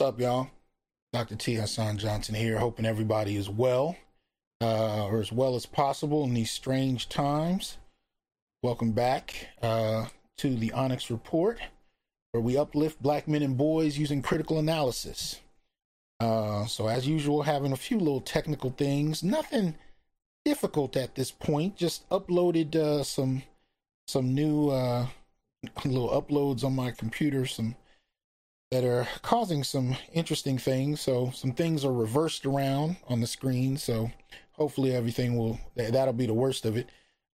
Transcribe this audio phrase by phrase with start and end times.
[0.00, 0.48] What's up, y'all?
[1.12, 1.36] Dr.
[1.36, 1.56] T.
[1.56, 3.96] Hasan Johnson here, hoping everybody is well,
[4.62, 7.76] uh, or as well as possible in these strange times.
[8.62, 10.06] Welcome back uh,
[10.38, 11.60] to the Onyx Report,
[12.32, 15.40] where we uplift black men and boys using critical analysis.
[16.18, 19.74] Uh, so, as usual, having a few little technical things, nothing
[20.46, 21.76] difficult at this point.
[21.76, 23.42] Just uploaded uh, some
[24.08, 25.08] some new uh,
[25.84, 27.76] little uploads on my computer, some
[28.70, 31.00] that are causing some interesting things.
[31.00, 33.76] So some things are reversed around on the screen.
[33.76, 34.10] So
[34.52, 36.88] hopefully everything will that'll be the worst of it.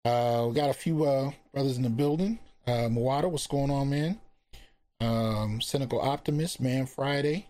[0.04, 2.38] Uh, we got a few uh, brothers in the building.
[2.66, 4.20] Uh, Mawada, what's going on, man?
[5.00, 7.48] Um, Cynical Optimist, Man Friday,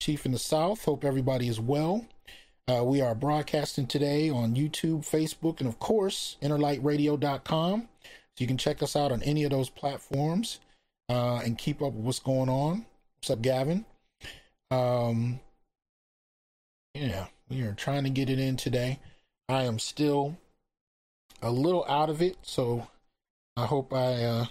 [0.00, 0.84] Chief in the South.
[0.84, 2.06] Hope everybody is well.
[2.66, 7.88] Uh, we are broadcasting today on YouTube, Facebook, and of course, innerlightradio.com.
[8.02, 10.60] So you can check us out on any of those platforms
[11.08, 12.86] uh, and keep up with what's going on.
[13.22, 13.84] What's up, Gavin?
[14.72, 15.38] Um,
[16.92, 18.98] yeah, we are trying to get it in today.
[19.48, 20.38] I am still
[21.40, 22.88] a little out of it, so
[23.56, 24.46] I hope I uh,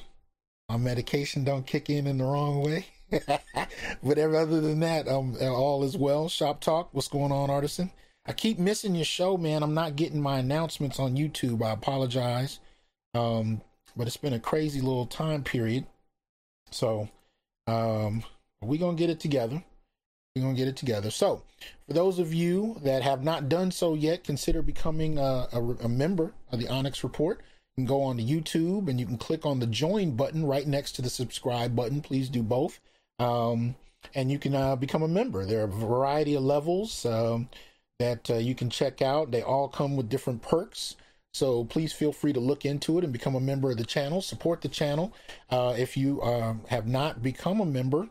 [0.69, 2.85] my medication don't kick in in the wrong way.
[3.11, 6.29] but other than that, um, all is well.
[6.29, 6.93] Shop talk.
[6.93, 7.91] What's going on, artisan?
[8.25, 9.63] I keep missing your show, man.
[9.63, 11.61] I'm not getting my announcements on YouTube.
[11.61, 12.61] I apologize.
[13.13, 13.63] Um,
[13.97, 15.87] but it's been a crazy little time period.
[16.71, 17.09] So,
[17.67, 18.23] um,
[18.61, 19.63] we're going to get it together.
[20.35, 21.11] We're going to get it together.
[21.11, 21.43] So,
[21.87, 25.89] for those of you that have not done so yet, consider becoming a, a, a
[25.89, 27.41] member of the Onyx Report.
[27.75, 30.67] You can go on to YouTube and you can click on the join button right
[30.67, 32.01] next to the subscribe button.
[32.01, 32.79] Please do both.
[33.19, 33.75] Um,
[34.15, 35.45] and you can uh, become a member.
[35.45, 37.49] There are a variety of levels um,
[37.99, 39.31] that uh, you can check out.
[39.31, 40.95] They all come with different perks.
[41.33, 44.21] So please feel free to look into it and become a member of the channel.
[44.21, 45.13] Support the channel.
[45.49, 48.09] Uh, if you uh, have not become a member,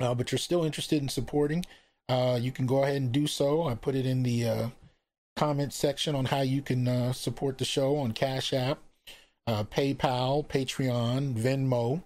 [0.00, 1.64] uh, but you're still interested in supporting,
[2.08, 3.66] uh, you can go ahead and do so.
[3.68, 4.68] I put it in the uh,
[5.36, 8.78] comment section on how you can uh, support the show on Cash App,
[9.46, 12.02] uh, PayPal, Patreon, Venmo.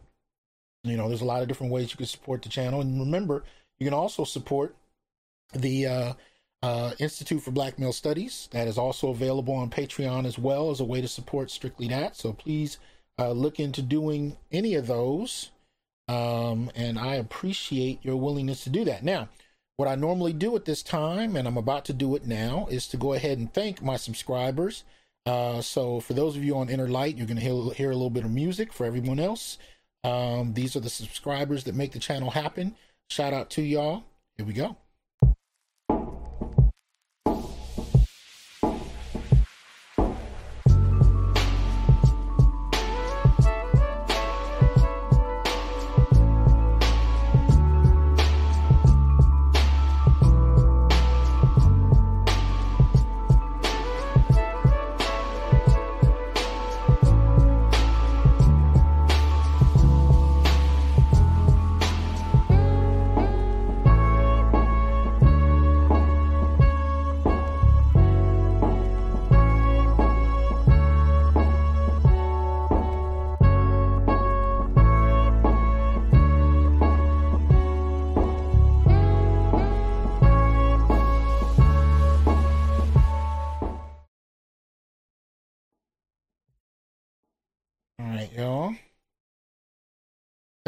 [0.85, 2.81] You know, there's a lot of different ways you can support the channel.
[2.81, 3.43] And remember,
[3.79, 4.77] you can also support
[5.53, 6.15] the
[6.63, 8.49] uh, Institute for Black Male Studies.
[8.53, 12.17] That is also available on Patreon as well as a way to support strictly that.
[12.17, 12.79] So please
[13.19, 15.51] look into doing any of those.
[16.09, 19.05] Um, and I appreciate your willingness to do that.
[19.05, 19.29] Now,
[19.77, 22.89] what I normally do at this time, and I'm about to do it now, is
[22.89, 24.85] to go ahead and thank my subscribers.
[25.27, 27.95] Uh, so, for those of you on Inner Light, you're going to hear, hear, a
[27.95, 28.73] little bit of music.
[28.73, 29.59] For everyone else,
[30.03, 32.75] um, these are the subscribers that make the channel happen.
[33.11, 34.05] Shout out to y'all.
[34.37, 34.77] Here we go.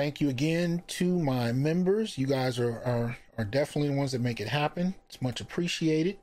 [0.01, 2.17] Thank you again to my members.
[2.17, 4.95] You guys are, are, are definitely the ones that make it happen.
[5.07, 6.17] It's much appreciated.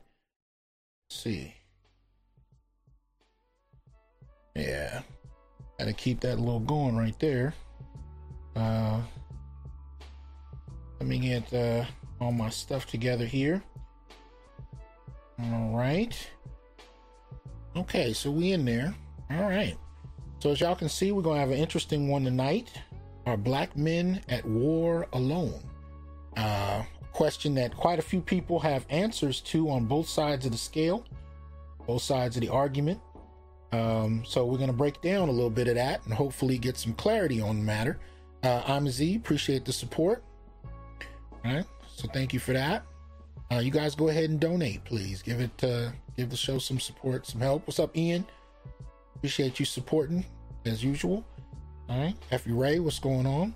[1.08, 1.54] Let's see.
[4.56, 5.02] Yeah.
[5.78, 7.54] Gotta keep that little going right there.
[8.56, 9.00] Uh,
[10.98, 11.84] let me get uh,
[12.20, 13.62] all my stuff together here.
[15.40, 16.30] All right.
[17.76, 18.92] Okay, so we in there.
[19.30, 19.76] All right.
[20.40, 22.72] So as y'all can see, we're gonna have an interesting one tonight.
[23.28, 25.60] Are black men at war alone?
[26.34, 26.82] Uh,
[27.12, 31.04] question that quite a few people have answers to on both sides of the scale,
[31.86, 32.98] both sides of the argument.
[33.70, 36.78] Um, so we're going to break down a little bit of that and hopefully get
[36.78, 37.98] some clarity on the matter.
[38.42, 39.16] Uh, I'm Z.
[39.16, 40.24] Appreciate the support.
[41.44, 41.66] All right.
[41.86, 42.86] So thank you for that.
[43.52, 45.20] Uh, you guys go ahead and donate, please.
[45.20, 47.66] Give it, uh, give the show some support, some help.
[47.66, 48.24] What's up, Ian?
[49.16, 50.24] Appreciate you supporting
[50.64, 51.26] as usual.
[51.88, 53.54] All right, Effie Ray, what's going on?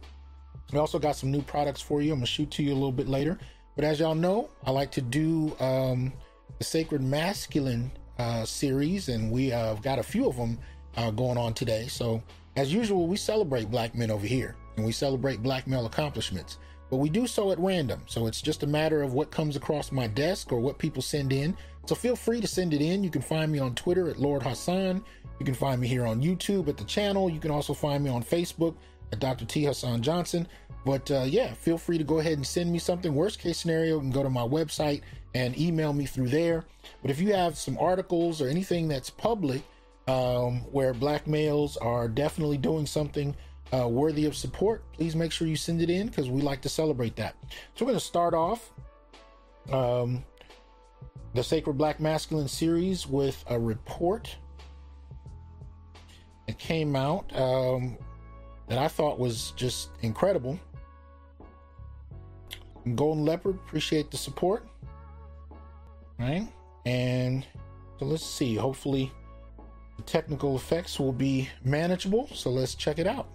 [0.72, 2.12] We also got some new products for you.
[2.12, 3.38] I'm gonna shoot to you a little bit later.
[3.76, 6.12] But as y'all know, I like to do um,
[6.58, 10.58] the Sacred Masculine uh, series, and we have uh, got a few of them
[10.96, 11.88] uh, going on today.
[11.88, 12.22] So,
[12.56, 16.58] as usual, we celebrate black men over here, and we celebrate black male accomplishments.
[16.90, 18.02] but we do so at random.
[18.06, 21.32] So it's just a matter of what comes across my desk or what people send
[21.32, 21.56] in.
[21.86, 23.02] So feel free to send it in.
[23.02, 25.02] You can find me on Twitter at Lord Hasan.
[25.42, 27.28] You can find me here on YouTube at the channel.
[27.28, 28.76] You can also find me on Facebook
[29.10, 29.44] at Dr.
[29.44, 29.64] T.
[29.64, 30.46] Hasan Johnson.
[30.86, 33.12] But uh, yeah, feel free to go ahead and send me something.
[33.12, 35.00] Worst case scenario, you can go to my website
[35.34, 36.64] and email me through there.
[37.00, 39.64] But if you have some articles or anything that's public
[40.06, 43.34] um, where black males are definitely doing something
[43.74, 46.68] uh, worthy of support, please make sure you send it in because we like to
[46.68, 47.34] celebrate that.
[47.74, 48.70] So we're going to start off
[49.72, 50.24] um,
[51.34, 54.36] the Sacred Black Masculine series with a report
[56.52, 57.96] that came out um,
[58.68, 60.60] that I thought was just incredible.
[62.94, 64.66] Golden Leopard, appreciate the support.
[66.18, 66.46] Right?
[66.84, 67.46] And
[67.98, 68.54] so let's see.
[68.54, 69.10] Hopefully,
[69.96, 72.28] the technical effects will be manageable.
[72.34, 73.28] So let's check it out.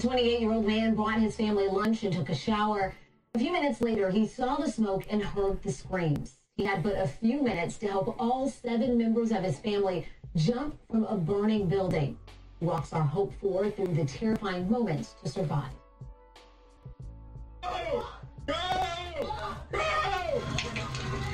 [0.00, 2.94] 28 year old man brought his family lunch and took a shower.
[3.34, 6.34] A few minutes later, he saw the smoke and heard the screams.
[6.56, 10.06] He had but a few minutes to help all seven members of his family
[10.38, 12.16] jump from a burning building.
[12.60, 15.72] Walks are hoped for through the terrifying moments to survive.
[17.62, 18.04] Go!
[18.46, 18.54] Go!
[19.72, 20.42] Go!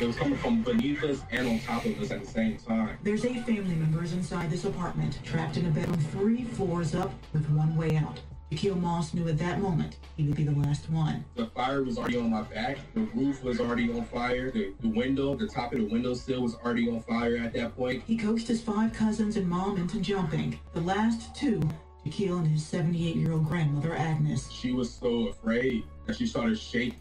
[0.01, 2.99] It was coming from beneath us and on top of us at the same time.
[3.03, 7.49] There's eight family members inside this apartment, trapped in a bedroom three floors up with
[7.51, 8.21] one way out.
[8.53, 11.25] Akil Moss knew at that moment he would be the last one.
[11.35, 12.79] The fire was already on my back.
[12.95, 14.51] The roof was already on fire.
[14.51, 18.03] The, the window, the top of the windowsill was already on fire at that point.
[18.07, 20.59] He coaxed his five cousins and mom into jumping.
[20.73, 21.61] The last two,
[22.07, 24.51] Jaquil and his 78-year-old grandmother, Agnes.
[24.51, 27.01] She was so afraid that she started shaking.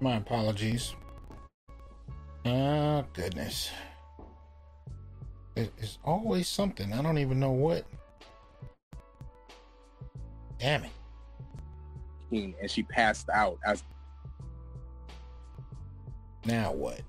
[0.00, 0.94] My apologies.
[2.44, 3.70] Oh, goodness.
[5.54, 6.92] It's always something.
[6.92, 7.84] I don't even know what.
[10.62, 10.90] Damn it.
[12.30, 13.82] And she passed out as.
[16.44, 17.00] Now what?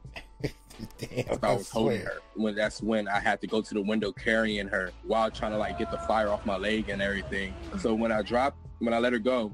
[0.98, 2.18] Damn, I was holding her.
[2.34, 5.60] When that's when I had to go to the window carrying her while trying to
[5.60, 7.54] like get the fire off my leg and everything.
[7.78, 9.54] So when I dropped, when I let her go,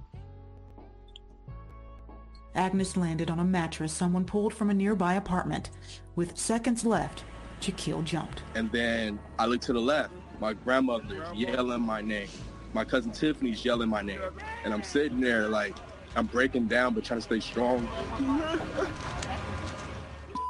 [2.55, 5.71] Agnes landed on a mattress someone pulled from a nearby apartment.
[6.15, 7.25] With seconds left,
[7.59, 8.43] Jaquil jumped.
[8.55, 10.13] And then I looked to the left.
[10.39, 12.29] My grandmother yelling my name
[12.73, 14.19] my cousin Tiffany's yelling my name.
[14.63, 15.75] And I'm sitting there like,
[16.15, 17.87] I'm breaking down, but trying to stay strong.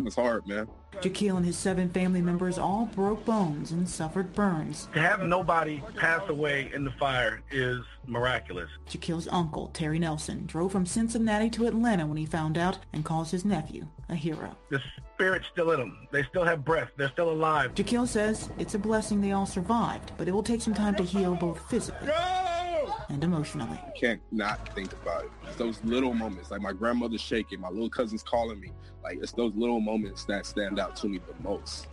[0.06, 0.68] It's hard, man.
[1.01, 4.88] Jaquil and his seven family members all broke bones and suffered burns.
[4.94, 8.69] To have nobody pass away in the fire is miraculous.
[8.90, 13.31] Jaquil's uncle, Terry Nelson, drove from Cincinnati to Atlanta when he found out and calls
[13.31, 14.57] his nephew a hero.
[14.69, 14.81] The
[15.13, 16.07] spirit's still in them.
[16.12, 16.92] They still have breath.
[16.98, 17.75] They're still alive.
[17.75, 21.04] Jaquil says it's a blessing they all survived, but it will take some time to
[21.04, 22.07] heal both physically.
[22.07, 22.58] Go!
[23.09, 23.79] And emotionally.
[23.88, 25.31] You can't not think about it.
[25.47, 28.71] It's those little moments, like my grandmother's shaking, my little cousin's calling me.
[29.03, 31.88] Like it's those little moments that stand out to me the most.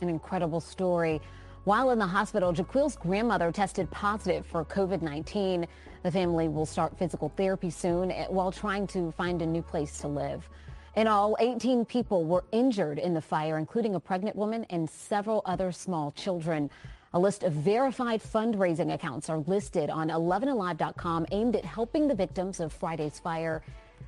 [0.00, 1.20] An incredible story.
[1.64, 5.66] While in the hospital, Jaquil's grandmother tested positive for COVID-19.
[6.02, 9.98] The family will start physical therapy soon eh, while trying to find a new place
[9.98, 10.48] to live.
[10.96, 15.42] In all, 18 people were injured in the fire, including a pregnant woman and several
[15.44, 16.70] other small children.
[17.14, 22.60] A list of verified fundraising accounts are listed on 11alive.com aimed at helping the victims
[22.60, 23.62] of Friday's fire.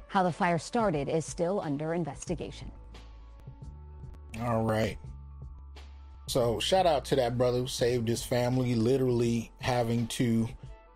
[0.08, 2.70] How the fire started is still under investigation.
[4.42, 4.98] All right.
[6.26, 10.48] So shout out to that brother who saved his family, literally having to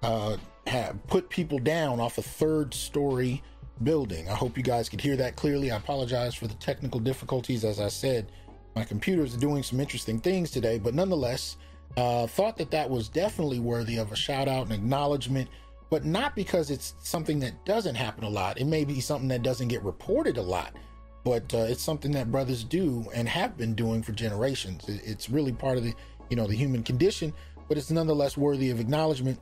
[0.02, 3.42] uh, have put people down off a third story
[3.82, 4.28] building.
[4.28, 5.70] I hope you guys could hear that clearly.
[5.70, 7.64] I apologize for the technical difficulties.
[7.64, 8.30] As I said,
[8.76, 11.56] my computer is doing some interesting things today, but nonetheless,
[11.96, 15.48] uh, thought that that was definitely worthy of a shout out and acknowledgement,
[15.90, 18.60] but not because it's something that doesn't happen a lot.
[18.60, 20.74] It may be something that doesn't get reported a lot,
[21.24, 24.84] but uh, it's something that brothers do and have been doing for generations.
[24.88, 25.94] It's really part of the,
[26.30, 27.32] you know, the human condition,
[27.68, 29.40] but it's nonetheless worthy of acknowledgement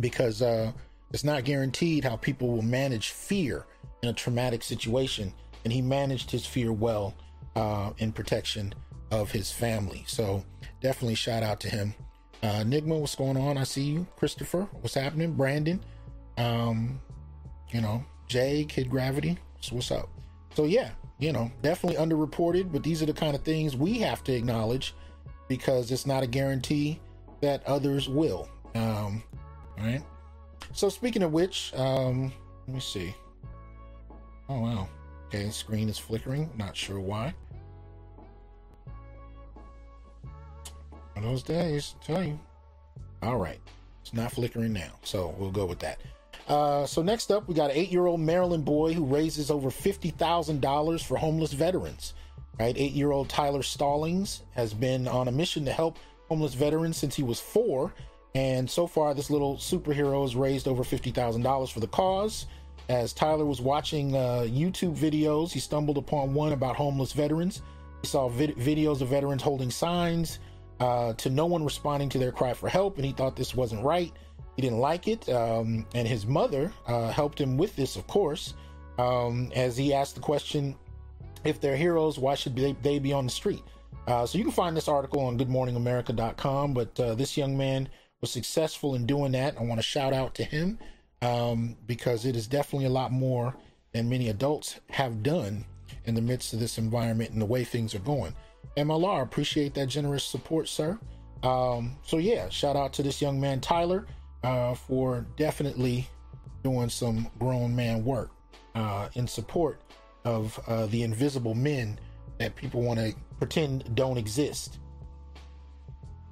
[0.00, 0.72] because uh,
[1.12, 3.66] it's not guaranteed how people will manage fear
[4.02, 5.32] in a traumatic situation,
[5.64, 7.14] and he managed his fear well
[7.56, 8.74] uh, in protection
[9.10, 10.04] of his family.
[10.06, 10.44] So
[10.82, 11.94] definitely shout out to him.
[12.42, 13.56] Uh, Enigma, what's going on?
[13.56, 14.06] I see you.
[14.16, 15.32] Christopher, what's happening?
[15.32, 15.80] Brandon,
[16.36, 17.00] um,
[17.70, 20.08] you know, Jay, Kid Gravity, so what's up?
[20.54, 24.24] So yeah, you know, definitely underreported, but these are the kind of things we have
[24.24, 24.94] to acknowledge
[25.48, 27.00] because it's not a guarantee
[27.40, 28.48] that others will.
[28.74, 29.22] Um,
[29.78, 30.02] all right.
[30.72, 32.32] So speaking of which, um,
[32.66, 33.14] let me see.
[34.48, 34.88] Oh wow.
[35.28, 36.50] Okay, screen is flickering.
[36.56, 37.34] Not sure why.
[41.14, 42.38] One of those days, I tell you.
[43.22, 43.60] All right.
[44.00, 46.00] It's not flickering now, so we'll go with that.
[46.48, 50.60] Uh, so next up, we got an eight-year-old Maryland boy who raises over fifty thousand
[50.60, 52.14] dollars for homeless veterans.
[52.58, 57.22] Right, eight-year-old Tyler Stallings has been on a mission to help homeless veterans since he
[57.22, 57.94] was four,
[58.34, 62.46] and so far, this little superhero has raised over fifty thousand dollars for the cause.
[62.88, 67.62] As Tyler was watching uh, YouTube videos, he stumbled upon one about homeless veterans.
[68.02, 70.40] He saw vid- videos of veterans holding signs
[70.80, 73.84] uh, to no one responding to their cry for help, and he thought this wasn't
[73.84, 74.12] right.
[74.56, 78.54] He didn't like it, um, and his mother uh, helped him with this, of course,
[78.98, 80.76] um, as he asked the question
[81.44, 83.62] if they're heroes, why should they, they be on the street?
[84.06, 87.88] Uh, so you can find this article on goodmorningamerica.com, but uh, this young man
[88.20, 89.56] was successful in doing that.
[89.58, 90.78] I want to shout out to him
[91.20, 93.54] um, because it is definitely a lot more
[93.92, 95.64] than many adults have done
[96.04, 98.34] in the midst of this environment and the way things are going.
[98.76, 100.98] MLR, appreciate that generous support, sir.
[101.42, 104.06] Um, so yeah, shout out to this young man Tyler
[104.42, 106.08] uh, for definitely
[106.62, 108.30] doing some grown man work
[108.74, 109.80] uh, in support
[110.24, 111.98] of uh, the invisible men
[112.38, 114.78] that people want to pretend don't exist.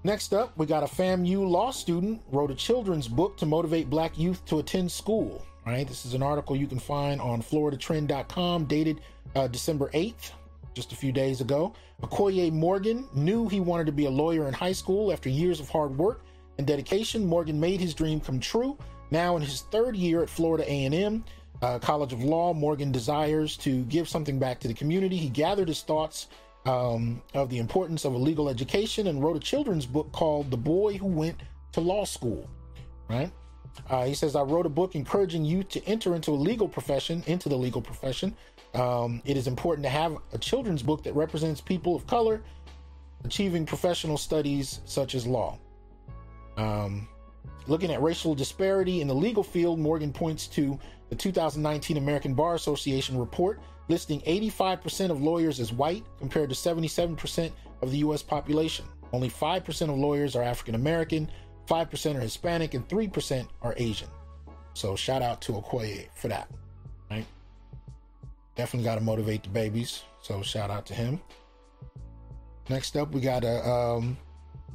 [0.02, 4.18] Next up, we got a FAMU law student wrote a children's book to motivate black
[4.18, 5.44] youth to attend school.
[5.66, 9.02] Right, this is an article you can find on floridatrend.com dated
[9.36, 10.32] uh, December 8th,
[10.74, 11.72] just a few days ago.
[12.02, 15.68] Okoye Morgan knew he wanted to be a lawyer in high school after years of
[15.68, 16.22] hard work
[16.58, 17.24] and dedication.
[17.26, 18.78] Morgan made his dream come true.
[19.10, 21.24] Now in his third year at Florida A&M
[21.62, 25.16] uh, College of Law, Morgan desires to give something back to the community.
[25.16, 26.28] He gathered his thoughts
[26.66, 30.56] um, of the importance of a legal education and wrote a children's book called The
[30.56, 31.40] Boy Who Went
[31.72, 32.48] to Law School.
[33.08, 33.30] Right?
[33.88, 37.22] Uh, he says, I wrote a book encouraging youth to enter into a legal profession,
[37.26, 38.34] into the legal profession.
[38.74, 42.42] Um, it is important to have a children's book that represents people of color
[43.24, 45.58] achieving professional studies such as law.
[46.56, 47.08] Um,
[47.66, 52.54] looking at racial disparity in the legal field, Morgan points to the 2019 American Bar
[52.54, 57.50] Association report listing 85% of lawyers as white compared to 77%
[57.82, 58.84] of the US population.
[59.12, 61.28] Only 5% of lawyers are African American,
[61.68, 64.08] 5% are Hispanic, and 3% are Asian.
[64.74, 66.48] So shout out to Okoye for that.
[67.10, 67.26] Right?
[68.60, 70.02] Definitely got to motivate the babies.
[70.20, 71.18] So shout out to him.
[72.68, 74.18] Next up, we got a um,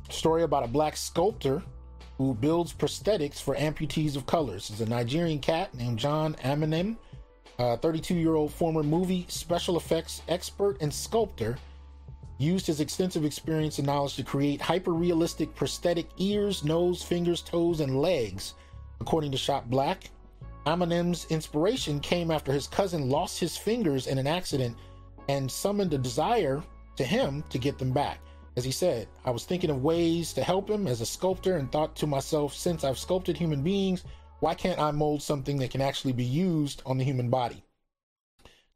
[0.09, 1.61] story about a black sculptor
[2.17, 4.71] who builds prosthetics for amputees of colors.
[4.71, 6.97] Is a Nigerian cat named John Amanam,
[7.59, 11.55] a 32 year old former movie special effects expert and sculptor,
[12.39, 17.81] used his extensive experience and knowledge to create hyper realistic prosthetic ears, nose, fingers, toes,
[17.81, 18.55] and legs.
[18.99, 20.09] According to Shoppe Black,
[20.65, 24.75] Amanam's inspiration came after his cousin lost his fingers in an accident
[25.29, 26.63] and summoned a desire
[26.95, 28.19] to him to get them back.
[28.57, 31.71] As he said, I was thinking of ways to help him as a sculptor and
[31.71, 34.05] thought to myself, since I've sculpted human beings,
[34.39, 37.63] why can't I mold something that can actually be used on the human body?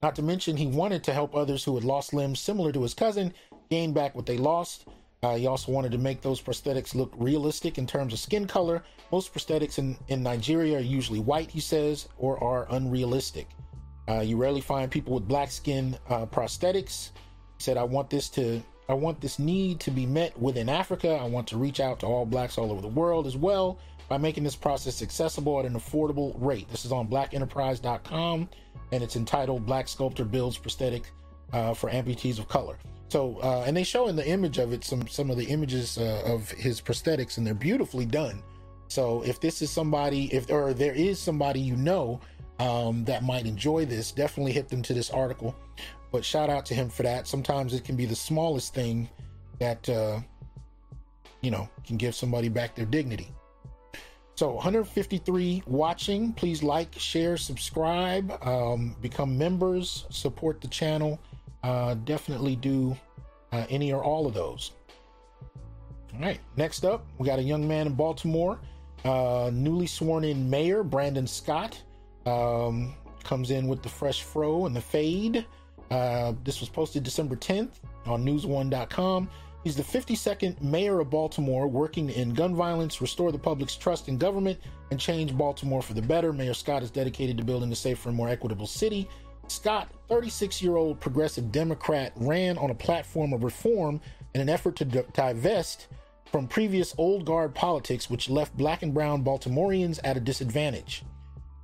[0.01, 2.93] Not to mention, he wanted to help others who had lost limbs similar to his
[2.93, 3.33] cousin
[3.69, 4.85] gain back what they lost.
[5.21, 8.83] Uh, he also wanted to make those prosthetics look realistic in terms of skin color.
[9.11, 13.47] Most prosthetics in, in Nigeria are usually white, he says, or are unrealistic.
[14.07, 17.11] Uh, you rarely find people with black skin uh, prosthetics.
[17.57, 21.11] He said, I want this to I want this need to be met within Africa.
[21.11, 24.17] I want to reach out to all blacks all over the world as well by
[24.17, 26.67] making this process accessible at an affordable rate.
[26.69, 28.49] This is on blackenterprise.com
[28.91, 31.03] and it's entitled Black Sculptor Builds Prosthetic
[31.53, 32.79] uh, for Amputees of Color.
[33.09, 35.97] So, uh, and they show in the image of it some some of the images
[35.97, 38.41] uh, of his prosthetics, and they're beautifully done.
[38.87, 42.21] So, if this is somebody, if or there is somebody you know
[42.59, 45.55] um, that might enjoy this, definitely hit them to this article.
[46.11, 47.27] But shout out to him for that.
[47.27, 49.09] Sometimes it can be the smallest thing
[49.59, 50.19] that uh,
[51.41, 53.33] you know can give somebody back their dignity.
[54.35, 56.31] So 153 watching.
[56.31, 61.19] Please like, share, subscribe, um, become members, support the channel.
[61.63, 62.95] Uh, definitely do
[63.51, 64.71] uh, any or all of those.
[66.13, 66.39] All right.
[66.55, 68.59] Next up, we got a young man in Baltimore,
[69.05, 71.81] uh, newly sworn in mayor Brandon Scott.
[72.25, 75.45] Um, comes in with the fresh fro and the fade.
[75.91, 79.29] Uh, this was posted December 10th on newsone.com.
[79.63, 84.17] He's the 52nd mayor of Baltimore, working in gun violence, restore the public's trust in
[84.17, 84.57] government,
[84.89, 86.31] and change Baltimore for the better.
[86.31, 89.09] Mayor Scott is dedicated to building a safer and more equitable city.
[89.47, 94.01] Scott, 36 year old progressive Democrat, ran on a platform of reform
[94.33, 95.87] in an effort to divest
[96.25, 101.03] from previous old guard politics, which left black and brown Baltimoreans at a disadvantage.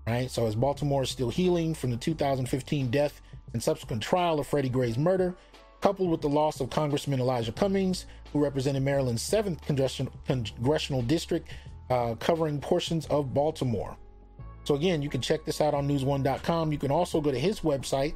[0.07, 0.29] Right?
[0.29, 3.21] So, as Baltimore is still healing from the 2015 death
[3.53, 5.35] and subsequent trial of Freddie Gray's murder,
[5.81, 11.49] coupled with the loss of Congressman Elijah Cummings, who represented Maryland's 7th congressional, congressional district,
[11.89, 13.97] uh, covering portions of Baltimore.
[14.65, 16.71] So again, you can check this out on newsone.com.
[16.71, 18.15] You can also go to his website,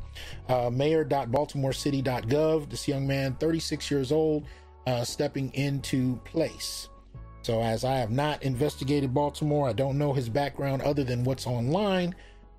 [0.50, 2.70] uh, mayor.baltimorecity.gov.
[2.70, 4.46] This young man, 36 years old,
[4.88, 6.90] uh, stepping into place.
[7.44, 11.48] So as I have not investigated Baltimore, I don't know his background other than what's
[11.48, 12.16] online.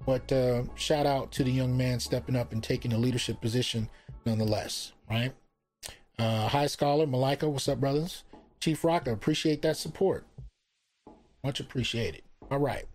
[0.07, 3.91] But uh, shout out to the young man stepping up and taking a leadership position
[4.25, 5.33] nonetheless, right?
[6.19, 8.25] Uh, High Scholar, Malika, what's up, brothers?
[8.61, 10.27] Chief Rocker, appreciate that support.
[11.43, 12.23] Much appreciated.
[12.51, 12.87] All right.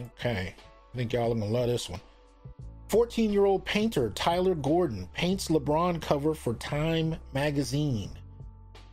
[0.00, 0.54] Okay.
[0.92, 2.00] I think y'all are to love this one.
[2.88, 8.10] 14 year old painter Tyler Gordon paints LeBron cover for Time magazine.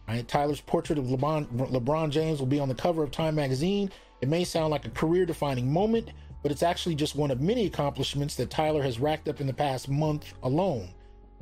[0.07, 3.35] All right, Tyler's portrait of LeBron, LeBron James will be on the cover of Time
[3.35, 3.91] magazine.
[4.21, 6.09] It may sound like a career defining moment,
[6.41, 9.53] but it's actually just one of many accomplishments that Tyler has racked up in the
[9.53, 10.89] past month alone.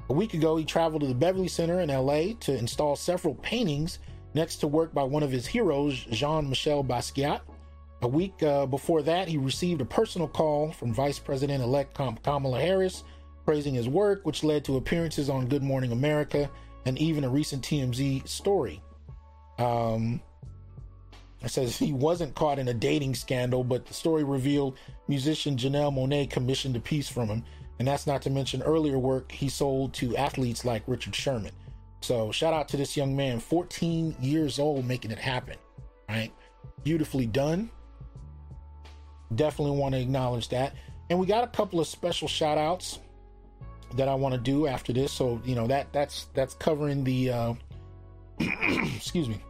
[0.10, 4.00] A week ago, he traveled to the Beverly Center in LA to install several paintings
[4.34, 7.42] next to work by one of his heroes, Jean Michel Basquiat.
[8.01, 12.60] A week uh, before that, he received a personal call from Vice President elect Kamala
[12.60, 13.03] Harris
[13.46, 16.50] praising his work, which led to appearances on Good Morning America
[16.86, 18.82] and even a recent TMZ story.
[19.58, 20.22] Um,
[21.44, 24.77] it says he wasn't caught in a dating scandal, but the story revealed
[25.08, 27.44] musician Janelle Monáe commissioned a piece from him.
[27.79, 31.53] And that's not to mention earlier work he sold to athletes like Richard Sherman.
[32.01, 35.58] So shout out to this young man, 14 years old, making it happen.
[36.08, 36.32] Right?
[36.84, 37.70] Beautifully done.
[39.36, 40.74] Definitely want to acknowledge that.
[41.09, 43.00] And we got a couple of special shout outs
[43.95, 45.12] that I want to do after this.
[45.12, 47.53] So, you know, that that's that's covering the uh
[48.39, 49.41] excuse me.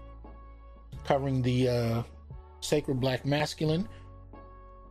[1.06, 2.04] Covering the uh
[2.62, 3.88] sacred black masculine.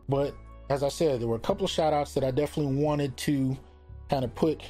[0.07, 0.35] But
[0.69, 3.57] as I said, there were a couple of shout outs that I definitely wanted to
[4.09, 4.63] kind of put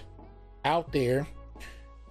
[0.65, 1.27] out there.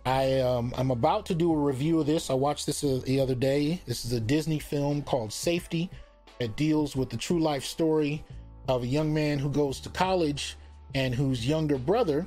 [0.04, 2.30] I um, I'm about to do a review of this.
[2.30, 3.80] I watched this the other day.
[3.86, 5.90] This is a Disney film called Safety.
[6.40, 8.24] It deals with the true life story
[8.68, 10.56] of a young man who goes to college
[10.94, 12.26] and whose younger brother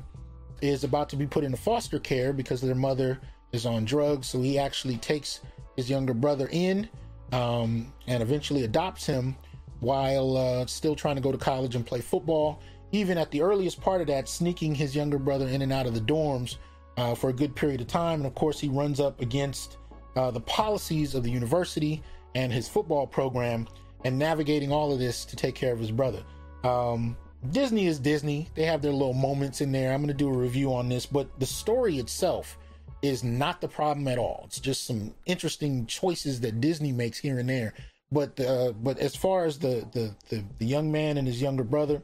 [0.61, 3.19] is about to be put into foster care because their mother
[3.51, 4.27] is on drugs.
[4.27, 5.41] So he actually takes
[5.75, 6.89] his younger brother in
[7.31, 9.35] um, and eventually adopts him
[9.79, 12.61] while uh, still trying to go to college and play football.
[12.91, 15.93] Even at the earliest part of that, sneaking his younger brother in and out of
[15.93, 16.57] the dorms
[16.97, 18.19] uh, for a good period of time.
[18.19, 19.77] And of course, he runs up against
[20.15, 22.03] uh, the policies of the university
[22.35, 23.67] and his football program
[24.03, 26.23] and navigating all of this to take care of his brother.
[26.63, 27.17] Um,
[27.51, 28.49] Disney is Disney.
[28.55, 29.93] They have their little moments in there.
[29.93, 32.57] I'm going to do a review on this, but the story itself
[33.01, 34.43] is not the problem at all.
[34.45, 37.73] It's just some interesting choices that Disney makes here and there.
[38.11, 41.63] But uh, but as far as the, the the the young man and his younger
[41.63, 42.03] brother,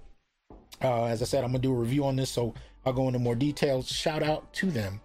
[0.82, 2.54] uh, as I said, I'm gonna do a review on this, so
[2.86, 3.90] I'll go into more details.
[3.90, 5.02] Shout out to them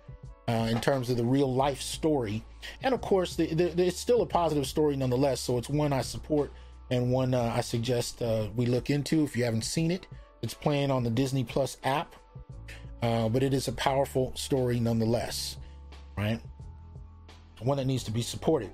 [0.49, 2.45] uh, in terms of the real life story,
[2.85, 5.41] and of course, the, the, it's still a positive story nonetheless.
[5.41, 6.53] So it's one I support
[6.91, 10.07] and one uh, I suggest uh, we look into if you haven't seen it.
[10.43, 12.15] It's playing on the Disney Plus app,
[13.03, 15.57] uh, but it is a powerful story nonetheless,
[16.17, 16.41] right?
[17.61, 18.71] One that needs to be supported.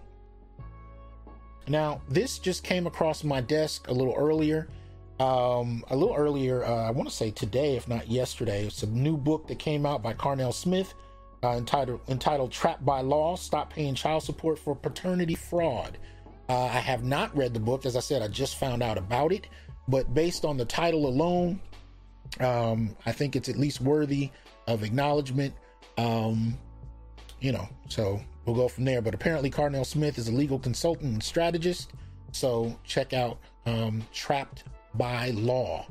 [1.68, 4.68] Now, this just came across my desk a little earlier.
[5.20, 8.64] Um, a little earlier, uh, I want to say today, if not yesterday.
[8.64, 10.94] It's a new book that came out by Carnell Smith
[11.42, 15.98] uh, entitled entitled "Trapped by Law: Stop Paying Child Support for Paternity Fraud."
[16.48, 17.84] Uh, I have not read the book.
[17.84, 19.48] As I said, I just found out about it.
[19.86, 21.60] But based on the title alone,
[22.40, 24.30] um, I think it's at least worthy
[24.66, 25.54] of acknowledgement.
[25.96, 26.56] Um,
[27.40, 29.02] you know, so we'll go from there.
[29.02, 31.92] But apparently, Carnell Smith is a legal consultant and strategist.
[32.32, 35.86] So check out um, Trapped by Law,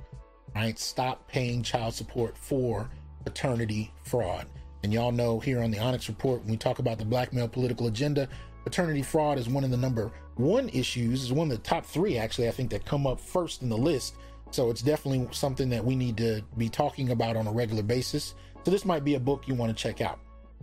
[0.56, 0.78] right?
[0.78, 2.90] Stop paying child support for
[3.24, 4.48] paternity fraud.
[4.84, 7.48] And y'all know here on the Onyx Report, when we talk about the black male
[7.48, 8.30] political agenda,
[8.68, 12.18] paternity fraud is one of the number one issues is one of the top three
[12.18, 14.16] actually i think that come up first in the list.
[14.52, 18.34] So it's definitely something that we need to be talking about on a regular basis.
[18.64, 20.20] So this might be a book you want to check out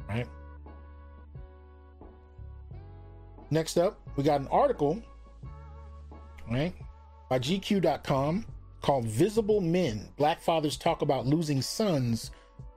[0.07, 0.27] right?
[3.51, 5.03] Next up we got an article
[6.51, 6.75] right
[7.31, 8.45] by gq.com
[8.83, 12.33] called visible men black fathers talk about losing sons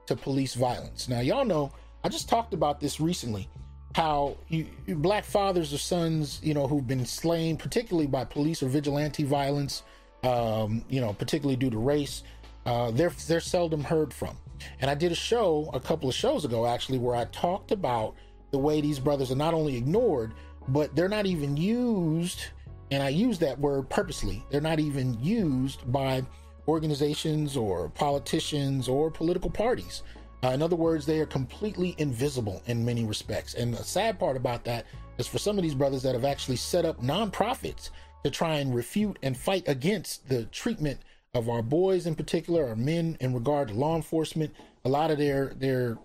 [0.06, 1.06] to police violence.
[1.06, 1.70] Now y'all know
[2.02, 3.46] i just talked about this recently
[3.94, 8.68] how you, black fathers or sons, you know, who've been slain, particularly by police or
[8.68, 9.82] vigilante violence,
[10.24, 12.22] um, you know, particularly due to race,
[12.66, 14.36] uh, they're they're seldom heard from.
[14.80, 18.14] And I did a show a couple of shows ago, actually, where I talked about
[18.50, 20.32] the way these brothers are not only ignored,
[20.68, 22.46] but they're not even used.
[22.90, 24.42] And I use that word purposely.
[24.50, 26.24] They're not even used by
[26.66, 30.02] organizations or politicians or political parties.
[30.42, 33.54] Uh, in other words, they are completely invisible in many respects.
[33.54, 34.86] And the sad part about that
[35.18, 37.90] is for some of these brothers that have actually set up nonprofits
[38.24, 41.00] to try and refute and fight against the treatment
[41.34, 44.54] of our boys in particular, our men in regard to law enforcement.
[44.84, 45.98] A lot of their their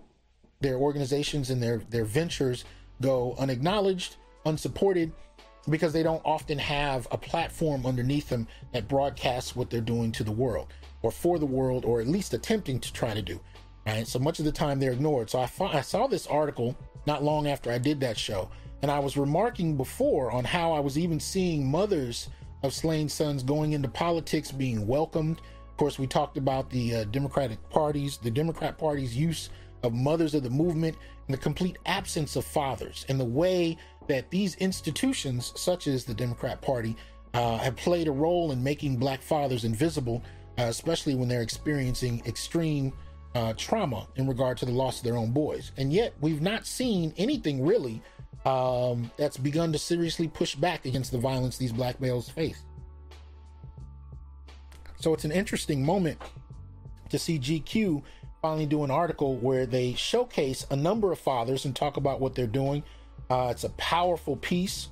[0.60, 2.64] their organizations and their their ventures
[3.00, 4.16] go unacknowledged,
[4.46, 5.12] unsupported,
[5.68, 10.24] because they don't often have a platform underneath them that broadcasts what they're doing to
[10.24, 10.68] the world
[11.02, 13.38] or for the world, or at least attempting to try to do.
[14.04, 15.30] So much of the time they're ignored.
[15.30, 18.50] So I, I saw this article not long after I did that show,
[18.82, 22.28] and I was remarking before on how I was even seeing mothers
[22.62, 25.40] of slain sons going into politics being welcomed.
[25.70, 29.50] Of course, we talked about the uh, Democratic parties, the Democrat Party's use
[29.82, 34.30] of mothers of the movement, and the complete absence of fathers, and the way that
[34.30, 36.96] these institutions, such as the Democrat Party,
[37.34, 40.22] uh, have played a role in making black fathers invisible,
[40.58, 42.92] uh, especially when they're experiencing extreme
[43.34, 45.72] uh, trauma in regard to the loss of their own boys.
[45.76, 48.02] And yet, we've not seen anything really
[48.44, 52.62] um, that's begun to seriously push back against the violence these black males face.
[54.96, 56.18] So it's an interesting moment
[57.10, 58.02] to see GQ
[58.40, 62.34] finally do an article where they showcase a number of fathers and talk about what
[62.34, 62.82] they're doing.
[63.30, 64.88] Uh, it's a powerful piece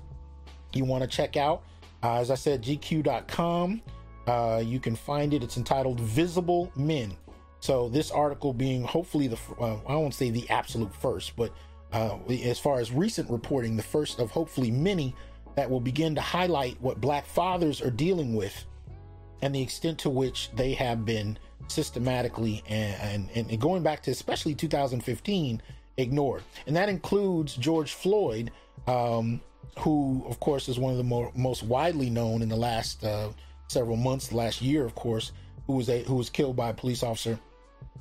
[0.73, 1.63] you want to check out.
[2.03, 3.83] Uh, as I said, GQ.com.
[4.27, 5.43] Uh, you can find it.
[5.43, 7.17] It's entitled Visible Men.
[7.63, 11.55] So this article being hopefully the uh, I won't say the absolute first, but
[11.93, 15.15] uh, as far as recent reporting, the first of hopefully many
[15.55, 18.65] that will begin to highlight what Black fathers are dealing with
[19.43, 24.11] and the extent to which they have been systematically and, and, and going back to
[24.11, 25.63] especially 2015
[25.99, 26.43] ignored.
[26.67, 28.51] And that includes George Floyd,
[28.89, 29.41] um,
[29.79, 33.29] who, of course, is one of the more, most widely known in the last uh,
[33.69, 35.31] several months, last year, of course,
[35.69, 37.39] who was a who was killed by a police officer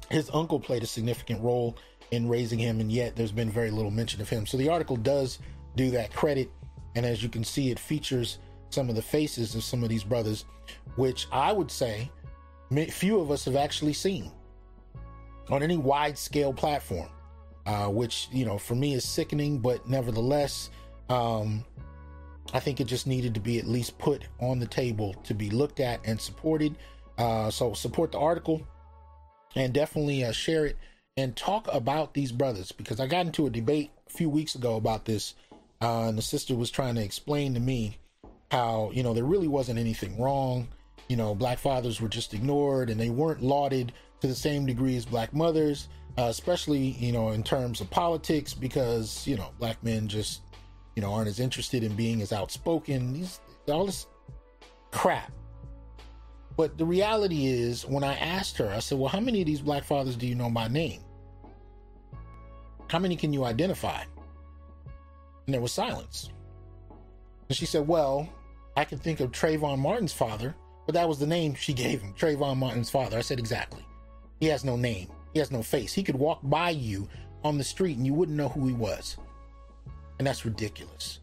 [0.09, 1.77] his uncle played a significant role
[2.11, 4.45] in raising him, and yet there's been very little mention of him.
[4.45, 5.39] So the article does
[5.75, 6.51] do that credit,
[6.95, 10.03] and as you can see, it features some of the faces of some of these
[10.03, 10.45] brothers,
[10.95, 12.09] which I would say
[12.89, 14.31] few of us have actually seen
[15.49, 17.09] on any wide scale platform,
[17.65, 20.69] uh, which, you know, for me is sickening, but nevertheless,
[21.09, 21.65] um,
[22.53, 25.49] I think it just needed to be at least put on the table to be
[25.49, 26.77] looked at and supported.
[27.17, 28.65] Uh, so support the article
[29.55, 30.77] and definitely uh, share it
[31.17, 34.75] and talk about these brothers because I got into a debate a few weeks ago
[34.75, 35.35] about this,
[35.81, 37.97] uh, and the sister was trying to explain to me
[38.51, 40.67] how you know there really wasn't anything wrong.
[41.07, 44.95] You know, black fathers were just ignored and they weren't lauded to the same degree
[44.95, 49.83] as black mothers, uh, especially you know in terms of politics because you know black
[49.83, 50.41] men just
[50.95, 53.13] you know aren't as interested in being as outspoken.
[53.13, 54.07] These all this
[54.91, 55.31] crap
[56.57, 59.61] but the reality is, when I asked her, I said, Well, how many of these
[59.61, 61.01] black fathers do you know by name?
[62.89, 64.03] How many can you identify?
[65.45, 66.29] And there was silence.
[67.47, 68.27] And she said, Well,
[68.75, 70.53] I can think of Trayvon Martin's father,
[70.85, 73.17] but that was the name she gave him Trayvon Martin's father.
[73.17, 73.85] I said, Exactly.
[74.41, 75.93] He has no name, he has no face.
[75.93, 77.07] He could walk by you
[77.43, 79.17] on the street and you wouldn't know who he was.
[80.19, 81.20] And that's ridiculous.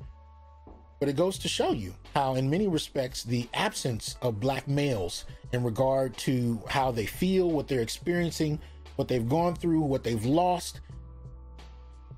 [0.98, 5.26] But it goes to show you how, in many respects, the absence of black males
[5.52, 8.60] in regard to how they feel, what they're experiencing,
[8.96, 10.80] what they've gone through, what they've lost,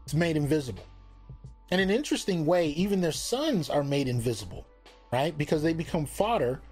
[0.05, 0.85] it's made invisible.
[1.71, 4.67] In an interesting way, even their sons are made invisible,
[5.13, 5.37] right?
[5.37, 6.63] Because they become fodder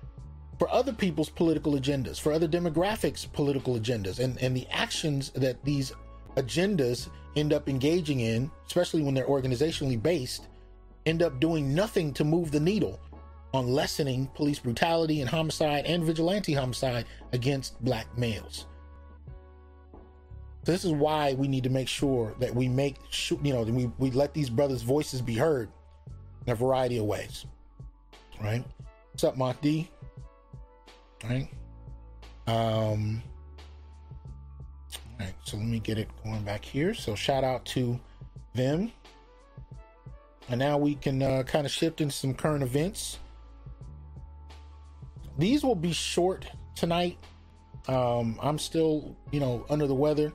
[0.58, 5.62] for other people's political agendas, for other demographics' political agendas, and, and the actions that
[5.64, 5.92] these
[6.36, 10.48] agendas end up engaging in, especially when they're organizationally based,
[11.08, 13.00] end up doing nothing to move the needle
[13.54, 18.66] on lessening police brutality and homicide and vigilante homicide against black males.
[20.64, 23.62] So this is why we need to make sure that we make sure, you know,
[23.62, 25.70] we, we let these brothers' voices be heard
[26.46, 27.46] in a variety of ways.
[28.42, 28.62] Right?
[29.12, 29.90] What's up, Mark D?
[31.24, 31.48] Right?
[32.46, 33.22] Um,
[35.18, 36.92] all right, so let me get it going back here.
[36.92, 37.98] So shout out to
[38.54, 38.92] them
[40.48, 43.18] and now we can uh, kind of shift into some current events.
[45.38, 47.18] These will be short tonight.
[47.86, 50.32] Um, I'm still, you know, under the weather.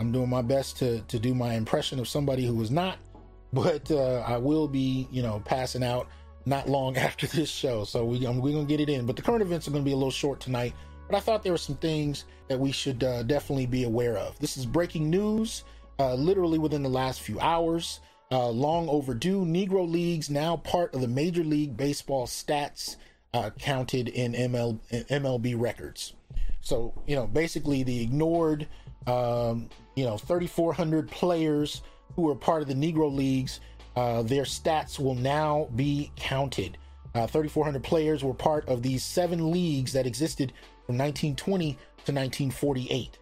[0.00, 2.98] I'm doing my best to to do my impression of somebody who was not,
[3.52, 6.08] but uh, I will be, you know, passing out
[6.46, 7.84] not long after this show.
[7.84, 9.06] So we, um, we're gonna get it in.
[9.06, 10.74] But the current events are gonna be a little short tonight.
[11.06, 14.38] But I thought there were some things that we should uh, definitely be aware of.
[14.38, 15.64] This is breaking news,
[15.98, 18.00] uh, literally within the last few hours.
[18.32, 19.44] Uh, long overdue.
[19.44, 22.96] Negro Leagues now part of the Major League Baseball stats
[23.34, 26.14] uh, counted in ML, MLB records.
[26.60, 28.68] So, you know, basically the ignored
[29.06, 31.82] um, you know, 3,400 players
[32.16, 33.60] who are part of the Negro Leagues.
[33.96, 36.78] Uh, their stats will now be counted.
[37.14, 40.52] Uh, 3,400 players were part of these seven leagues that existed
[40.86, 43.18] from 1920 to 1948.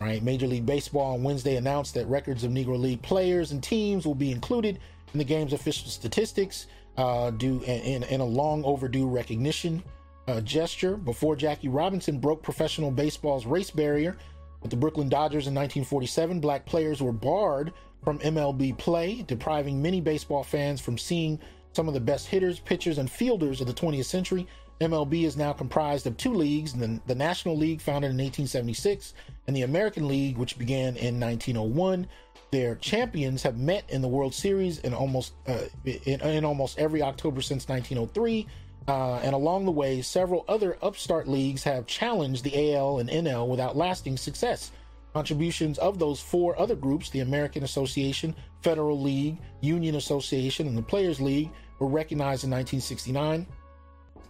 [0.00, 4.06] Right, Major League Baseball on Wednesday announced that records of Negro League players and teams
[4.06, 4.78] will be included
[5.12, 9.82] in the game's official statistics, uh, due in, in, a long overdue recognition
[10.28, 10.96] uh, gesture.
[10.96, 14.16] Before Jackie Robinson broke professional baseball's race barrier
[14.62, 17.72] with the Brooklyn Dodgers in 1947, black players were barred
[18.04, 21.40] from MLB play, depriving many baseball fans from seeing
[21.72, 24.46] some of the best hitters, pitchers, and fielders of the 20th century.
[24.80, 29.14] MLB is now comprised of two leagues the, the National League, founded in 1876,
[29.48, 32.06] and the American League, which began in 1901.
[32.50, 37.02] Their champions have met in the World Series in almost uh, in, in, almost every
[37.02, 38.46] October since 1903.
[38.86, 43.48] Uh, and along the way, several other upstart leagues have challenged the AL and NL
[43.48, 44.70] without lasting success.
[45.14, 50.82] Contributions of those four other groups, the American Association, Federal League, Union Association, and the
[50.82, 53.46] Players League, were recognized in 1969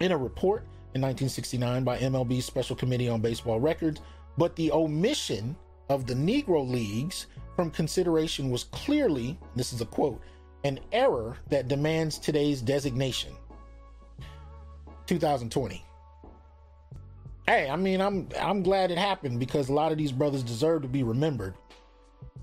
[0.00, 0.62] in a report
[0.94, 4.00] in 1969 by MLB's Special Committee on Baseball Records,
[4.38, 5.56] but the omission
[5.88, 10.22] of the Negro Leagues from consideration was clearly, this is a quote,
[10.64, 13.32] an error that demands today's designation.
[15.06, 15.84] 2020.
[17.46, 20.82] Hey, I mean, I'm I'm glad it happened because a lot of these brothers deserve
[20.82, 21.54] to be remembered.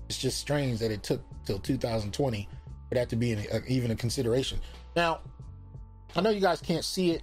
[0.08, 2.48] It's just strange that it took till 2020
[2.88, 4.58] for that to be an, a, even a consideration.
[4.96, 5.20] Now,
[6.16, 7.22] I know you guys can't see it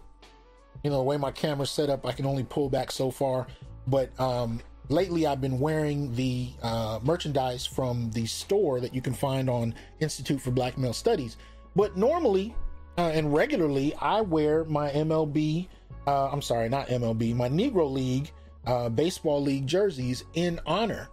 [0.84, 3.48] you know the way my camera's set up i can only pull back so far
[3.88, 9.14] but um lately i've been wearing the uh, merchandise from the store that you can
[9.14, 11.38] find on institute for black male studies.
[11.76, 12.56] But normally
[12.98, 15.68] uh, and regularly i wear my mlb
[16.06, 18.32] uh, i'm sorry not mlb my negro league
[18.68, 21.10] uh, baseball league jerseys in honor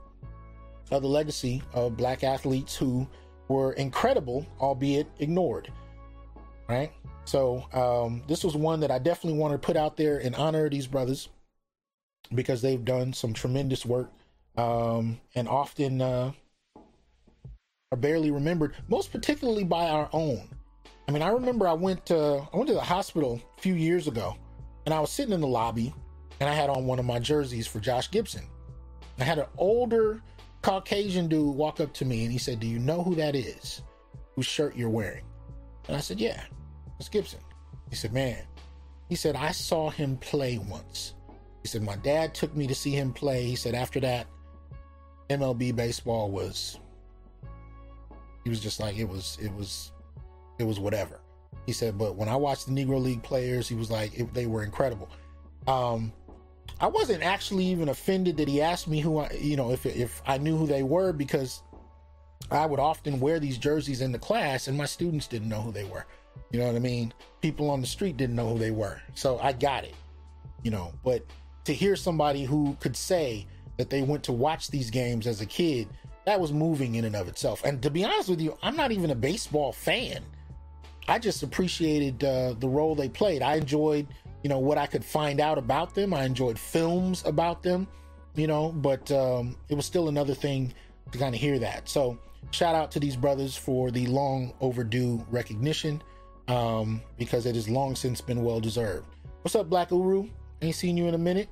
[0.90, 3.09] of the legacy of black athletes who
[3.48, 5.72] were incredible albeit ignored
[6.70, 6.92] right?
[7.24, 10.66] So um, this was one that I definitely want to put out there in honor
[10.66, 11.28] of these brothers
[12.35, 14.11] because they've done some tremendous work
[14.56, 16.33] um, and often uh,
[17.92, 20.48] are barely remembered, most particularly by our own.
[21.09, 24.06] I mean, I remember I went to I went to the hospital a few years
[24.06, 24.37] ago,
[24.87, 25.92] and I was sitting in the lobby,
[26.38, 28.44] and I had on one of my jerseys for Josh Gibson.
[29.18, 30.22] I had an older
[30.62, 33.83] Caucasian dude walk up to me, and he said, "Do you know who that is?
[34.37, 35.24] Whose shirt you're wearing?"
[35.88, 36.42] And I said, "Yeah."
[37.00, 37.40] it's Gibson.
[37.88, 38.44] He said, Man,
[39.09, 41.14] he said, I saw him play once.
[41.62, 43.44] He said, My dad took me to see him play.
[43.44, 44.26] He said, After that,
[45.28, 46.78] MLB baseball was,
[48.44, 49.92] he was just like, it was, it was,
[50.58, 51.20] it was whatever.
[51.66, 54.46] He said, But when I watched the Negro League players, he was like, it, they
[54.46, 55.08] were incredible.
[55.66, 56.12] Um,
[56.80, 60.22] I wasn't actually even offended that he asked me who I, you know, if if
[60.26, 61.62] I knew who they were because
[62.50, 65.72] I would often wear these jerseys in the class and my students didn't know who
[65.72, 66.06] they were.
[66.50, 67.12] You know what I mean?
[67.42, 69.00] People on the street didn't know who they were.
[69.14, 69.94] So I got it.
[70.62, 71.24] You know, but
[71.64, 73.46] to hear somebody who could say
[73.76, 75.88] that they went to watch these games as a kid,
[76.26, 77.64] that was moving in and of itself.
[77.64, 80.22] And to be honest with you, I'm not even a baseball fan.
[81.08, 83.42] I just appreciated uh, the role they played.
[83.42, 84.06] I enjoyed,
[84.42, 86.14] you know, what I could find out about them.
[86.14, 87.88] I enjoyed films about them,
[88.34, 90.72] you know, but um, it was still another thing
[91.10, 91.88] to kind of hear that.
[91.88, 92.18] So,
[92.52, 96.02] shout out to these brothers for the long overdue recognition
[96.48, 99.06] um, because it has long since been well deserved.
[99.42, 100.28] What's up, Black Uru?
[100.62, 101.48] Ain't seen you in a minute.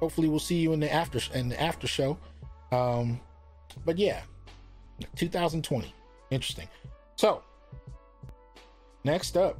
[0.00, 2.18] Hopefully, we'll see you in the after in the after show.
[2.70, 3.20] Um,
[3.84, 4.22] but yeah,
[5.16, 5.94] 2020,
[6.30, 6.68] interesting.
[7.16, 7.42] So,
[9.04, 9.58] next up,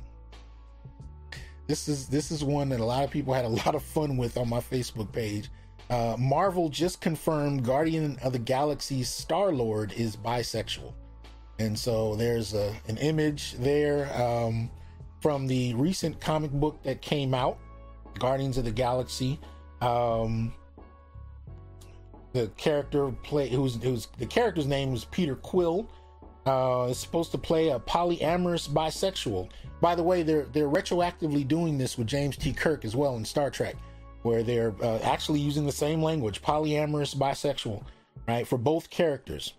[1.66, 4.16] this is this is one that a lot of people had a lot of fun
[4.16, 5.50] with on my Facebook page.
[5.90, 10.94] Uh, Marvel just confirmed Guardian of the Galaxy Star Lord is bisexual.
[11.58, 14.70] And so there's a, an image there um,
[15.20, 17.58] from the recent comic book that came out,
[18.18, 19.38] Guardians of the Galaxy.
[19.81, 20.53] Um,
[22.33, 25.88] the character play who's who's the character's name was Peter Quill.
[26.44, 29.48] Uh, is supposed to play a polyamorous bisexual.
[29.81, 32.53] By the way, they're they're retroactively doing this with James T.
[32.53, 33.77] Kirk as well in Star Trek,
[34.22, 37.85] where they're uh, actually using the same language, polyamorous bisexual,
[38.27, 39.55] right, for both characters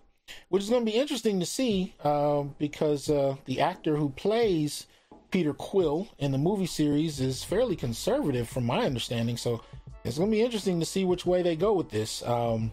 [0.49, 4.87] which is going to be interesting to see uh, because uh, the actor who plays
[5.33, 9.35] Peter Quill in the movie series is fairly conservative, from my understanding.
[9.35, 9.63] So
[10.03, 12.21] it's going to be interesting to see which way they go with this.
[12.21, 12.71] Um,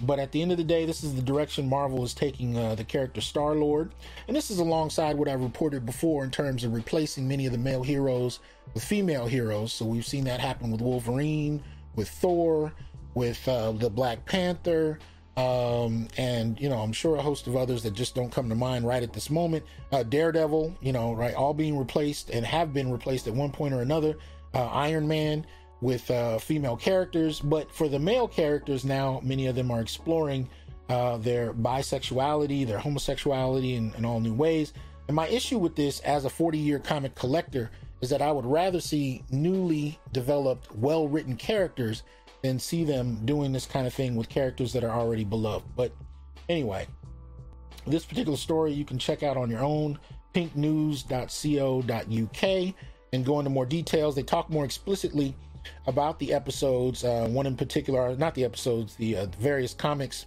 [0.00, 2.74] but at the end of the day, this is the direction Marvel is taking uh,
[2.74, 3.92] the character Star Lord.
[4.28, 7.58] And this is alongside what I reported before in terms of replacing many of the
[7.58, 8.38] male heroes
[8.72, 9.70] with female heroes.
[9.70, 11.62] So we've seen that happen with Wolverine,
[11.96, 12.72] with Thor,
[13.12, 14.98] with uh, the Black Panther,
[15.40, 18.54] Um, and you know, I'm sure a host of others that just don't come to
[18.54, 19.64] mind right at this moment.
[19.90, 23.72] Uh, Daredevil, you know, right, all being replaced and have been replaced at one point
[23.72, 24.16] or another.
[24.52, 25.46] Uh, Iron Man
[25.80, 30.48] with uh, female characters, but for the male characters now, many of them are exploring
[30.90, 34.74] uh, their bisexuality, their homosexuality in, in all new ways.
[35.08, 37.70] And my issue with this as a 40 year comic collector
[38.02, 42.02] is that I would rather see newly developed, well written characters
[42.42, 45.66] than see them doing this kind of thing with characters that are already beloved.
[45.76, 45.92] But
[46.48, 46.86] anyway,
[47.86, 49.98] this particular story you can check out on your own
[50.34, 52.74] pinknews.co.uk
[53.12, 54.14] and go into more details.
[54.14, 55.34] They talk more explicitly
[55.86, 60.26] about the episodes, uh, one in particular, not the episodes, the uh, various comics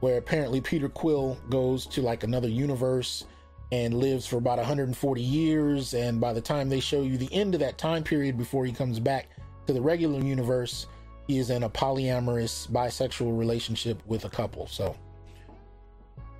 [0.00, 3.24] where apparently Peter Quill goes to like another universe
[3.72, 5.94] and lives for about 140 years.
[5.94, 8.72] And by the time they show you the end of that time period before he
[8.72, 9.28] comes back
[9.66, 10.86] to the regular universe,
[11.28, 14.66] he is in a polyamorous bisexual relationship with a couple.
[14.66, 14.96] So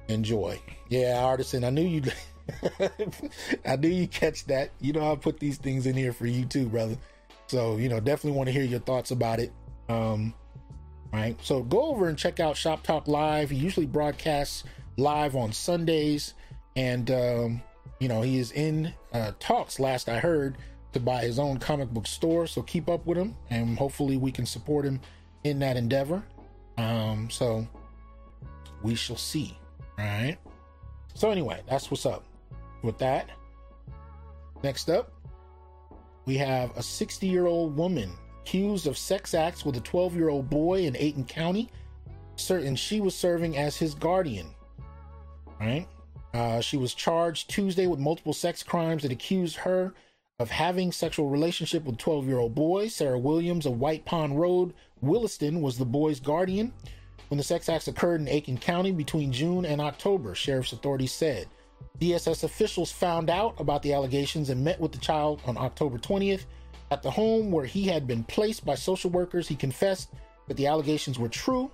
[0.08, 0.60] enjoy.
[0.88, 2.02] Yeah, artisan, I knew you
[3.66, 4.70] I knew you catch that.
[4.80, 6.96] You know I put these things in here for you too, brother.
[7.46, 9.52] So, you know, definitely want to hear your thoughts about it.
[9.90, 10.32] Um
[11.12, 11.36] right.
[11.42, 13.50] So go over and check out Shop Talk Live.
[13.50, 14.64] He usually broadcasts
[14.96, 16.32] live on Sundays
[16.76, 17.62] and um,
[18.00, 20.56] you know, he is in uh talks last I heard
[20.92, 22.46] to buy his own comic book store.
[22.46, 25.00] So keep up with him, and hopefully we can support him
[25.44, 26.22] in that endeavor.
[26.76, 27.66] Um, so
[28.82, 29.58] we shall see.
[29.96, 30.38] Right.
[31.14, 32.24] So anyway, that's what's up
[32.82, 33.28] with that.
[34.62, 35.12] Next up,
[36.24, 40.28] we have a 60 year old woman accused of sex acts with a 12 year
[40.28, 41.70] old boy in Aiken County.
[42.36, 44.54] Certain she was serving as his guardian.
[45.60, 45.86] Right.
[46.32, 49.94] Uh, she was charged Tuesday with multiple sex crimes that accused her
[50.40, 52.86] of having sexual relationship with 12 year old boy.
[52.86, 56.72] Sarah Williams of White Pond Road, Williston, was the boy's guardian
[57.26, 61.48] when the sex acts occurred in Aiken County between June and October, sheriff's authorities said.
[61.98, 66.44] DSS officials found out about the allegations and met with the child on October 20th
[66.92, 69.48] at the home where he had been placed by social workers.
[69.48, 70.10] He confessed
[70.46, 71.68] that the allegations were true,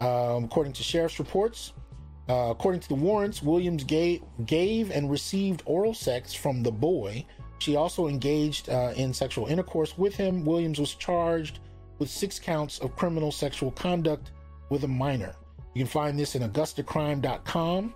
[0.00, 1.74] um, according to sheriff's reports.
[2.26, 7.24] Uh, according to the warrants, Williams gave, gave and received oral sex from the boy
[7.58, 10.44] she also engaged uh, in sexual intercourse with him.
[10.44, 11.58] Williams was charged
[11.98, 14.30] with six counts of criminal sexual conduct
[14.70, 15.34] with a minor.
[15.74, 17.94] You can find this in AugustaCrime.com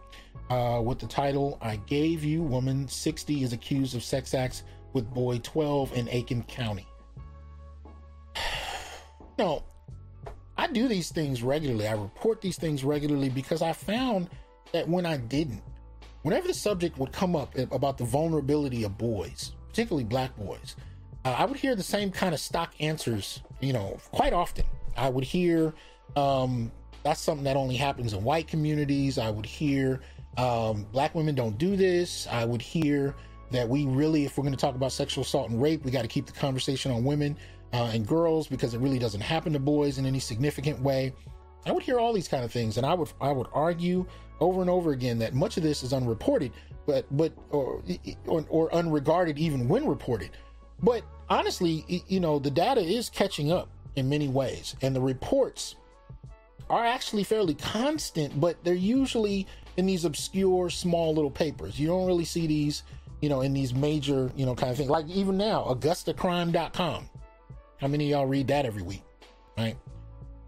[0.51, 5.13] uh, with the title I Gave You Woman 60 is accused of sex acts with
[5.13, 6.87] boy 12 in Aiken County.
[9.39, 9.65] no,
[10.57, 11.89] I do these things regularly.
[11.89, 14.29] I report these things regularly because I found
[14.73, 15.63] that when I didn't,
[16.23, 20.77] whenever the subject would come up about the vulnerability of boys, particularly black boys,
[21.25, 24.65] uh, I would hear the same kind of stock answers, you know, quite often.
[24.97, 25.73] I would hear
[26.17, 26.71] um,
[27.03, 29.19] that's something that only happens in white communities.
[29.19, 30.01] I would hear
[30.37, 32.27] um, black women don't do this.
[32.31, 33.15] I would hear
[33.51, 36.03] that we really, if we're going to talk about sexual assault and rape, we got
[36.03, 37.37] to keep the conversation on women
[37.73, 41.13] uh, and girls because it really doesn't happen to boys in any significant way.
[41.67, 44.05] I would hear all these kind of things, and I would I would argue
[44.43, 46.53] over and over again that much of this is unreported,
[46.87, 47.83] but but or
[48.27, 50.31] or, or unregarded even when reported.
[50.83, 55.77] But honestly, you know, the data is catching up in many ways, and the reports
[56.69, 61.79] are actually fairly constant, but they're usually in these obscure, small little papers.
[61.79, 62.83] You don't really see these,
[63.21, 64.91] you know, in these major, you know, kind of things.
[64.91, 67.09] Like even now, AugustaCrime.com.
[67.79, 69.03] How many of y'all read that every week,
[69.59, 69.77] right?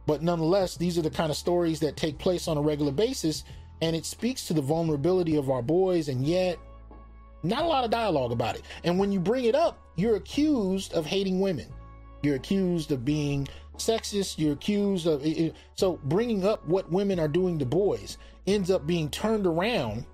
[0.06, 3.44] But nonetheless, these are the kind of stories that take place on a regular basis
[3.84, 6.58] and it speaks to the vulnerability of our boys, and yet
[7.42, 8.62] not a lot of dialogue about it.
[8.82, 11.66] And when you bring it up, you're accused of hating women.
[12.22, 14.38] You're accused of being sexist.
[14.38, 15.22] You're accused of
[15.74, 18.16] so bringing up what women are doing to boys
[18.46, 20.06] ends up being turned around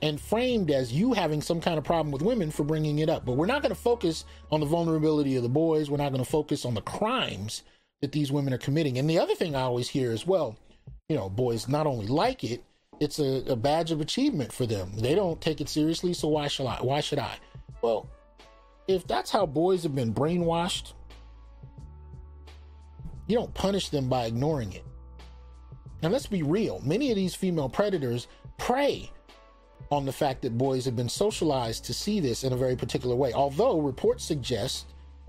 [0.00, 3.26] and framed as you having some kind of problem with women for bringing it up.
[3.26, 5.90] But we're not going to focus on the vulnerability of the boys.
[5.90, 7.62] We're not going to focus on the crimes
[8.00, 8.96] that these women are committing.
[8.96, 10.56] And the other thing I always hear as well,
[11.10, 12.64] you know, boys not only like it,
[13.00, 14.92] it's a, a badge of achievement for them.
[14.96, 16.78] They don't take it seriously, so why should I?
[16.80, 17.36] Why should I?
[17.80, 18.08] Well,
[18.86, 20.92] if that's how boys have been brainwashed,
[23.26, 24.84] you don't punish them by ignoring it.
[26.02, 26.80] Now, let's be real.
[26.80, 28.26] Many of these female predators
[28.58, 29.10] prey
[29.90, 33.14] on the fact that boys have been socialized to see this in a very particular
[33.14, 33.32] way.
[33.32, 34.86] Although reports suggest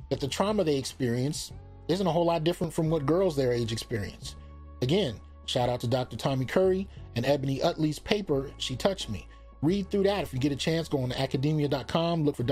[0.10, 1.52] that the trauma they experience
[1.88, 4.36] isn't a whole lot different from what girls their age experience.
[4.82, 6.16] Again, shout out to Dr.
[6.18, 9.28] Tommy Curry and Ebony Utley's paper, She Touched Me.
[9.62, 10.24] Read through that.
[10.24, 12.44] If you get a chance, go on to academia.com, look for,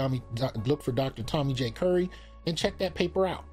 [0.65, 1.23] look for Dr.
[1.23, 1.71] Tommy J.
[1.71, 2.09] Curry,
[2.47, 3.43] and check that paper out.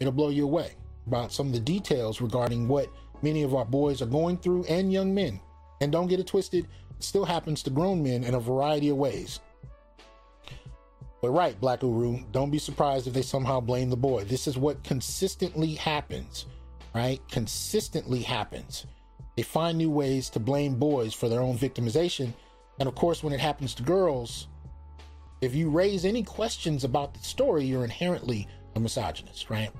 [0.00, 0.72] It'll blow you away
[1.06, 2.88] about some of the details regarding what
[3.22, 5.40] many of our boys are going through and young men.
[5.80, 8.96] And don't get it twisted, it still happens to grown men in a variety of
[8.96, 9.40] ways.
[11.20, 14.24] But right, Black Uru, don't be surprised if they somehow blame the boy.
[14.24, 16.46] This is what consistently happens,
[16.94, 17.20] right?
[17.30, 18.86] Consistently happens.
[19.36, 22.32] They find new ways to blame boys for their own victimization.
[22.80, 24.48] And of course, when it happens to girls,
[25.40, 29.70] if you raise any questions about the story, you're inherently a misogynist, right?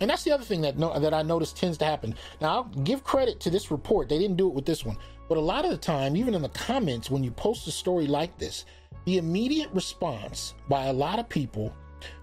[0.00, 2.14] And that's the other thing that no, that I noticed tends to happen.
[2.40, 4.08] Now, I'll give credit to this report.
[4.08, 4.96] They didn't do it with this one,
[5.28, 8.06] but a lot of the time, even in the comments, when you post a story
[8.06, 8.64] like this,
[9.04, 11.74] the immediate response by a lot of people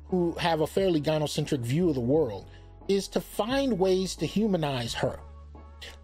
[0.06, 2.50] who have a fairly gynocentric view of the world
[2.88, 5.20] is to find ways to humanize her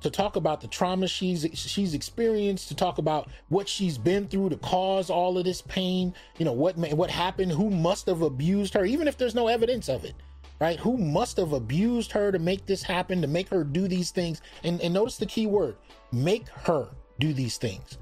[0.02, 4.50] to talk about the trauma she's she's experienced to talk about what she's been through
[4.50, 8.74] to cause all of this pain you know what what happened who must have abused
[8.74, 10.14] her even if there's no evidence of it
[10.62, 14.12] right who must have abused her to make this happen to make her do these
[14.12, 15.76] things and, and notice the key word
[16.12, 16.88] make her
[17.20, 17.98] do these things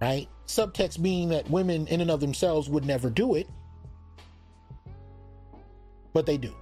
[0.00, 3.46] right Subtext being that women, in and of themselves, would never do it,
[6.12, 6.52] but they do.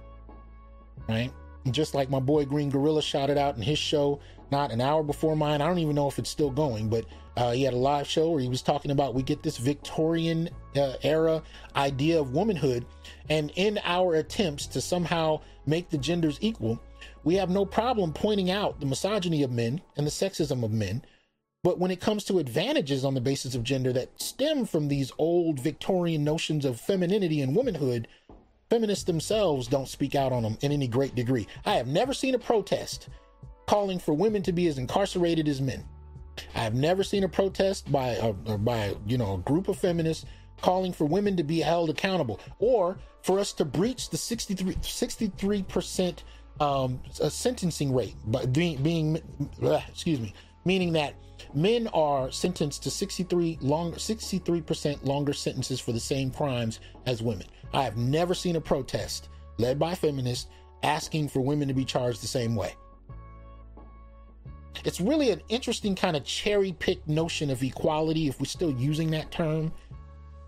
[1.07, 1.33] Right?
[1.71, 4.19] Just like my boy Green Gorilla shouted out in his show,
[4.51, 5.61] not an hour before mine.
[5.61, 7.05] I don't even know if it's still going, but
[7.37, 10.49] uh, he had a live show where he was talking about we get this Victorian
[10.75, 11.43] uh, era
[11.75, 12.85] idea of womanhood,
[13.29, 16.81] and in our attempts to somehow make the genders equal,
[17.23, 21.03] we have no problem pointing out the misogyny of men and the sexism of men
[21.61, 25.11] but when it comes to advantages on the basis of gender that stem from these
[25.17, 28.07] old Victorian notions of femininity and womanhood,
[28.69, 31.47] feminists themselves don't speak out on them in any great degree.
[31.65, 33.09] I have never seen a protest
[33.67, 35.83] calling for women to be as incarcerated as men.
[36.55, 40.25] I have never seen a protest by a, by you know a group of feminists
[40.61, 46.23] calling for women to be held accountable or for us to breach the 63 percent
[46.59, 49.21] um, sentencing rate by being being
[49.61, 50.33] uh, excuse me
[50.65, 51.13] meaning that
[51.53, 57.47] men are sentenced to 63 longer 63% longer sentences for the same crimes as women.
[57.73, 60.47] I have never seen a protest led by feminists
[60.83, 62.75] asking for women to be charged the same way.
[64.85, 69.11] It's really an interesting kind of cherry picked notion of equality if we're still using
[69.11, 69.71] that term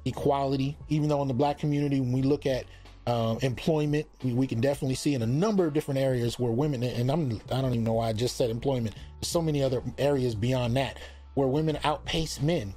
[0.05, 2.65] equality even though in the black community when we look at
[3.07, 4.07] uh, employment.
[4.23, 7.41] We, we, can definitely see in a number of different areas where women and I'm
[7.51, 8.95] I don't even know why I just said employment.
[9.21, 10.97] So many other areas beyond that
[11.33, 12.73] where women outpace men.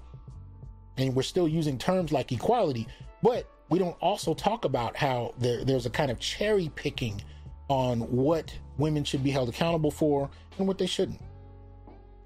[0.97, 2.87] And we're still using terms like equality
[3.25, 7.23] but we don't also talk about how there, there's a kind of cherry picking
[7.69, 11.21] on what women should be held accountable for and what they shouldn't.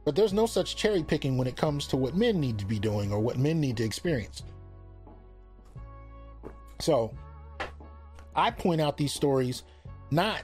[0.05, 2.81] But there's no such cherry picking when it comes to what men need to be
[2.81, 4.43] doing or what men need to experience.
[6.81, 7.15] So
[8.39, 9.65] I point out these stories
[10.11, 10.43] not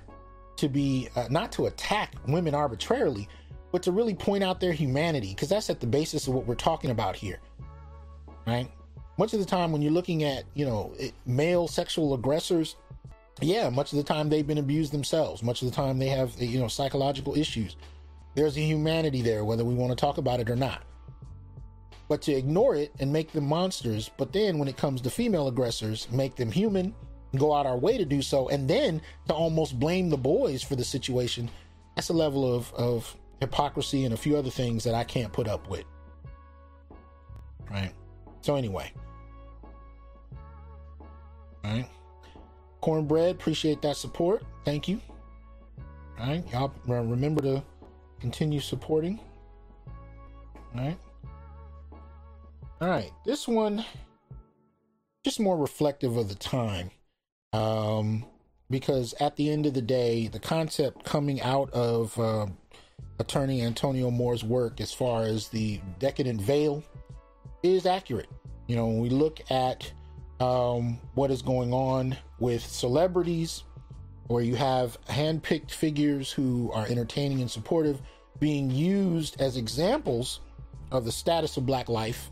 [0.57, 3.28] to be uh, not to attack women arbitrarily,
[3.72, 6.55] but to really point out their humanity because that's at the basis of what we're
[6.55, 7.40] talking about here.
[8.47, 8.70] Right?
[9.16, 10.92] Much of the time when you're looking at, you know,
[11.24, 12.76] male sexual aggressors,
[13.40, 15.42] yeah, much of the time they've been abused themselves.
[15.42, 17.76] Much of the time they have, you know, psychological issues.
[18.34, 20.82] There's a humanity there whether we want to talk about it or not.
[22.09, 25.49] But to ignore it and make them monsters, but then when it comes to female
[25.49, 26.95] aggressors, make them human
[27.39, 30.76] go out our way to do so, and then to almost blame the boys for
[30.76, 31.51] the situation,
[31.97, 35.49] that's a level of, of hypocrisy and a few other things that I can't put
[35.49, 35.85] up with.
[37.70, 37.93] Right?
[38.41, 38.93] So, anyway.
[41.64, 41.89] Right?
[42.80, 44.43] Cornbread, appreciate that support.
[44.64, 45.01] Thank you.
[46.18, 46.45] All right.
[46.53, 47.62] Y'all remember to
[48.20, 49.18] continue supporting.
[50.74, 50.99] All right.
[52.80, 53.11] All right.
[53.24, 53.85] This one,
[55.24, 56.91] just more reflective of the time.
[57.55, 58.25] Um,
[58.69, 62.47] because at the end of the day, the concept coming out of uh,
[63.21, 66.83] attorney Antonio Moore's work as far as the decadent veil
[67.63, 68.29] is accurate.
[68.67, 69.91] You know, when we look at
[70.41, 73.63] um, what is going on with celebrities,
[74.27, 78.01] where you have handpicked figures who are entertaining and supportive
[78.41, 80.41] being used as examples
[80.91, 82.31] of the status of black life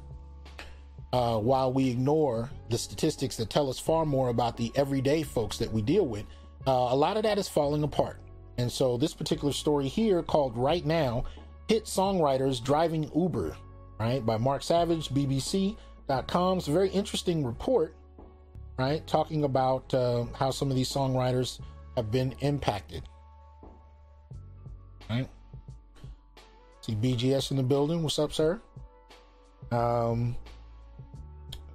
[1.12, 5.58] uh, while we ignore the statistics that tell us far more about the everyday folks
[5.58, 6.24] that we deal with,
[6.66, 8.18] uh, a lot of that is falling apart.
[8.58, 11.24] And so, this particular story here, called Right Now
[11.68, 13.56] Hit Songwriters Driving Uber,
[13.98, 16.58] right, by Mark Savage, BBC.com.
[16.58, 17.94] It's a very interesting report,
[18.78, 21.60] right, talking about uh, how some of these songwriters
[21.96, 23.02] have been impacted.
[25.08, 25.28] Right?
[26.80, 28.02] See BGS in the building.
[28.02, 28.60] What's up, sir?
[29.70, 30.36] Um,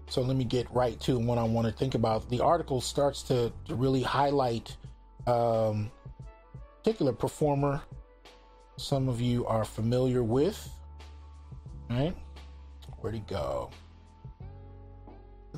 [0.10, 2.30] so let me get right to what I want to think about.
[2.30, 4.76] The article starts to, to really highlight
[5.26, 5.92] um,
[6.84, 7.82] particular performer
[8.78, 10.70] some of you are familiar with.
[11.90, 12.16] Right?
[13.00, 13.70] Where'd he go?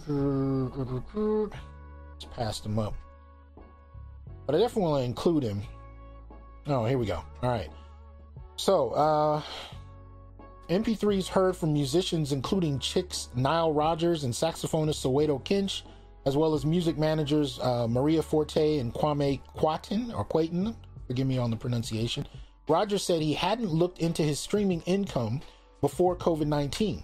[0.07, 2.95] Let's pass him up.
[4.45, 5.61] But I definitely want to include him.
[6.67, 7.23] Oh, here we go.
[7.43, 7.69] All right.
[8.55, 9.41] So, uh,
[10.69, 15.81] MP3s heard from musicians including Chic's Nile Rodgers and saxophonist Soweto Kinch,
[16.27, 20.75] as well as music managers uh, Maria Forte and Kwame Kwaten or Quatin.
[21.07, 22.27] Forgive me on the pronunciation.
[22.67, 25.41] Rodgers said he hadn't looked into his streaming income
[25.81, 26.97] before COVID 19.
[26.97, 27.03] He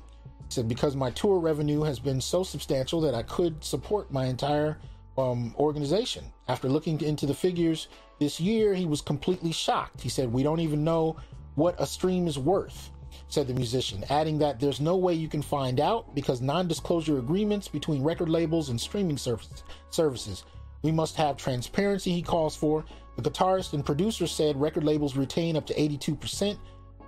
[0.50, 4.78] said, because my tour revenue has been so substantial that I could support my entire
[5.18, 6.32] um, organization.
[6.48, 7.88] After looking into the figures
[8.20, 10.02] this year, he was completely shocked.
[10.02, 11.16] He said, We don't even know
[11.56, 12.92] what a stream is worth
[13.28, 17.18] said the musician, adding that there's no way you can find out because non disclosure
[17.18, 20.44] agreements between record labels and streaming services.
[20.84, 22.86] We must have transparency, he calls for.
[23.18, 26.58] The guitarist and producer said record labels retain up to 82%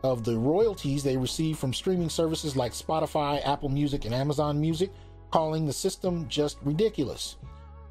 [0.03, 4.91] of the royalties they receive from streaming services like Spotify, Apple Music, and Amazon Music,
[5.31, 7.35] calling the system just ridiculous.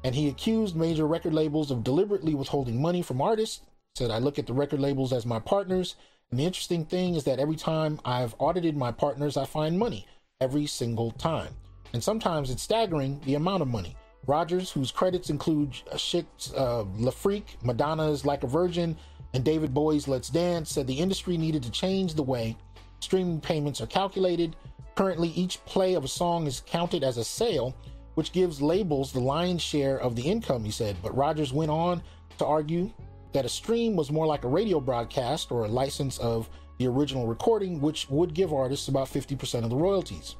[0.03, 3.61] And he accused major record labels of deliberately withholding money from artists.
[3.95, 5.95] Said, I look at the record labels as my partners
[6.31, 10.05] and the interesting thing is that every time I've audited my partners, I find money
[10.41, 11.53] every single time.
[11.93, 13.95] And sometimes it's staggering the amount of money.
[14.25, 18.97] Rodgers, whose credits include Chic's uh, Le Freak, Madonna's Like a Virgin,
[19.33, 22.57] and David Bowie's Let's Dance, said the industry needed to change the way
[22.99, 24.55] streaming payments are calculated.
[24.95, 27.75] Currently, each play of a song is counted as a sale,
[28.15, 30.97] which gives labels the lion's share of the income, he said.
[31.01, 32.01] But Rodgers went on
[32.39, 32.91] to argue
[33.37, 37.27] that a stream was more like a radio broadcast or a license of the original
[37.27, 40.35] recording, which would give artists about 50% of the royalties.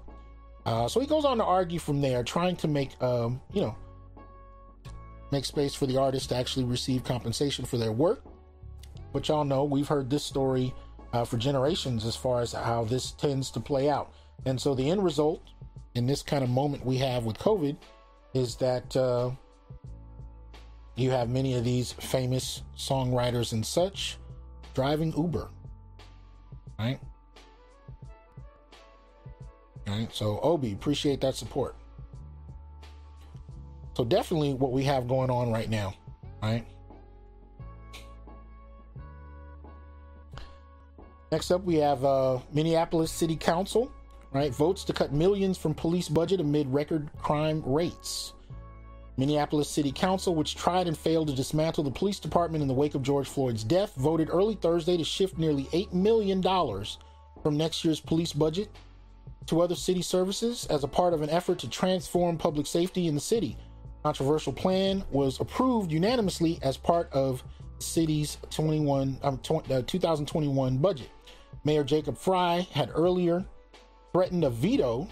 [0.66, 3.76] Uh, so he goes on to argue from there, trying to make, um, you know,
[5.32, 8.24] make space for the artist to actually receive compensation for their work.
[9.14, 10.74] But y'all know we've heard this story
[11.14, 14.12] uh, for generations as far as how this tends to play out.
[14.48, 15.44] And so the end result
[15.94, 17.78] in this kind of moment we have with COVID
[18.34, 19.30] is that uh,
[20.98, 24.18] you have many of these famous songwriters and such
[24.74, 25.50] driving Uber.
[26.80, 27.00] Right?
[29.88, 30.14] Right?
[30.14, 31.76] So, Obi, appreciate that support.
[33.96, 35.94] So, definitely what we have going on right now.
[36.42, 36.66] Right?
[41.32, 43.92] Next up, we have uh, Minneapolis City Council,
[44.32, 44.54] right?
[44.54, 48.34] Votes to cut millions from police budget amid record crime rates.
[49.18, 52.94] Minneapolis City Council, which tried and failed to dismantle the police department in the wake
[52.94, 56.42] of George Floyd's death, voted early Thursday to shift nearly $8 million
[57.42, 58.70] from next year's police budget
[59.48, 63.16] to other city services as a part of an effort to transform public safety in
[63.16, 63.58] the city.
[64.04, 67.44] Controversial plan was approved unanimously as part of
[67.80, 71.10] the city's 21 um, 20, uh, 2021 budget.
[71.64, 73.46] Mayor Jacob Frey had earlier
[74.14, 75.08] threatened a veto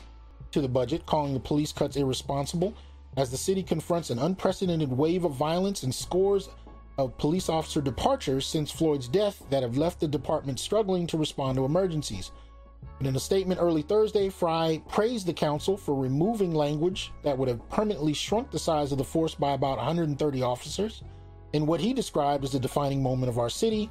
[0.51, 2.73] to the budget, calling the police cuts irresponsible
[3.17, 6.49] as the city confronts an unprecedented wave of violence and scores
[6.97, 11.57] of police officer departures since Floyd's death that have left the department struggling to respond
[11.57, 12.31] to emergencies.
[13.01, 17.67] In a statement early Thursday, Frey praised the council for removing language that would have
[17.69, 21.03] permanently shrunk the size of the force by about 130 officers
[21.53, 23.89] in what he described as a defining moment of our city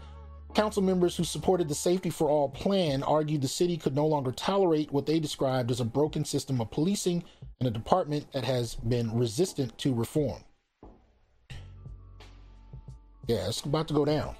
[0.54, 4.30] Council members who supported the Safety for All plan argued the city could no longer
[4.30, 7.24] tolerate what they described as a broken system of policing
[7.60, 10.42] and a department that has been resistant to reform.
[13.26, 14.34] Yeah, it's about to go down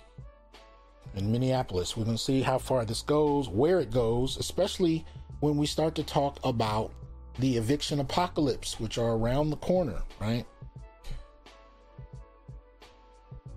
[1.15, 1.97] in Minneapolis.
[1.97, 5.05] We're going to see how far this goes, where it goes, especially
[5.41, 6.93] when we start to talk about
[7.39, 10.45] the eviction apocalypse, which are around the corner, right?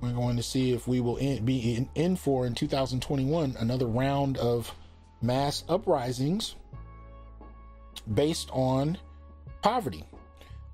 [0.01, 3.87] We're going to see if we will in, be in, in for in 2021 another
[3.87, 4.73] round of
[5.21, 6.55] mass uprisings
[8.13, 8.97] based on
[9.61, 10.03] poverty.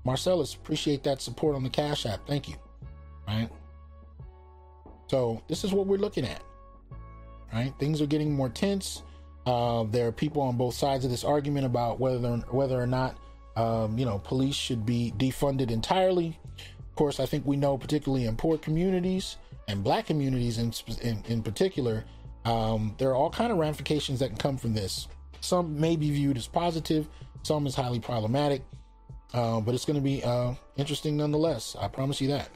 [0.04, 2.26] Marcellus, appreciate that support on the Cash App.
[2.26, 2.56] Thank you.
[3.26, 3.48] Right.
[5.08, 6.42] So this is what we're looking at.
[7.52, 7.72] Right.
[7.78, 9.02] Things are getting more tense.
[9.46, 13.16] Uh, there are people on both sides of this argument about whether whether or not
[13.56, 16.38] um, you know police should be defunded entirely.
[16.58, 20.72] Of course, I think we know, particularly in poor communities and black communities in,
[21.02, 22.04] in, in particular,
[22.44, 25.08] um, there are all kind of ramifications that can come from this.
[25.40, 27.08] Some may be viewed as positive,
[27.44, 28.62] some is highly problematic,
[29.32, 31.76] uh, but it's going to be uh, interesting nonetheless.
[31.78, 32.48] I promise you that.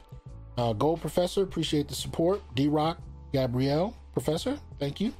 [0.57, 2.41] Uh, Gold Professor, appreciate the support.
[2.55, 2.99] D Rock,
[3.31, 5.13] Gabrielle, Professor, thank you.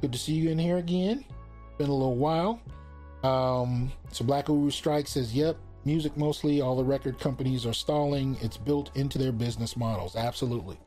[0.00, 1.24] Good to see you in here again.
[1.76, 2.60] Been a little while.
[3.22, 8.36] Um, so Black Uru Strike says, "Yep, music mostly all the record companies are stalling
[8.40, 10.78] it's built into their business models absolutely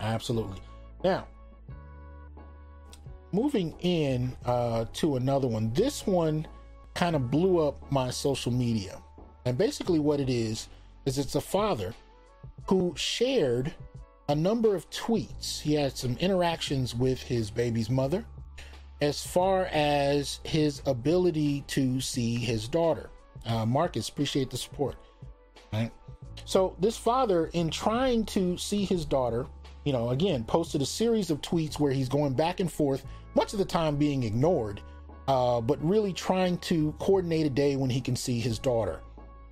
[0.00, 0.60] absolutely
[1.02, 1.26] now
[3.32, 5.72] moving in uh, to another one.
[5.72, 6.46] This one
[6.94, 9.00] kind of blew up my social media.
[9.44, 10.68] And basically, what it is,
[11.06, 11.94] is it's a father
[12.66, 13.72] who shared
[14.28, 15.60] a number of tweets.
[15.60, 18.24] He had some interactions with his baby's mother
[19.00, 23.10] as far as his ability to see his daughter.
[23.46, 24.96] Uh, Marcus, appreciate the support.
[25.72, 25.90] Right.
[26.44, 29.46] So, this father, in trying to see his daughter,
[29.84, 33.52] you know, again, posted a series of tweets where he's going back and forth, much
[33.52, 34.80] of the time being ignored,
[35.30, 38.98] uh, but really trying to coordinate a day when he can see his daughter,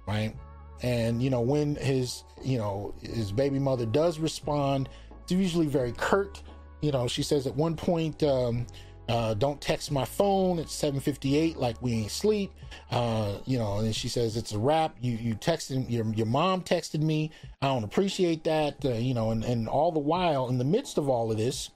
[0.09, 0.35] right?
[0.83, 4.89] And you know, when his you know his baby mother does respond,
[5.23, 6.43] it's usually very curt.
[6.81, 8.67] You know, she says at one point, um,
[9.09, 12.51] uh, "Don't text my phone." It's 7:58, like we ain't sleep.
[12.91, 14.97] Uh, you know, and she says it's a wrap.
[15.01, 17.31] You you texted your your mom texted me.
[17.63, 18.85] I don't appreciate that.
[18.85, 21.71] Uh, you know, and and all the while, in the midst of all of this,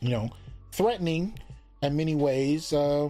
[0.00, 0.30] you know,
[0.72, 1.38] threatening
[1.84, 3.08] in many ways uh,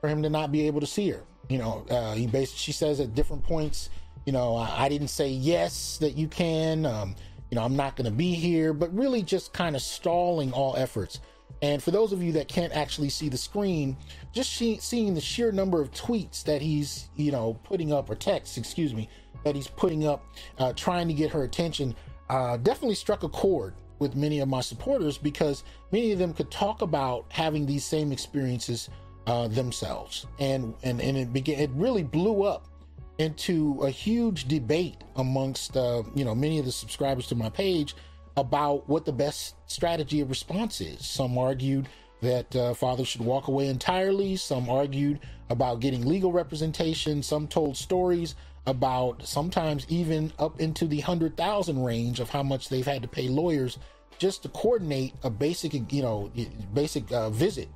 [0.00, 1.22] for him to not be able to see her.
[1.48, 3.90] You know, uh, he basically she says at different points,
[4.26, 6.86] you know, I, I didn't say yes that you can.
[6.86, 7.14] Um,
[7.50, 10.74] you know, I'm not going to be here, but really just kind of stalling all
[10.76, 11.20] efforts.
[11.62, 13.96] And for those of you that can't actually see the screen,
[14.32, 18.16] just she, seeing the sheer number of tweets that he's, you know, putting up, or
[18.16, 19.08] texts, excuse me,
[19.44, 20.26] that he's putting up,
[20.58, 21.94] uh, trying to get her attention,
[22.28, 26.50] uh, definitely struck a chord with many of my supporters because many of them could
[26.50, 28.88] talk about having these same experiences
[29.26, 31.58] uh, themselves, and and and it began.
[31.58, 32.68] It really blew up
[33.18, 37.94] into a huge debate amongst uh, you know many of the subscribers to my page
[38.36, 41.06] about what the best strategy of response is.
[41.06, 41.88] Some argued
[42.20, 44.36] that uh, fathers should walk away entirely.
[44.36, 45.20] Some argued
[45.50, 47.22] about getting legal representation.
[47.22, 48.34] Some told stories
[48.66, 53.08] about sometimes even up into the hundred thousand range of how much they've had to
[53.08, 53.78] pay lawyers
[54.18, 56.30] just to coordinate a basic, you know,
[56.72, 57.68] basic uh, visit,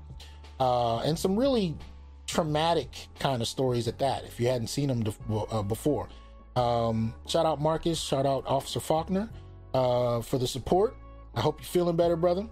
[0.61, 1.77] uh, and some really
[2.27, 4.25] traumatic kind of stories at that.
[4.25, 5.05] If you hadn't seen them
[5.51, 6.09] uh, before,
[6.57, 9.29] um, shout out Marcus, shout out Officer Faulkner
[9.75, 10.97] uh, for the support.
[11.35, 12.49] I hope you're feeling better, brother.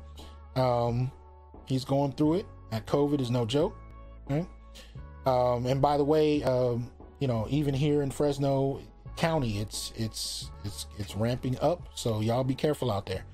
[0.57, 1.11] Um,
[1.67, 2.47] he's going through it.
[2.71, 3.77] That COVID is no joke,
[4.29, 4.47] right?
[5.25, 8.81] Um, and by the way, um, you know, even here in Fresno
[9.17, 11.89] County, it's it's it's it's ramping up.
[11.95, 13.25] So y'all be careful out there.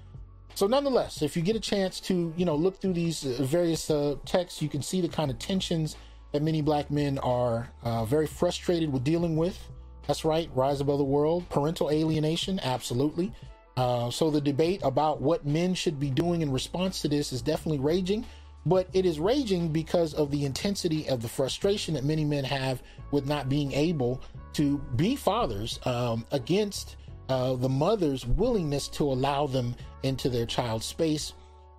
[0.55, 3.91] So nonetheless, if you get a chance to, you know, look through these uh, various
[3.91, 5.97] uh, texts, you can see the kind of tensions
[6.33, 9.59] that many black men are uh, very frustrated with dealing with.
[10.07, 13.33] That's right, rise above the world, parental alienation, absolutely.
[13.77, 17.41] Uh, so the debate about what men should be doing in response to this is
[17.41, 18.27] definitely raging,
[18.67, 22.83] but it is raging because of the intensity of the frustration that many men have
[23.11, 24.23] with not being able
[24.55, 26.97] to be fathers um, against
[27.29, 31.33] uh, the mother's willingness to allow them into their child's space.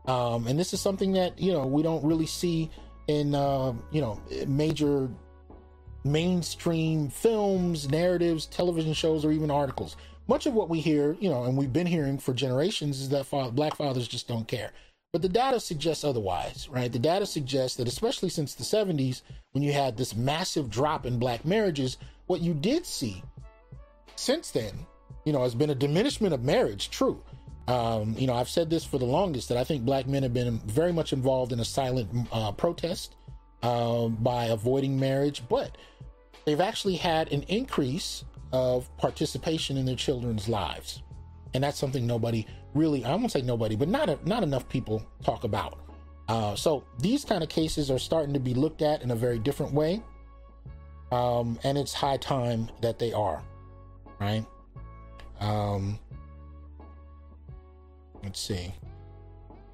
[0.05, 2.69] Um, and this is something that, you know, we don't really see
[3.07, 5.09] in, uh, you know, major
[6.03, 9.95] mainstream films, narratives, television shows, or even articles.
[10.27, 13.25] Much of what we hear, you know, and we've been hearing for generations is that
[13.25, 14.71] father, black fathers just don't care.
[15.13, 16.91] But the data suggests otherwise, right?
[16.91, 21.19] The data suggests that, especially since the 70s, when you had this massive drop in
[21.19, 23.23] black marriages, what you did see
[24.15, 24.85] since then
[25.25, 27.21] you know, has been a diminishment of marriage, true.
[27.67, 30.33] Um, you know, I've said this for the longest that I think black men have
[30.33, 33.15] been very much involved in a silent uh, protest
[33.61, 35.77] uh, by avoiding marriage, but
[36.45, 41.01] they've actually had an increase of participation in their children's lives.
[41.53, 45.43] And that's something nobody really, I won't say nobody, but not, not enough people talk
[45.43, 45.79] about.
[46.27, 49.39] Uh, so these kind of cases are starting to be looked at in a very
[49.39, 50.01] different way.
[51.11, 53.43] Um, and it's high time that they are,
[54.19, 54.45] right?
[55.39, 55.99] Um,
[58.23, 58.73] let's see.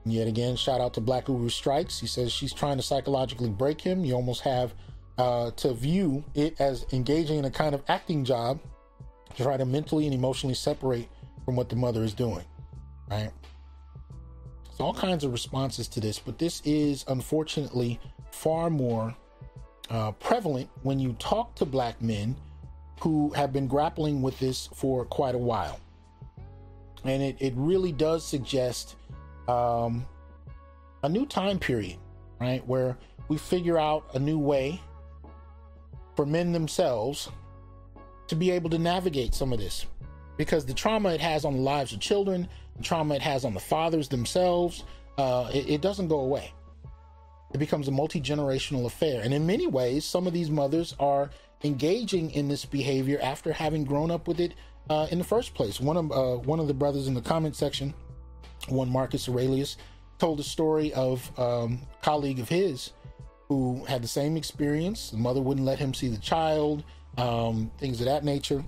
[0.05, 1.99] Yet again, shout out to Black Uru Strikes.
[1.99, 4.03] He says she's trying to psychologically break him.
[4.03, 4.73] You almost have
[5.17, 8.59] uh, to view it as engaging in a kind of acting job
[9.35, 11.07] to try to mentally and emotionally separate
[11.49, 12.45] from what the mother is doing.
[13.09, 13.31] Right?
[14.77, 19.15] So all kinds of responses to this, but this is unfortunately far more
[19.89, 22.35] uh, prevalent when you talk to black men
[23.01, 25.79] who have been grappling with this for quite a while.
[27.03, 28.95] And it, it really does suggest
[29.47, 30.05] um,
[31.01, 31.97] a new time period,
[32.39, 32.63] right?
[32.67, 32.95] Where
[33.27, 34.79] we figure out a new way
[36.15, 37.27] for men themselves
[38.27, 39.87] to be able to navigate some of this.
[40.39, 43.53] Because the trauma it has on the lives of children, the trauma it has on
[43.53, 44.85] the fathers themselves,
[45.17, 46.53] uh, it, it doesn't go away.
[47.53, 49.21] It becomes a multi generational affair.
[49.21, 51.29] And in many ways, some of these mothers are
[51.65, 54.53] engaging in this behavior after having grown up with it
[54.89, 55.81] uh, in the first place.
[55.81, 57.93] One of uh, one of the brothers in the comment section,
[58.69, 59.75] one Marcus Aurelius,
[60.19, 62.93] told a story of um, a colleague of his
[63.49, 65.09] who had the same experience.
[65.09, 66.85] The mother wouldn't let him see the child,
[67.17, 68.63] um, things of that nature.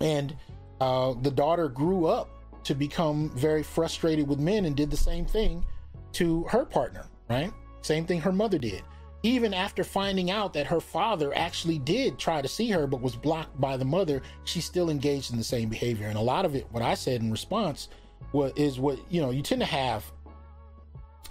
[0.00, 0.36] And
[0.80, 2.28] uh, the daughter grew up
[2.64, 5.64] to become very frustrated with men and did the same thing
[6.12, 7.52] to her partner, right?
[7.82, 8.82] Same thing her mother did.
[9.22, 13.16] Even after finding out that her father actually did try to see her but was
[13.16, 16.06] blocked by the mother, she still engaged in the same behavior.
[16.06, 17.88] And a lot of it, what I said in response,
[18.32, 20.04] what is what you know you tend to have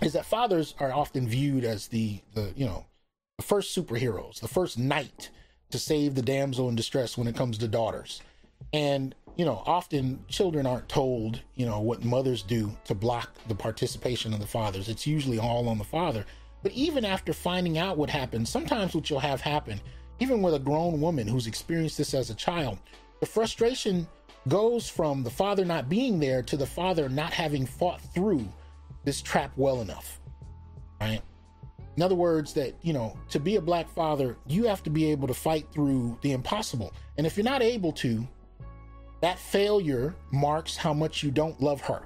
[0.02, 2.86] is that fathers are often viewed as the the you know
[3.38, 5.30] the first superheroes, the first knight
[5.72, 8.22] to save the damsel in distress when it comes to daughters.
[8.76, 13.56] And you know, often children aren't told, you know, what mothers do to block the
[13.56, 14.90] participation of the fathers.
[14.90, 16.26] It's usually all on the father.
[16.62, 19.80] But even after finding out what happened, sometimes what you'll have happen,
[20.20, 22.80] even with a grown woman who's experienced this as a child,
[23.20, 24.08] the frustration
[24.48, 28.48] goes from the father not being there to the father not having fought through
[29.04, 30.20] this trap well enough.
[31.02, 31.22] Right?
[31.98, 35.12] In other words, that, you know, to be a black father, you have to be
[35.12, 36.94] able to fight through the impossible.
[37.18, 38.28] And if you're not able to,
[39.22, 42.04] that failure marks how much you don't love her.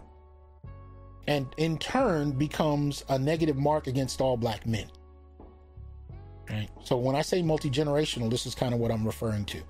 [1.28, 4.88] And in turn becomes a negative mark against all black men.
[6.50, 6.70] Right?
[6.84, 9.62] So when I say multi generational, this is kind of what I'm referring to.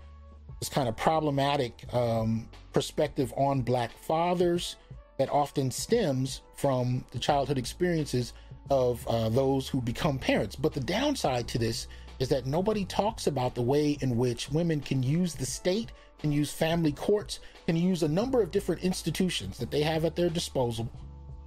[0.60, 4.78] This kind of problematic um, perspective on black fathers
[5.18, 8.34] that often stems from the childhood experiences
[8.70, 10.56] of uh, those who become parents.
[10.56, 11.88] But the downside to this
[12.20, 16.32] is that nobody talks about the way in which women can use the state can
[16.32, 20.30] use family courts, can use a number of different institutions that they have at their
[20.30, 20.90] disposal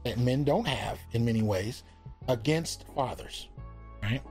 [0.05, 1.85] that men don't have in many ways
[2.29, 3.49] against fathers.
[4.03, 4.23] Right?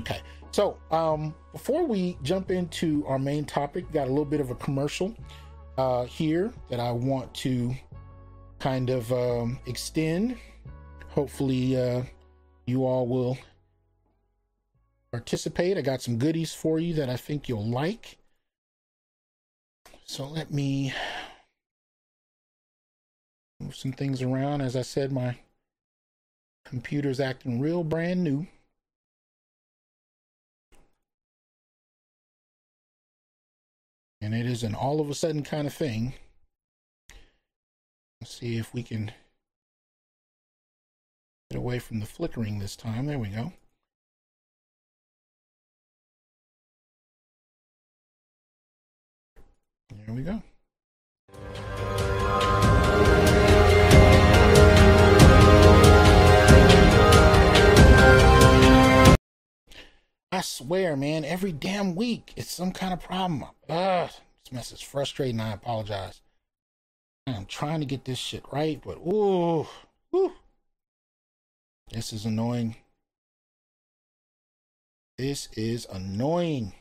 [0.00, 0.20] Okay.
[0.50, 4.54] So, um, before we jump into our main topic, got a little bit of a
[4.56, 5.14] commercial
[5.78, 7.74] uh, here that I want to
[8.58, 10.36] kind of um, extend.
[11.08, 12.02] Hopefully, uh,
[12.66, 13.38] you all will
[15.12, 15.76] participate.
[15.76, 18.16] I got some goodies for you that I think you'll like.
[20.04, 20.92] So let me
[23.60, 24.62] move some things around.
[24.62, 25.36] As I said, my
[26.64, 28.46] computer's acting real brand new.
[34.20, 36.14] And it is an all of a sudden kind of thing.
[38.20, 39.12] Let's see if we can
[41.50, 43.06] get away from the flickering this time.
[43.06, 43.52] There we go.
[50.06, 50.42] There we go.
[60.34, 63.44] I swear, man, every damn week it's some kind of problem.
[63.68, 64.10] Ugh,
[64.44, 65.40] this mess is frustrating.
[65.40, 66.20] I apologize.
[67.26, 69.66] I'm trying to get this shit right, but ooh,
[70.14, 70.32] ooh,
[71.92, 72.76] this is annoying.
[75.18, 76.72] This is annoying.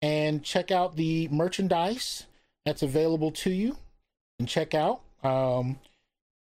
[0.00, 2.24] and check out the merchandise
[2.64, 3.76] that's available to you
[4.38, 5.78] and check out, um,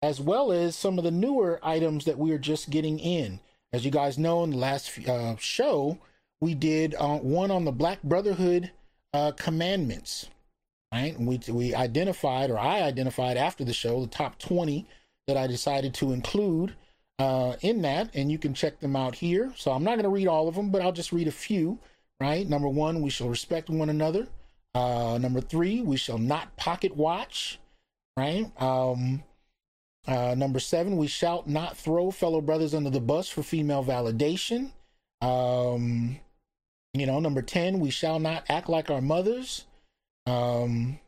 [0.03, 3.39] as well as some of the newer items that we are just getting in.
[3.73, 5.97] As you guys know, in the last uh, show,
[6.41, 8.71] we did uh, one on the Black Brotherhood
[9.13, 10.29] uh, commandments.
[10.91, 14.87] Right, we we identified, or I identified after the show, the top twenty
[15.27, 16.73] that I decided to include
[17.19, 19.53] uh, in that, and you can check them out here.
[19.55, 21.77] So I'm not going to read all of them, but I'll just read a few.
[22.19, 24.27] Right, number one, we shall respect one another.
[24.73, 27.59] Uh, number three, we shall not pocket watch.
[28.17, 28.51] Right.
[28.61, 29.23] Um,
[30.05, 34.71] uh, number seven, we shall not throw fellow brothers under the bus for female validation.
[35.21, 36.19] Um,
[36.93, 39.65] you know, number 10, we shall not act like our mothers.
[40.25, 40.99] Um,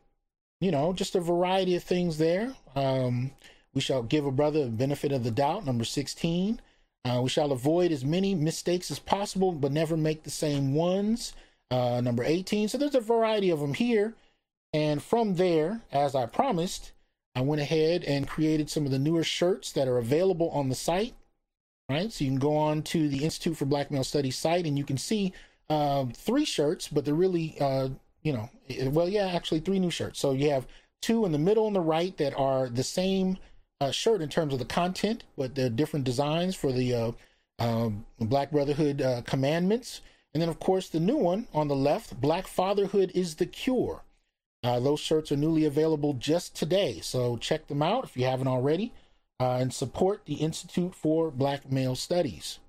[0.60, 2.54] you know, just a variety of things there.
[2.74, 3.32] Um,
[3.74, 5.66] we shall give a brother the benefit of the doubt.
[5.66, 6.60] Number 16,
[7.04, 11.32] uh, we shall avoid as many mistakes as possible, but never make the same ones.
[11.70, 12.68] Uh, number 18.
[12.68, 14.14] So there's a variety of them here.
[14.74, 16.92] And from there, as I promised,
[17.34, 20.74] I went ahead and created some of the newer shirts that are available on the
[20.74, 21.14] site.
[21.88, 22.12] right?
[22.12, 24.84] So you can go on to the Institute for Black Male Studies site and you
[24.84, 25.32] can see
[25.72, 27.88] uh, three shirts, but they're really, uh,
[28.22, 28.50] you know,
[28.90, 30.20] well, yeah, actually three new shirts.
[30.20, 30.66] So you have
[31.00, 33.38] two in the middle and the right that are the same
[33.80, 37.12] uh, shirt in terms of the content, but they're different designs for the uh,
[37.58, 40.02] um, Black Brotherhood uh, commandments.
[40.34, 44.02] And then, of course, the new one on the left Black Fatherhood is the Cure.
[44.62, 47.00] Uh, those shirts are newly available just today.
[47.00, 48.92] So check them out if you haven't already
[49.40, 52.60] uh, and support the Institute for Black Male Studies.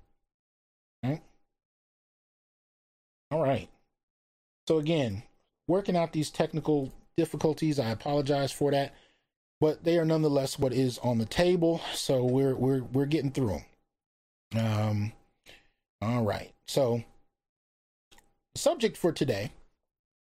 [3.34, 3.68] All right.
[4.68, 5.24] So, again,
[5.66, 8.94] working out these technical difficulties, I apologize for that
[9.64, 11.80] but they are nonetheless what is on the table.
[11.94, 13.62] So we're we're we're getting through
[14.52, 14.66] them.
[14.66, 15.12] Um,
[16.02, 16.52] all right.
[16.66, 17.02] So
[18.54, 19.52] subject for today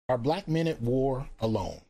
[0.08, 1.82] are black men at war alone.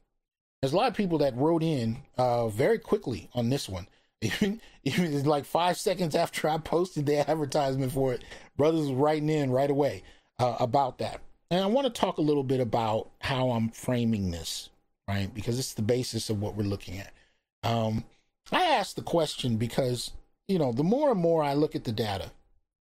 [0.61, 3.87] There's a lot of people that wrote in uh, very quickly on this one.
[4.21, 8.25] Even even like five seconds after I posted the advertisement for it,
[8.57, 10.03] brothers writing in right away
[10.39, 11.21] uh, about that.
[11.51, 14.69] And I want to talk a little bit about how I'm framing this,
[15.09, 15.33] right?
[15.33, 17.13] Because it's the basis of what we're looking at.
[17.63, 18.05] Um,
[18.53, 20.13] I asked the question because,
[20.47, 22.31] you know, the more and more I look at the data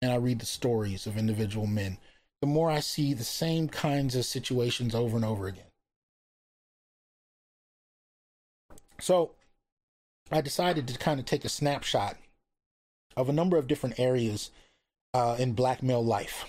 [0.00, 1.98] and I read the stories of individual men,
[2.40, 5.64] the more I see the same kinds of situations over and over again.
[9.00, 9.32] So
[10.30, 12.16] I decided to kind of take a snapshot
[13.16, 14.50] of a number of different areas
[15.12, 16.44] uh, in black male life.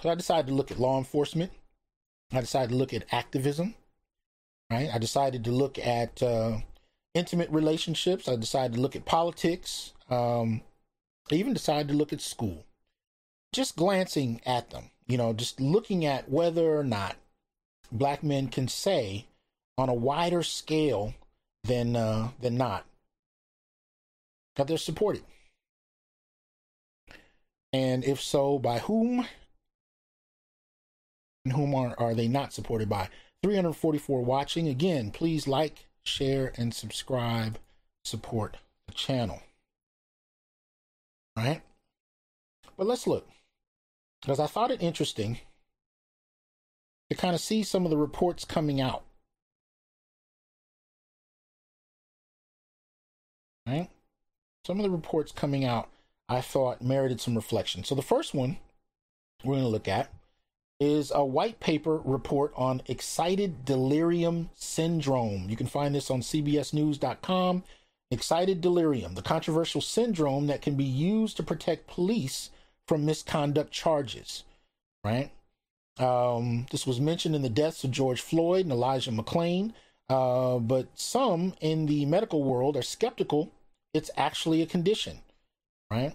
[0.00, 1.52] So I decided to look at law enforcement.
[2.32, 3.74] I decided to look at activism
[4.70, 4.90] right?
[4.92, 6.58] I decided to look at uh,
[7.14, 8.28] intimate relationships.
[8.28, 9.92] I decided to look at politics.
[10.10, 10.62] Um,
[11.30, 12.64] I even decided to look at school.
[13.52, 17.16] Just glancing at them, you know, just looking at whether or not
[17.90, 19.26] black men can say
[19.78, 21.14] on a wider scale
[21.64, 22.84] than uh, than not
[24.56, 25.22] that they're supported.
[27.72, 29.26] And if so, by whom?
[31.48, 33.08] And whom are, are they not supported by?
[33.42, 34.68] 344 watching.
[34.68, 37.58] Again, please like, share, and subscribe.
[38.04, 39.40] Support the channel.
[41.38, 41.62] All right?
[42.76, 43.26] But let's look.
[44.20, 45.38] Because I thought it interesting
[47.08, 49.04] to kind of see some of the reports coming out.
[53.66, 53.88] Right?
[54.66, 55.88] Some of the reports coming out
[56.28, 57.84] I thought merited some reflection.
[57.84, 58.58] So the first one
[59.42, 60.12] we're going to look at
[60.80, 65.48] is a white paper report on excited delirium syndrome.
[65.48, 67.64] You can find this on CBSNews.com.
[68.10, 72.50] Excited delirium, the controversial syndrome that can be used to protect police
[72.86, 74.44] from misconduct charges.
[75.04, 75.30] Right?
[75.98, 79.72] Um, this was mentioned in the deaths of George Floyd and Elijah McClain,
[80.08, 83.52] uh, but some in the medical world are skeptical
[83.94, 85.18] it's actually a condition.
[85.90, 86.14] Right?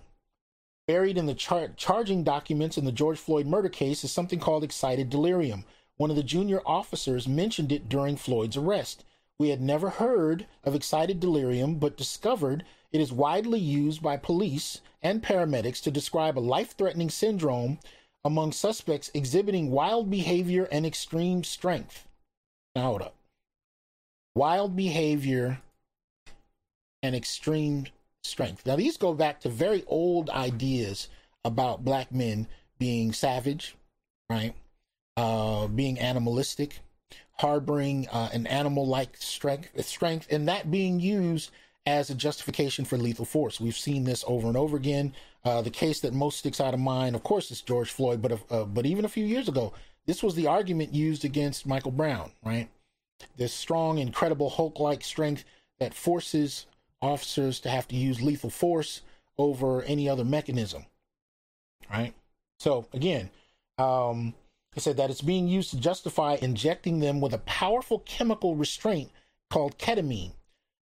[0.87, 4.63] Buried in the char- charging documents in the George Floyd murder case is something called
[4.63, 5.63] excited delirium.
[5.95, 9.05] One of the junior officers mentioned it during Floyd's arrest.
[9.39, 14.81] We had never heard of excited delirium, but discovered it is widely used by police
[15.01, 17.79] and paramedics to describe a life threatening syndrome
[18.25, 22.07] among suspects exhibiting wild behavior and extreme strength.
[22.75, 23.15] Now, hold up.
[24.35, 25.61] Wild behavior
[27.01, 27.87] and extreme
[28.23, 28.65] strength.
[28.65, 31.09] Now, these go back to very old ideas
[31.45, 32.47] about black men
[32.79, 33.75] being savage,
[34.29, 34.53] right?
[35.17, 36.79] Uh, being animalistic,
[37.33, 41.51] harboring uh, an animal-like strength, strength, and that being used
[41.85, 43.59] as a justification for lethal force.
[43.59, 45.13] We've seen this over and over again.
[45.43, 48.39] Uh, the case that most sticks out of mind, of course, is George Floyd, but
[48.49, 49.73] uh, but even a few years ago,
[50.05, 52.69] this was the argument used against Michael Brown, right?
[53.35, 55.43] This strong, incredible Hulk-like strength
[55.79, 56.65] that forces
[57.03, 59.01] officers to have to use lethal force
[59.37, 60.85] over any other mechanism.
[61.91, 62.13] Right?
[62.59, 63.29] So, again,
[63.77, 64.33] um,
[64.75, 69.11] I said that it's being used to justify injecting them with a powerful chemical restraint
[69.49, 70.31] called ketamine.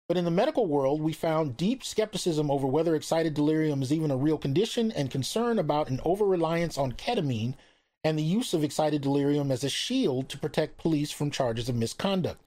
[0.07, 4.09] But in the medical world, we found deep skepticism over whether excited delirium is even
[4.09, 7.55] a real condition and concern about an over reliance on ketamine
[8.03, 11.75] and the use of excited delirium as a shield to protect police from charges of
[11.75, 12.41] misconduct.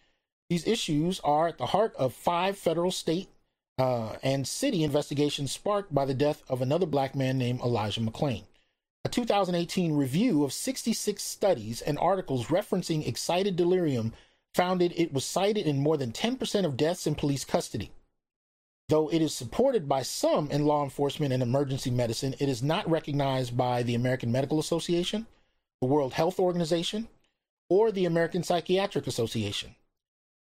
[0.49, 3.29] These issues are at the heart of five federal, state,
[3.81, 8.45] uh, and city investigation sparked by the death of another black man named Elijah McClain.
[9.07, 14.13] A 2018 review of 66 studies and articles referencing excited delirium
[14.55, 17.91] found it was cited in more than 10% of deaths in police custody.
[18.91, 22.91] Though it is supported by some in law enforcement and emergency medicine, it is not
[22.91, 25.27] recognized by the American Medical Association,
[25.81, 27.09] the World Health Organization,
[27.71, 29.75] or the American Psychiatric Association.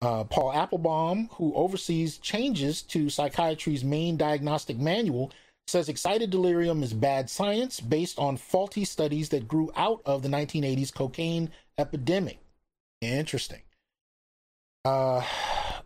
[0.05, 5.33] Uh, Paul Appelbaum, who oversees changes to psychiatry's main diagnostic manual,
[5.67, 10.29] says excited delirium is bad science based on faulty studies that grew out of the
[10.29, 12.39] 1980s cocaine epidemic.
[13.01, 13.63] Interesting.
[14.85, 15.23] Uh,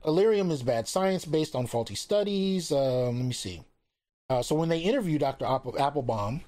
[0.04, 2.72] delirium is bad science based on faulty studies.
[2.72, 3.62] Um, let me see.
[4.28, 5.44] Uh, so when they interview Dr.
[5.44, 6.40] Applebaum,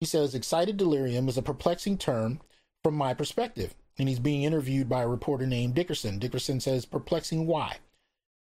[0.00, 2.40] he says excited delirium is a perplexing term
[2.82, 3.74] from my perspective.
[3.98, 6.18] And he's being interviewed by a reporter named Dickerson.
[6.18, 7.76] Dickerson says, perplexing why?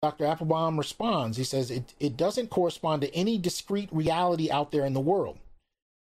[0.03, 0.25] Dr.
[0.25, 1.37] Appelbaum responds.
[1.37, 5.39] He says, it, it doesn't correspond to any discrete reality out there in the world.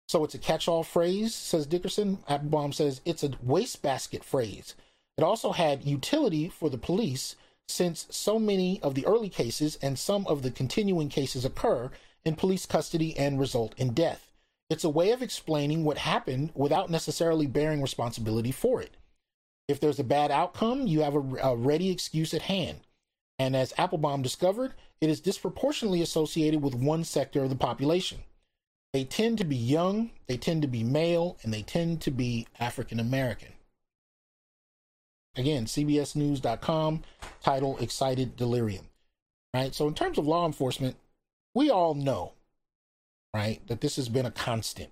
[0.09, 2.19] So it's a catch all phrase, says Dickerson.
[2.29, 4.75] Appelbaum says it's a wastebasket phrase.
[5.19, 7.37] It also had utility for the police
[7.69, 11.91] since so many of the early cases and some of the continuing cases occur
[12.25, 14.31] in police custody and result in death.
[14.69, 18.97] It's a way of explaining what happened without necessarily bearing responsibility for it.
[19.69, 22.81] If there's a bad outcome, you have a, a ready excuse at hand.
[23.39, 28.21] And as Appelbaum discovered, it is disproportionately associated with one sector of the population.
[28.93, 32.47] They tend to be young, they tend to be male, and they tend to be
[32.59, 33.53] African American.
[35.37, 37.03] Again, CBSNews.com,
[37.43, 38.87] title Excited Delirium.
[39.53, 39.75] Right?
[39.75, 40.97] So, in terms of law enforcement,
[41.55, 42.33] we all know,
[43.35, 44.91] right, that this has been a constant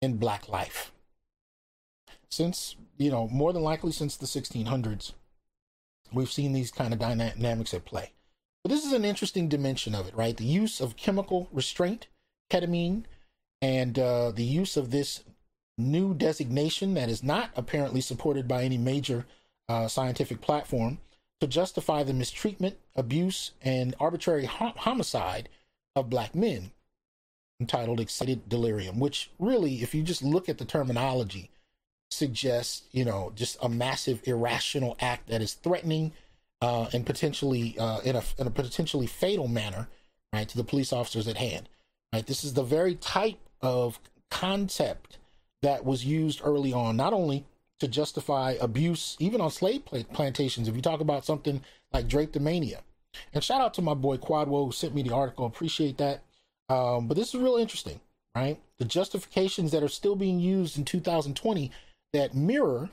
[0.00, 0.92] in black life
[2.34, 5.12] since you know more than likely since the 1600s
[6.12, 8.12] we've seen these kind of dynamics at play.
[8.62, 10.36] But this is an interesting dimension of it right?
[10.36, 12.08] The use of chemical restraint
[12.50, 13.04] ketamine
[13.62, 15.24] and uh, the use of this
[15.76, 19.26] new designation that is not apparently supported by any major
[19.68, 20.98] uh, scientific platform
[21.40, 25.48] to justify the mistreatment abuse and arbitrary homicide
[25.96, 26.70] of black men
[27.60, 31.50] entitled excited delirium which really if you just look at the terminology
[32.14, 36.12] suggests, you know, just a massive irrational act that is threatening
[36.60, 39.88] uh, and potentially uh, in a in a potentially fatal manner,
[40.32, 41.68] right, to the police officers at hand.
[42.12, 43.98] Right, this is the very type of
[44.30, 45.18] concept
[45.62, 47.44] that was used early on, not only
[47.80, 50.68] to justify abuse, even on slave plantations.
[50.68, 51.60] If you talk about something
[51.92, 52.80] like drapetomania,
[53.32, 55.46] and shout out to my boy Kwadwo who sent me the article.
[55.46, 56.22] Appreciate that.
[56.68, 58.00] Um, but this is real interesting,
[58.34, 58.58] right?
[58.78, 61.70] The justifications that are still being used in 2020
[62.14, 62.90] that mirror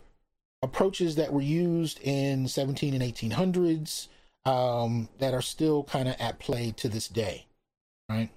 [0.61, 4.07] approaches that were used in 17 and 1800s
[4.45, 7.45] um, that are still kind of at play to this day,
[8.09, 8.29] right?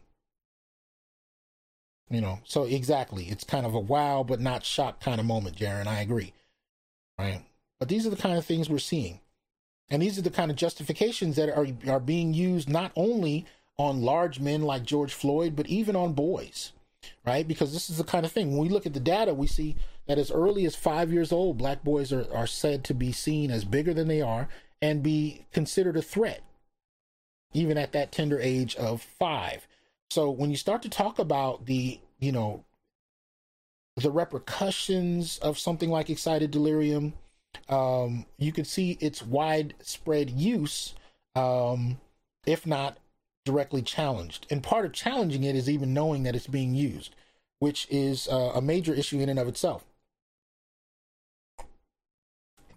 [2.11, 5.57] You know, so exactly, it's kind of a wow but not shock kind of moment,
[5.57, 5.87] Jaron.
[5.87, 6.33] I agree,
[7.19, 7.43] right?
[7.81, 9.21] But these are the kind of things we're seeing,
[9.91, 13.47] and these are the kind of justifications that are are being used not only
[13.79, 16.73] on large men like George Floyd, but even on boys,
[17.27, 17.49] right?
[17.49, 19.75] Because this is the kind of thing when we look at the data, we see
[20.07, 23.51] that as early as five years old, black boys are, are said to be seen
[23.51, 24.49] as bigger than they are
[24.83, 26.43] and be considered a threat,
[27.53, 29.67] even at that tender age of five.
[30.11, 32.65] So when you start to talk about the, you know,
[33.97, 37.15] the repercussions of something like excited delirium,
[37.69, 40.95] um, you can see its widespread use,
[41.35, 41.99] um,
[42.45, 42.99] if not
[43.45, 44.47] directly challenged.
[44.51, 47.15] And part of challenging it is even knowing that it's being used,
[47.61, 49.87] which is uh, a major issue in and of itself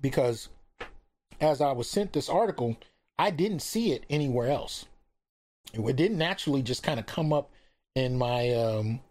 [0.01, 0.49] because
[1.39, 2.77] as I was sent this article,
[3.19, 4.85] I didn't see it anywhere else.
[5.73, 7.49] It didn't naturally just kind of come up
[7.95, 9.01] in my um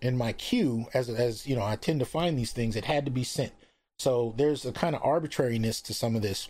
[0.00, 2.76] in my queue as as you know I tend to find these things.
[2.76, 3.52] It had to be sent.
[3.98, 6.48] So there's a kind of arbitrariness to some of this,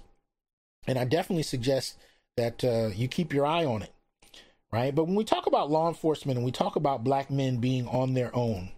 [0.87, 1.97] and I definitely suggest
[2.37, 3.93] that uh, you keep your eye on it,
[4.71, 4.95] right?
[4.95, 8.13] But when we talk about law enforcement and we talk about black men being on
[8.13, 8.71] their own,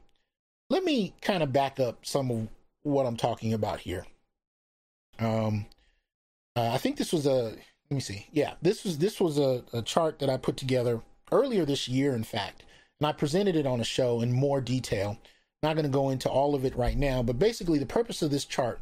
[0.70, 2.48] let me kind of back up some of
[2.84, 4.06] what I'm talking about here.
[5.20, 5.66] Um,
[6.56, 7.54] uh, I think this was a
[7.90, 8.26] let me see.
[8.32, 11.00] Yeah, this was this was a, a chart that I put together
[11.32, 12.64] earlier this year, in fact,
[13.00, 15.18] and I presented it on a show in more detail.
[15.62, 18.30] Not going to go into all of it right now, but basically the purpose of
[18.30, 18.80] this chart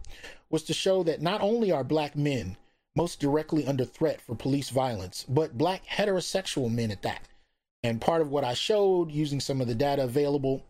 [0.49, 2.57] was to show that not only are black men
[2.95, 7.23] most directly under threat for police violence, but black heterosexual men at that.
[7.83, 10.65] And part of what I showed using some of the data available,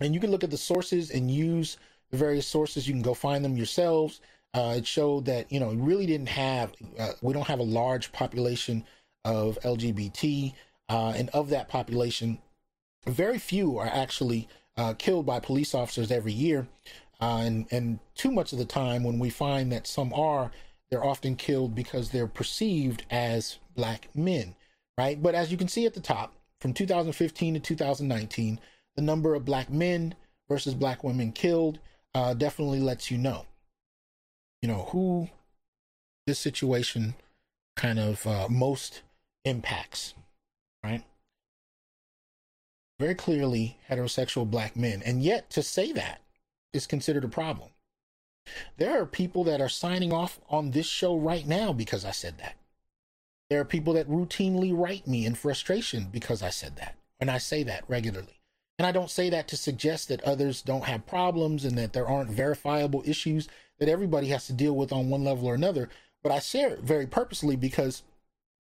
[0.00, 1.78] and you can look at the sources and use
[2.10, 2.86] the various sources.
[2.86, 4.20] You can go find them yourselves.
[4.52, 8.10] Uh, it showed that you know really didn't have uh, we don't have a large
[8.12, 8.84] population
[9.24, 10.54] of LGBT,
[10.88, 12.38] uh, and of that population,
[13.06, 16.66] very few are actually uh, killed by police officers every year,
[17.20, 20.50] uh, and and too much of the time when we find that some are,
[20.90, 24.54] they're often killed because they're perceived as black men,
[24.98, 25.22] right?
[25.22, 28.58] But as you can see at the top, from 2015 to 2019,
[28.96, 30.14] the number of black men
[30.48, 31.78] versus black women killed
[32.14, 33.46] uh, definitely lets you know
[34.62, 35.28] you know, who
[36.26, 37.14] this situation
[37.76, 39.02] kind of uh, most
[39.44, 40.14] impacts,
[40.84, 41.04] right?
[43.00, 45.02] very clearly heterosexual black men.
[45.02, 46.20] And yet to say that
[46.74, 47.70] is considered a problem.
[48.76, 52.36] There are people that are signing off on this show right now because I said
[52.38, 52.56] that.
[53.48, 56.96] There are people that routinely write me in frustration because I said that.
[57.18, 58.40] And I say that regularly.
[58.78, 62.06] And I don't say that to suggest that others don't have problems and that there
[62.06, 63.48] aren't verifiable issues
[63.80, 65.88] that everybody has to deal with on one level or another.
[66.22, 68.02] But I share it very purposely because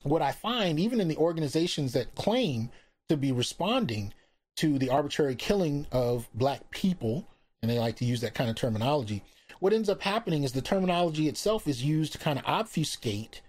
[0.03, 2.69] what I find, even in the organizations that claim
[3.09, 4.13] to be responding
[4.57, 7.27] to the arbitrary killing of black people,
[7.61, 9.23] and they like to use that kind of terminology,
[9.59, 13.41] what ends up happening is the terminology itself is used to kind of obfuscate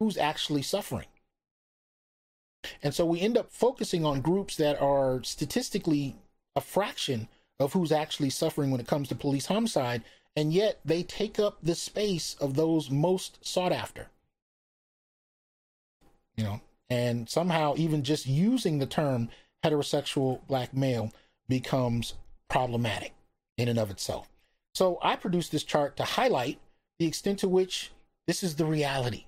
[0.00, 1.06] who's actually suffering.
[2.82, 6.16] And so we end up focusing on groups that are statistically
[6.56, 7.28] a fraction
[7.60, 10.02] of who's actually suffering when it comes to police homicide,
[10.36, 14.08] and yet they take up the space of those most sought after.
[16.36, 16.60] You know,
[16.90, 19.28] and somehow even just using the term
[19.64, 21.12] heterosexual black male
[21.48, 22.14] becomes
[22.48, 23.12] problematic
[23.56, 24.28] in and of itself.
[24.74, 26.58] So I produced this chart to highlight
[26.98, 27.92] the extent to which
[28.26, 29.26] this is the reality.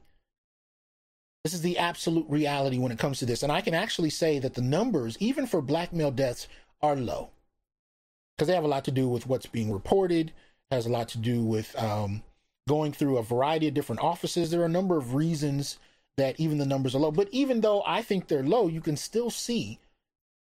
[1.44, 3.44] This is the absolute reality when it comes to this.
[3.44, 6.48] And I can actually say that the numbers, even for black male deaths,
[6.82, 7.30] are low
[8.36, 10.32] because they have a lot to do with what's being reported,
[10.70, 12.22] has a lot to do with um,
[12.68, 14.50] going through a variety of different offices.
[14.50, 15.78] There are a number of reasons
[16.16, 17.10] that even the numbers are low.
[17.10, 19.78] But even though I think they're low, you can still see,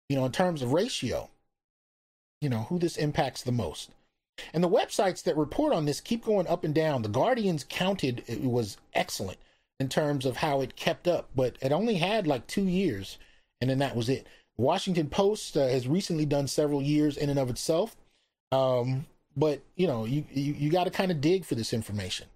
[0.09, 1.29] you know, in terms of ratio,
[2.41, 3.91] you know, who this impacts the most.
[4.53, 7.01] And the websites that report on this keep going up and down.
[7.01, 9.37] The Guardian's counted, it was excellent
[9.79, 13.17] in terms of how it kept up, but it only had like two years,
[13.61, 14.27] and then that was it.
[14.57, 17.95] Washington Post uh, has recently done several years in and of itself,
[18.51, 19.05] um,
[19.39, 22.27] but you know, you you, you got to kind of dig for this information.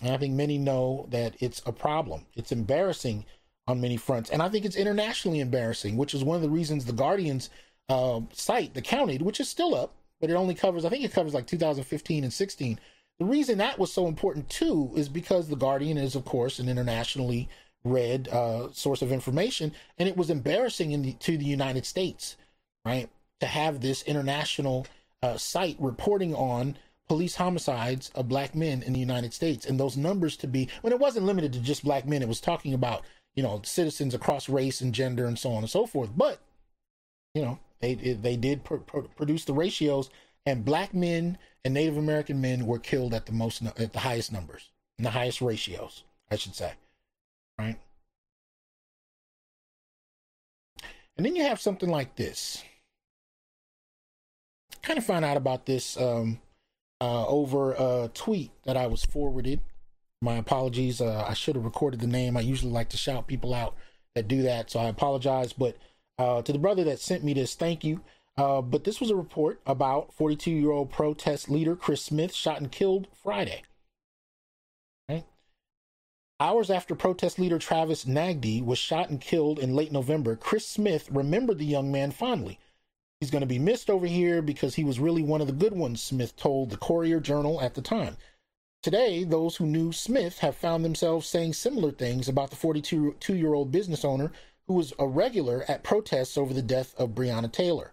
[0.00, 2.24] And I think many know that it's a problem.
[2.34, 3.26] It's embarrassing
[3.66, 6.84] on many fronts, and I think it's internationally embarrassing, which is one of the reasons
[6.84, 7.50] the Guardian's
[7.90, 11.12] uh, site, the Counted, which is still up, but it only covers, I think it
[11.12, 12.80] covers like 2015 and 16.
[13.18, 16.68] The reason that was so important too is because The Guardian is, of course, an
[16.68, 17.48] internationally
[17.84, 22.36] read uh, source of information, and it was embarrassing in the, to the United States,
[22.84, 23.08] right,
[23.40, 24.86] to have this international
[25.22, 26.76] uh, site reporting on
[27.08, 30.92] police homicides of black men in the United States, and those numbers to be when
[30.92, 33.04] it wasn't limited to just black men, it was talking about
[33.34, 36.10] you know citizens across race and gender and so on and so forth.
[36.16, 36.40] But
[37.34, 40.10] you know they they did pr- pr- produce the ratios,
[40.46, 44.32] and black men and Native American men were killed at the most at the highest
[44.32, 46.74] numbers, in the highest ratios, I should say,
[47.58, 47.78] right?
[51.16, 52.64] And then you have something like this.
[54.82, 56.40] Kind of found out about this um,
[57.00, 59.60] uh, over a tweet that I was forwarded.
[60.22, 61.00] My apologies.
[61.00, 62.36] Uh, I should have recorded the name.
[62.36, 63.74] I usually like to shout people out
[64.14, 65.52] that do that, so I apologize.
[65.52, 65.76] But
[66.18, 68.00] uh, to the brother that sent me this, thank you.
[68.36, 72.58] Uh, but this was a report about 42 year old protest leader Chris Smith shot
[72.60, 73.62] and killed Friday.
[76.40, 81.10] Hours after protest leader Travis Nagdy was shot and killed in late November, Chris Smith
[81.10, 82.58] remembered the young man fondly.
[83.20, 85.74] He's going to be missed over here because he was really one of the good
[85.74, 88.16] ones, Smith told the Courier Journal at the time.
[88.82, 93.52] Today, those who knew Smith have found themselves saying similar things about the 42 year
[93.52, 94.32] old business owner
[94.66, 97.92] who was a regular at protests over the death of Breonna Taylor.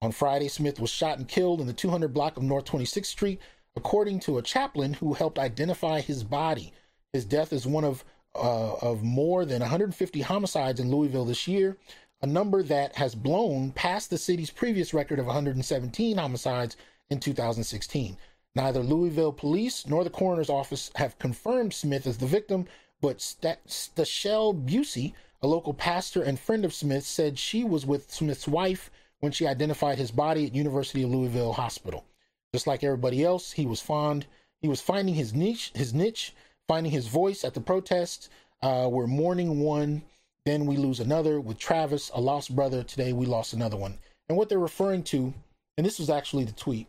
[0.00, 3.40] On Friday, Smith was shot and killed in the 200 block of North 26th Street,
[3.74, 6.72] according to a chaplain who helped identify his body.
[7.12, 8.04] His death is one of
[8.36, 11.76] uh, of more than 150 homicides in Louisville this year,
[12.20, 16.76] a number that has blown past the city's previous record of 117 homicides
[17.10, 18.16] in 2016.
[18.54, 22.66] Neither Louisville police nor the coroner's office have confirmed Smith as the victim,
[23.00, 28.12] but St- Stachelle Bussey, a local pastor and friend of Smith said she was with
[28.12, 28.90] Smith's wife
[29.20, 32.04] when she identified his body at University of Louisville Hospital.
[32.52, 34.26] Just like everybody else, he was fond.
[34.60, 36.34] He was finding his niche, his niche,
[36.66, 38.28] finding his voice at the protests.
[38.62, 40.02] Uh, we're mourning one,
[40.48, 41.40] then we lose another.
[41.40, 42.82] With Travis, a lost brother.
[42.82, 43.98] Today we lost another one.
[44.28, 45.34] And what they're referring to,
[45.76, 46.86] and this was actually the tweet.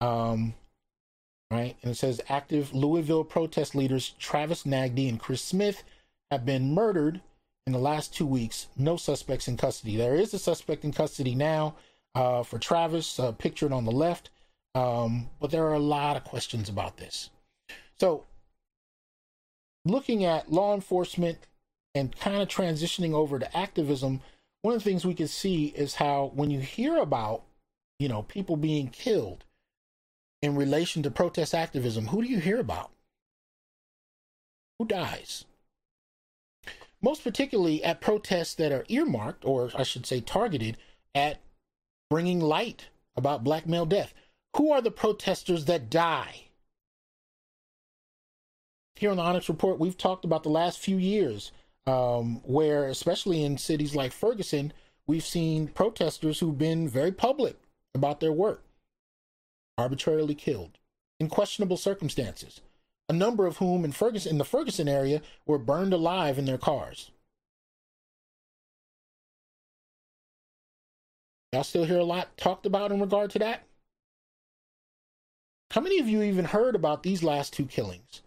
[0.00, 0.54] Um,
[1.50, 5.84] right, and it says active Louisville protest leaders Travis Nagdy and Chris Smith
[6.30, 7.20] have been murdered
[7.66, 8.66] in the last two weeks.
[8.76, 9.96] No suspects in custody.
[9.96, 11.76] There is a suspect in custody now
[12.14, 14.30] uh, for Travis, uh, pictured on the left.
[14.74, 17.30] Um, but there are a lot of questions about this.
[18.00, 18.24] So,
[19.84, 21.38] looking at law enforcement
[21.94, 24.20] and kind of transitioning over to activism,
[24.62, 27.42] one of the things we can see is how when you hear about,
[27.98, 29.44] you know, people being killed
[30.40, 32.90] in relation to protest activism, who do you hear about?
[34.78, 35.44] Who dies?
[37.02, 40.76] most particularly at protests that are earmarked, or I should say targeted,
[41.14, 41.40] at
[42.08, 44.14] bringing light about black male death.
[44.56, 46.44] Who are the protesters that die?
[48.94, 51.50] Here on the Onyx Report, we've talked about the last few years,
[51.86, 54.72] um, where, especially in cities like Ferguson,
[55.06, 57.56] we've seen protesters who've been very public
[57.94, 58.64] about their work
[59.78, 60.78] arbitrarily killed
[61.18, 62.60] in questionable circumstances
[63.08, 66.58] a number of whom in Ferguson in the Ferguson area were burned alive in their
[66.58, 67.10] cars.
[71.52, 73.64] Y'all still hear a lot talked about in regard to that?
[75.72, 78.22] How many of you even heard about these last two killings?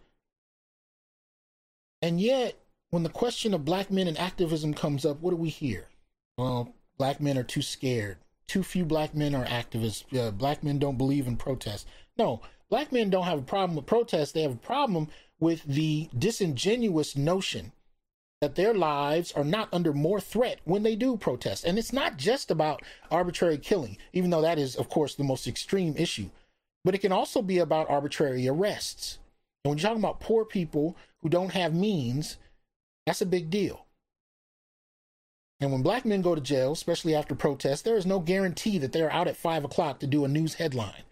[2.00, 2.56] And yet,
[2.90, 5.88] when the question of black men and activism comes up, what do we hear?
[6.38, 8.18] Well, black men are too scared.
[8.46, 10.04] Too few black men are activists.
[10.16, 11.86] Uh, black men don't believe in protest.
[12.16, 14.34] No, Black men don't have a problem with protest.
[14.34, 15.08] They have a problem
[15.38, 17.72] with the disingenuous notion
[18.40, 21.64] that their lives are not under more threat when they do protest.
[21.64, 25.46] And it's not just about arbitrary killing, even though that is, of course, the most
[25.46, 26.28] extreme issue,
[26.84, 29.18] but it can also be about arbitrary arrests.
[29.64, 32.36] And when you're talking about poor people who don't have means,
[33.06, 33.86] that's a big deal.
[35.60, 38.92] And when black men go to jail, especially after protests, there is no guarantee that
[38.92, 41.04] they're out at five o'clock to do a news headline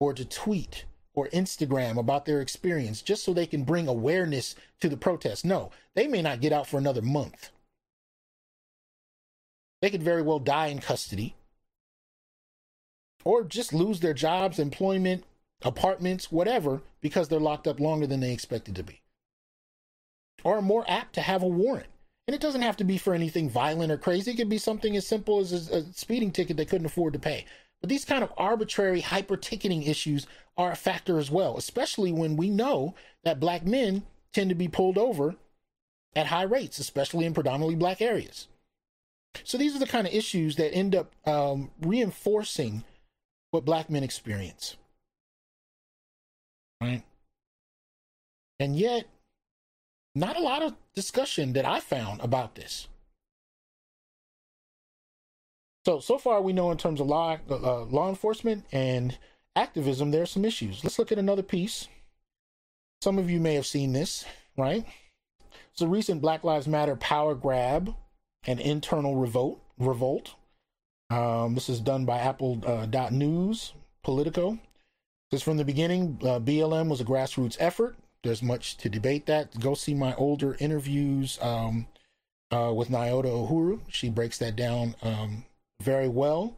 [0.00, 0.84] or to tweet
[1.14, 5.44] or Instagram about their experience just so they can bring awareness to the protest.
[5.44, 7.50] No, they may not get out for another month.
[9.82, 11.34] They could very well die in custody
[13.24, 15.24] or just lose their jobs, employment,
[15.62, 19.02] apartments, whatever, because they're locked up longer than they expected to be.
[20.44, 21.88] Are more apt to have a warrant.
[22.26, 24.32] And it doesn't have to be for anything violent or crazy.
[24.32, 27.46] It could be something as simple as a speeding ticket they couldn't afford to pay.
[27.80, 32.36] But these kind of arbitrary hyper ticketing issues are a factor as well, especially when
[32.36, 32.94] we know
[33.24, 34.02] that black men
[34.32, 35.36] tend to be pulled over
[36.14, 38.48] at high rates, especially in predominantly black areas.
[39.44, 42.84] So these are the kind of issues that end up um, reinforcing
[43.50, 44.76] what black men experience.
[46.80, 47.04] Right?
[48.58, 49.06] And yet,
[50.18, 52.88] not a lot of discussion that I found about this.
[55.84, 59.16] So so far we know in terms of law uh, law enforcement and
[59.56, 60.84] activism, there are some issues.
[60.84, 61.88] Let's look at another piece.
[63.02, 64.24] Some of you may have seen this,
[64.56, 64.84] right?
[65.72, 67.94] It's a recent Black Lives Matter power grab
[68.46, 69.62] and internal revolt.
[69.78, 70.34] Revolt.
[71.10, 73.72] Um, this is done by Apple uh, News,
[74.02, 74.58] Politico.
[75.30, 77.96] Because from the beginning, uh, BLM was a grassroots effort.
[78.22, 79.58] There's much to debate that.
[79.60, 81.86] Go see my older interviews um,
[82.50, 83.80] uh, with Nyota Uhuru.
[83.88, 85.44] She breaks that down um,
[85.80, 86.56] very well,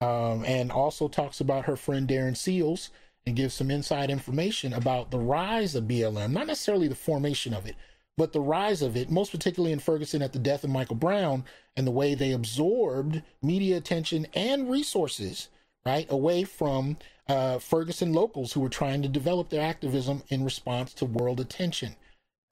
[0.00, 2.90] um, and also talks about her friend Darren Seals
[3.26, 7.66] and gives some inside information about the rise of BLM, not necessarily the formation of
[7.66, 7.76] it,
[8.16, 11.44] but the rise of it, most particularly in Ferguson at the death of Michael Brown
[11.76, 15.48] and the way they absorbed media attention and resources,
[15.86, 16.96] right, away from
[17.28, 21.96] uh, Ferguson locals who were trying to develop their activism in response to world attention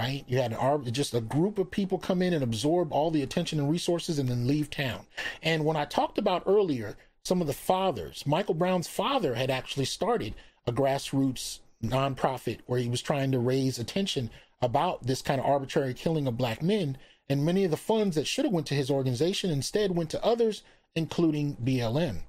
[0.00, 0.24] right?
[0.28, 3.58] You had an, just a group of people come in and absorb all the attention
[3.58, 5.06] and resources and then leave town.
[5.42, 9.86] And when I talked about earlier, some of the fathers, Michael Brown's father had actually
[9.86, 10.34] started
[10.66, 14.30] a grassroots nonprofit where he was trying to raise attention
[14.62, 16.96] about this kind of arbitrary killing of black men.
[17.28, 20.24] And many of the funds that should have went to his organization instead went to
[20.24, 20.62] others,
[20.94, 22.20] including BLM.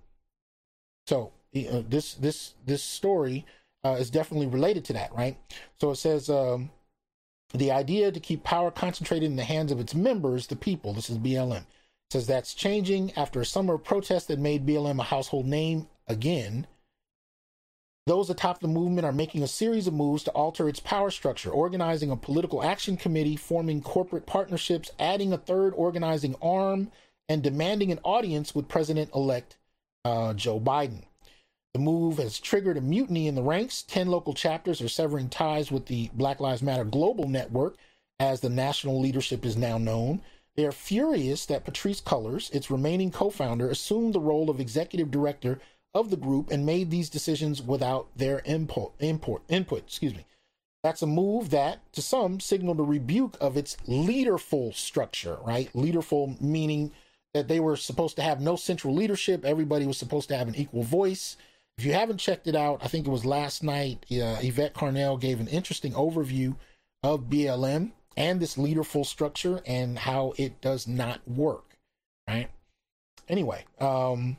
[1.09, 3.43] So uh, this this this story
[3.83, 5.37] uh, is definitely related to that, right?
[5.79, 6.29] So it says.
[6.29, 6.69] Um,
[7.51, 11.09] the idea to keep power concentrated in the hands of its members, the people, this
[11.09, 11.65] is BLM,
[12.11, 16.67] says that's changing after a summer of protests that made BLM a household name again.
[18.05, 21.49] Those atop the movement are making a series of moves to alter its power structure,
[21.49, 26.91] organizing a political action committee, forming corporate partnerships, adding a third organizing arm,
[27.27, 29.57] and demanding an audience with President elect
[30.05, 31.03] uh, Joe Biden.
[31.73, 33.83] The move has triggered a mutiny in the ranks.
[33.83, 37.77] 10 local chapters are severing ties with the Black Lives Matter global network,
[38.19, 40.21] as the national leadership is now known.
[40.55, 45.11] They are furious that Patrisse Cullors, its remaining co founder, assumed the role of executive
[45.11, 45.59] director
[45.93, 48.93] of the group and made these decisions without their input.
[48.99, 50.25] Input excuse me.
[50.83, 55.69] That's a move that, to some, signaled a rebuke of its leaderful structure, right?
[55.75, 56.91] Leaderful meaning
[57.33, 60.55] that they were supposed to have no central leadership, everybody was supposed to have an
[60.55, 61.37] equal voice
[61.79, 65.17] if you haven't checked it out, I think it was last night, uh, Yvette Carnell
[65.17, 66.57] gave an interesting overview
[67.03, 71.77] of BLM and this leaderful structure and how it does not work,
[72.27, 72.49] right?
[73.29, 74.35] Anyway, um,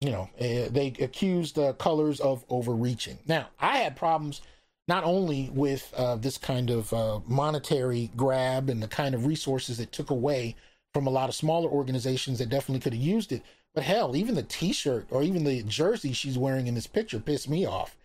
[0.00, 3.18] you know, uh, they accused uh, Cullors of overreaching.
[3.26, 4.42] Now, I had problems
[4.86, 9.80] not only with uh, this kind of uh, monetary grab and the kind of resources
[9.80, 10.54] it took away
[10.96, 13.42] from a lot of smaller organizations that definitely could have used it,
[13.74, 17.50] but hell, even the T-shirt or even the jersey she's wearing in this picture pissed
[17.50, 17.98] me off.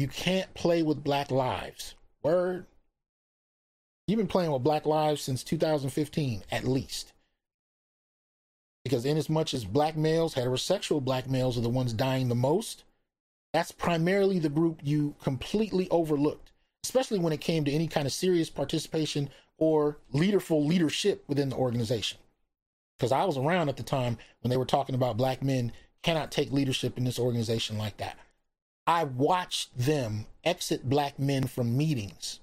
[0.00, 1.94] You can't play with Black Lives.
[2.24, 2.66] Word.
[4.08, 7.12] You've been playing with Black Lives since 2015, at least.
[8.82, 12.34] Because in as much as black males, heterosexual black males are the ones dying the
[12.34, 12.82] most,
[13.52, 16.50] that's primarily the group you completely overlooked,
[16.82, 21.56] especially when it came to any kind of serious participation or leaderful leadership within the
[21.56, 22.18] organization.
[22.98, 25.72] Because I was around at the time when they were talking about black men
[26.02, 28.18] cannot take leadership in this organization like that.
[28.86, 32.40] I watched them exit black men from meetings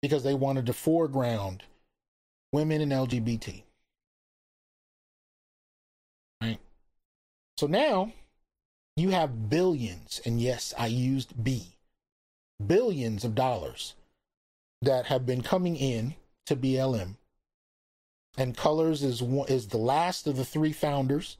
[0.00, 1.64] because they wanted to foreground
[2.52, 3.62] women and LGBT.
[6.40, 6.58] Right?
[7.56, 8.12] So now
[8.96, 11.76] you have billions, and yes, I used B,
[12.64, 13.94] billions of dollars
[14.82, 16.14] that have been coming in
[16.46, 17.16] to BLM.
[18.36, 21.36] And Cullors is is the last of the three founders.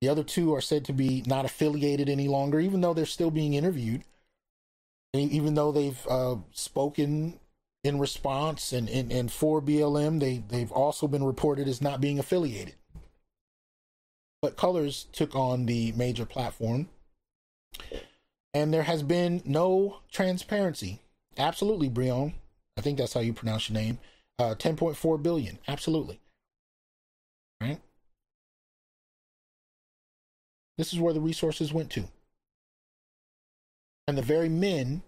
[0.00, 3.30] The other two are said to be not affiliated any longer, even though they're still
[3.30, 4.02] being interviewed.
[5.14, 7.38] Even though they've uh, spoken
[7.84, 12.18] in response and, and, and for BLM, they, they've also been reported as not being
[12.18, 12.74] affiliated
[14.42, 16.88] but Cullors took on the major platform.
[18.52, 21.00] And there has been no transparency.
[21.38, 22.34] Absolutely, Brion.
[22.76, 23.98] I think that's how you pronounce your name.
[24.38, 25.58] Uh, 10.4 billion.
[25.68, 26.20] Absolutely.
[27.62, 27.80] Right?
[30.78, 32.04] This is where the resources went to.
[34.08, 35.02] And the very men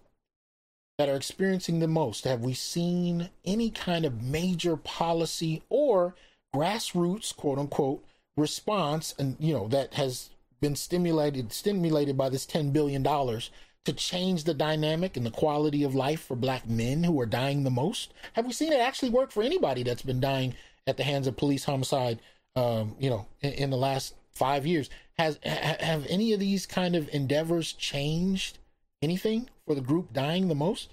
[0.97, 6.15] that are experiencing the most, have we seen any kind of major policy or
[6.55, 8.05] grassroots, quote unquote,
[8.37, 10.29] response and you know that has
[10.59, 13.49] been stimulated stimulated by this 10 billion dollars
[13.85, 17.63] to change the dynamic and the quality of life for black men who are dying
[17.63, 20.53] the most have we seen it actually work for anybody that's been dying
[20.85, 22.19] at the hands of police homicide
[22.55, 24.89] um, you know in, in, the last five years.
[25.17, 28.57] Has ha, have any of these kind of endeavors changed
[29.01, 30.91] anything for the group dying the most?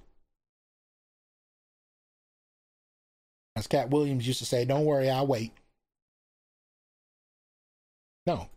[3.56, 5.52] As Katt Williams used to say don't worry i'll wait.
[8.26, 8.48] No.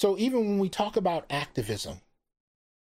[0.00, 2.00] So even when we talk about activism,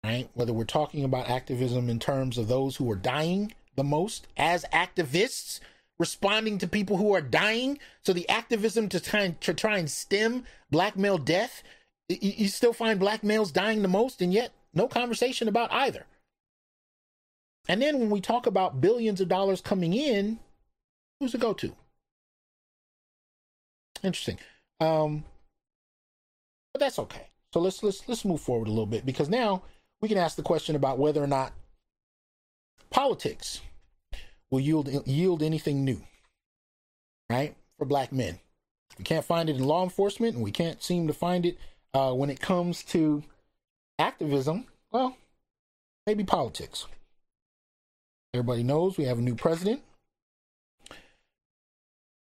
[0.03, 4.27] right, whether we're talking about activism in terms of those who are dying the most
[4.37, 5.61] as activists,
[5.99, 9.91] responding to people who are dying, so the activism to try and, to try and
[9.91, 11.63] stem black male death,
[12.09, 16.07] you, you still find black males dying the most, and yet no conversation about either.
[17.69, 20.39] And then when we talk about billions of dollars coming in,
[21.19, 21.75] who's it go to?
[24.03, 24.39] Interesting.
[24.81, 25.25] Um,
[26.73, 27.29] but that's okay.
[27.53, 29.63] So let's let's let's move forward a little bit because now
[30.03, 31.53] we can ask the question about whether or not
[32.91, 33.61] politics
[34.55, 36.01] will yield yield anything new,
[37.29, 37.57] right?
[37.77, 38.39] For black men,
[38.97, 41.59] we can't find it in law enforcement, and we can't seem to find it
[41.93, 43.25] uh, when it comes to
[43.99, 44.67] activism.
[44.93, 45.17] Well,
[46.07, 46.87] maybe politics.
[48.33, 49.83] Everybody knows we have a new president.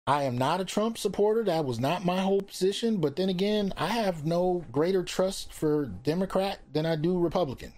[0.07, 1.43] I am not a Trump supporter.
[1.43, 2.97] That was not my whole position.
[2.97, 7.73] But then again, I have no greater trust for Democrat than I do Republican.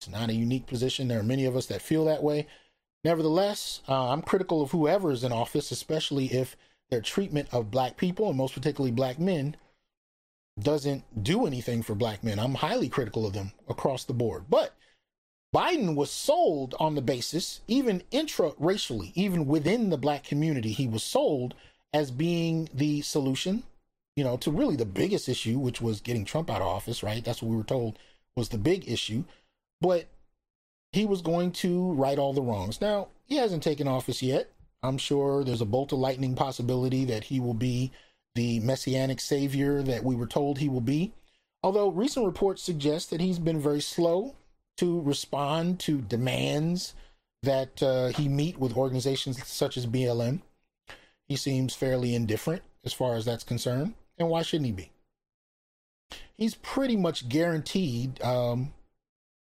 [0.00, 1.06] It's not a unique position.
[1.08, 2.46] There are many of us that feel that way.
[3.06, 6.56] Nevertheless, uh, I'm critical of whoever is in office, especially if
[6.90, 9.54] their treatment of black people, and most particularly black men,
[10.58, 12.40] doesn't do anything for black men.
[12.40, 14.46] I'm highly critical of them across the board.
[14.50, 14.74] But
[15.54, 20.88] Biden was sold on the basis, even intra racially, even within the black community, he
[20.88, 21.54] was sold
[21.94, 23.62] as being the solution,
[24.16, 27.24] you know, to really the biggest issue, which was getting Trump out of office, right?
[27.24, 28.00] That's what we were told
[28.34, 29.22] was the big issue.
[29.80, 30.06] But
[30.96, 32.80] he was going to right all the wrongs.
[32.80, 34.50] Now, he hasn't taken office yet.
[34.82, 37.92] I'm sure there's a bolt of lightning possibility that he will be
[38.34, 41.12] the messianic savior that we were told he will be.
[41.62, 44.36] Although recent reports suggest that he's been very slow
[44.78, 46.94] to respond to demands
[47.42, 50.40] that uh, he meet with organizations such as BLM.
[51.28, 54.92] He seems fairly indifferent as far as that's concerned, and why shouldn't he be?
[56.36, 58.72] He's pretty much guaranteed, um,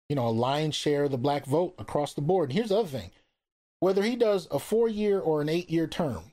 [0.09, 2.49] you know, a lion's share of the black vote across the board.
[2.49, 3.11] And here's the other thing:
[3.79, 6.31] whether he does a four-year or an eight-year term,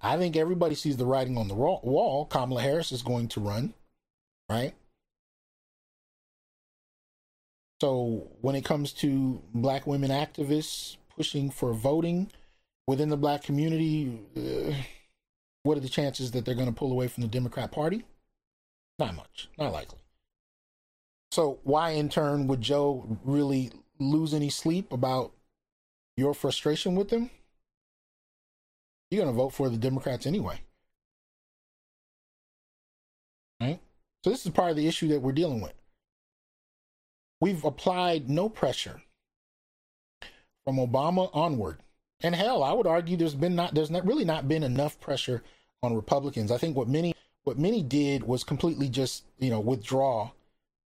[0.00, 2.26] I think everybody sees the writing on the wall.
[2.26, 3.74] Kamala Harris is going to run,
[4.48, 4.74] right?
[7.80, 12.30] So when it comes to black women activists pushing for voting
[12.88, 14.74] within the black community, uh,
[15.62, 18.04] what are the chances that they're going to pull away from the Democrat Party?
[18.98, 19.98] Not much, not likely.
[21.30, 25.32] So why in turn would Joe really lose any sleep about
[26.16, 27.30] your frustration with them?
[29.10, 30.60] You're going to vote for the Democrats anyway.
[33.60, 33.80] Right?
[34.24, 35.74] So this is part of the issue that we're dealing with.
[37.40, 39.02] We've applied no pressure
[40.64, 41.78] from Obama onward.
[42.20, 45.42] And hell, I would argue there's been not there's not really not been enough pressure
[45.82, 46.50] on Republicans.
[46.50, 47.14] I think what many
[47.44, 50.30] what many did was completely just, you know, withdraw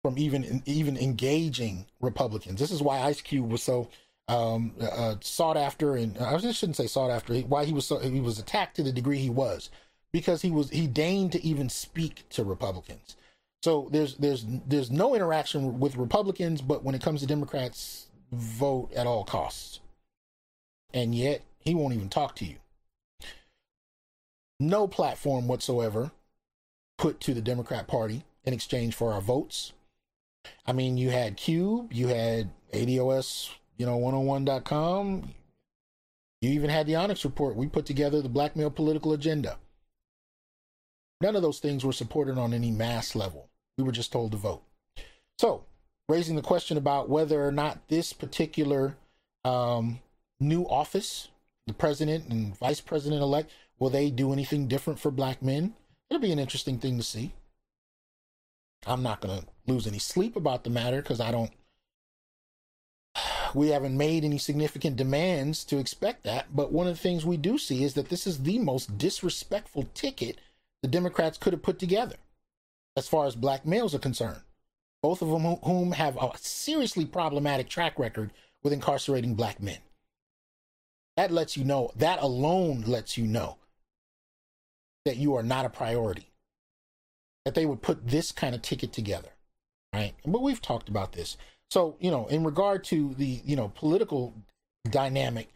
[0.08, 2.58] from even even engaging Republicans.
[2.58, 3.90] This is why Ice Cube was so
[4.26, 7.34] um, uh, sought after, and I just shouldn't say sought after.
[7.40, 9.68] Why he was so he was attacked to the degree he was
[10.10, 13.16] because he was he deigned to even speak to Republicans.
[13.62, 18.90] So there's there's there's no interaction with Republicans, but when it comes to Democrats, vote
[18.94, 19.80] at all costs.
[20.94, 22.56] And yet he won't even talk to you.
[24.58, 26.12] No platform whatsoever
[26.96, 29.74] put to the Democrat Party in exchange for our votes.
[30.66, 35.34] I mean, you had Cube, you had ADOS, you know, 101.com.
[36.40, 37.56] You even had the Onyx report.
[37.56, 39.58] We put together the black male political agenda.
[41.20, 43.48] None of those things were supported on any mass level.
[43.76, 44.62] We were just told to vote.
[45.38, 45.64] So,
[46.08, 48.96] raising the question about whether or not this particular
[49.44, 50.00] um,
[50.38, 51.28] new office,
[51.66, 55.74] the president and vice president elect, will they do anything different for black men?
[56.08, 57.32] It'll be an interesting thing to see.
[58.86, 61.52] I'm not going to lose any sleep about the matter because I don't.
[63.54, 66.54] We haven't made any significant demands to expect that.
[66.54, 69.88] But one of the things we do see is that this is the most disrespectful
[69.94, 70.38] ticket
[70.82, 72.16] the Democrats could have put together
[72.96, 74.42] as far as black males are concerned
[75.02, 78.32] both of them whom have a seriously problematic track record
[78.62, 79.78] with incarcerating black men.
[81.16, 83.58] That lets you know, that alone lets you know
[85.04, 86.30] that you are not a priority.
[87.44, 89.30] That they would put this kind of ticket together,
[89.92, 90.14] right?
[90.24, 91.36] But we've talked about this.
[91.70, 94.34] So, you know, in regard to the, you know, political
[94.90, 95.48] dynamic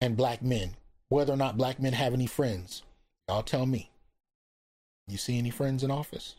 [0.00, 0.76] and black men,
[1.08, 2.82] whether or not black men have any friends,
[3.28, 3.90] y'all tell me.
[5.08, 6.36] You see any friends in office?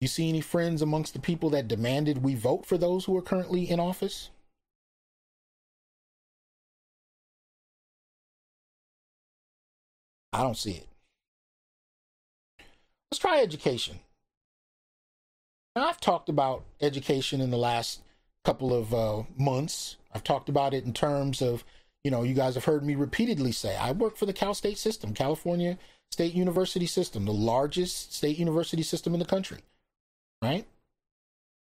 [0.00, 3.22] You see any friends amongst the people that demanded we vote for those who are
[3.22, 4.30] currently in office?
[10.32, 10.86] I don't see it.
[13.10, 14.00] Let's try education.
[15.78, 18.00] Now, I've talked about education in the last
[18.44, 19.96] couple of uh, months.
[20.12, 21.62] I've talked about it in terms of,
[22.02, 24.76] you know, you guys have heard me repeatedly say I work for the Cal State
[24.76, 25.78] system, California
[26.10, 29.58] State University system, the largest state university system in the country
[30.42, 30.66] right?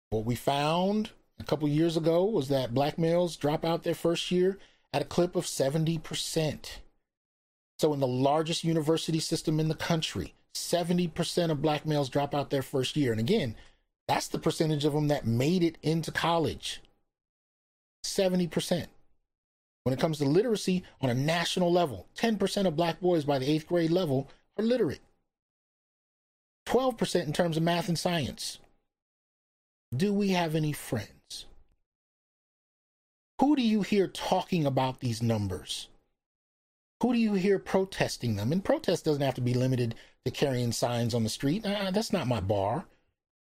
[0.09, 4.31] What we found a couple years ago was that black males drop out their first
[4.31, 4.57] year
[4.93, 6.77] at a clip of 70%.
[7.77, 12.51] So, in the largest university system in the country, 70% of black males drop out
[12.51, 13.11] their first year.
[13.11, 13.55] And again,
[14.07, 16.81] that's the percentage of them that made it into college.
[18.03, 18.87] 70%.
[19.83, 23.49] When it comes to literacy on a national level, 10% of black boys by the
[23.49, 25.01] eighth grade level are literate.
[26.67, 28.59] 12% in terms of math and science.
[29.95, 31.45] Do we have any friends?
[33.39, 35.87] Who do you hear talking about these numbers?
[37.01, 38.51] Who do you hear protesting them?
[38.51, 41.65] And protest doesn't have to be limited to carrying signs on the street.
[41.65, 42.85] Uh, that's not my bar.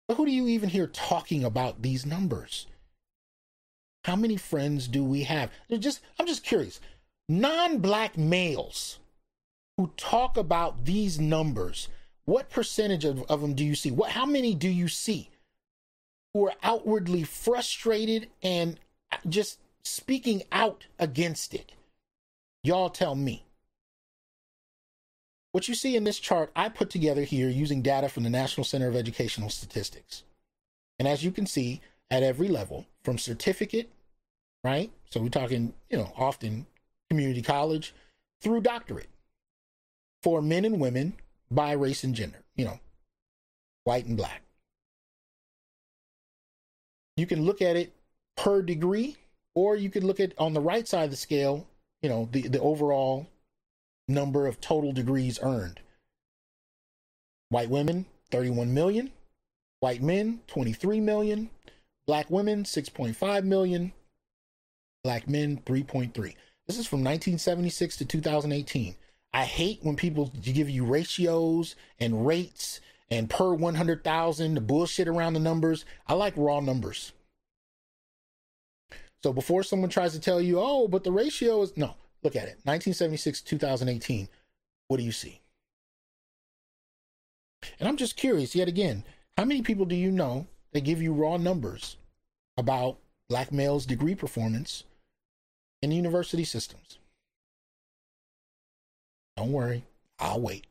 [0.09, 2.67] But who do you even hear talking about these numbers?
[4.05, 5.51] How many friends do we have?
[5.69, 6.81] They're just I'm just curious.
[7.29, 9.01] Non-black males
[9.77, 11.89] who talk about these numbers
[12.27, 13.91] what percentage of, of them do you see?
[13.91, 15.31] What, how many do you see
[16.35, 18.79] who are outwardly frustrated and
[19.29, 21.73] just speaking out against it?
[22.63, 23.45] Y'all tell me.
[25.57, 28.63] What you see in this chart, I put together here using data from the National
[28.63, 30.23] Center of Educational Statistics.
[30.99, 31.81] And as you can see,
[32.11, 33.91] at every level, from certificate,
[34.63, 34.91] right?
[35.09, 36.67] So we're talking, you know, often
[37.09, 37.95] community college
[38.43, 39.09] through doctorate
[40.23, 41.15] for men and women
[41.51, 42.79] by race and gender, you know,
[43.85, 44.43] white and black.
[47.17, 47.95] You can look at it
[48.37, 49.17] per degree,
[49.55, 51.67] or you could look at on the right side of the scale,
[52.03, 53.27] you know, the, the overall
[54.09, 55.81] number of total degrees earned.
[57.49, 59.13] White women, 31 million.
[59.81, 61.51] White men, 23 million.
[62.07, 63.93] Black women, 6.5 million.
[65.03, 66.13] Black men, 3.3.
[66.67, 68.97] This is from 1976 to 2018.
[69.33, 72.81] I hate when people give you ratios and rates
[73.11, 75.85] and per 100,000, the bullshit around the numbers.
[76.09, 77.13] I like raw numbers.
[79.23, 82.45] So before someone tries to tell you, oh, but the ratio is no, look at
[82.45, 84.29] it 1976 2018.
[84.89, 85.41] What do you see?
[87.81, 89.05] And I'm just curious, yet again,
[89.37, 91.97] how many people do you know that give you raw numbers
[92.57, 92.99] about
[93.29, 94.85] black males' degree performance
[95.83, 96.99] in university systems.
[99.37, 99.85] Don't worry,
[100.19, 100.67] I'll wait.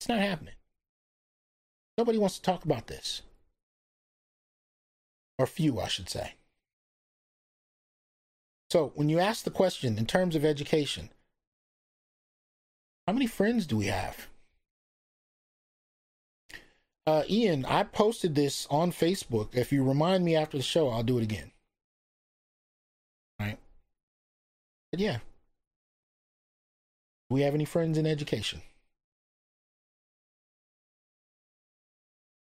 [0.00, 0.54] It's not happening.
[1.98, 3.22] Nobody wants to talk about this.
[5.38, 6.34] Or few, I should say.
[8.72, 11.10] So, when you ask the question in terms of education,
[13.06, 14.28] how many friends do we have?
[17.06, 19.54] Uh, Ian, I posted this on Facebook.
[19.54, 21.52] If you remind me after the show, I'll do it again.
[23.38, 23.58] Right.
[24.90, 25.18] But yeah.
[27.28, 28.62] Do we have any friends in education?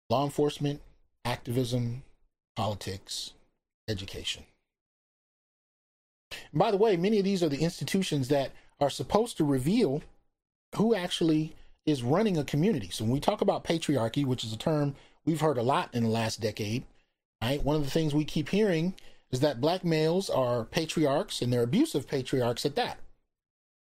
[0.10, 0.82] Law enforcement,
[1.24, 2.04] activism,
[2.58, 3.32] politics,
[3.88, 4.44] education.
[6.54, 10.02] By the way, many of these are the institutions that are supposed to reveal
[10.76, 11.56] who actually
[11.86, 12.90] is running a community.
[12.92, 14.96] So when we talk about patriarchy, which is a term
[15.26, 16.84] we've heard a lot in the last decade,
[17.42, 17.64] right?
[17.64, 18.94] One of the things we keep hearing
[19.32, 23.00] is that black males are patriarchs and they're abusive patriarchs at that.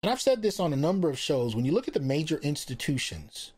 [0.01, 1.55] And I've said this on a number of shows.
[1.55, 3.51] When you look at the major institutions,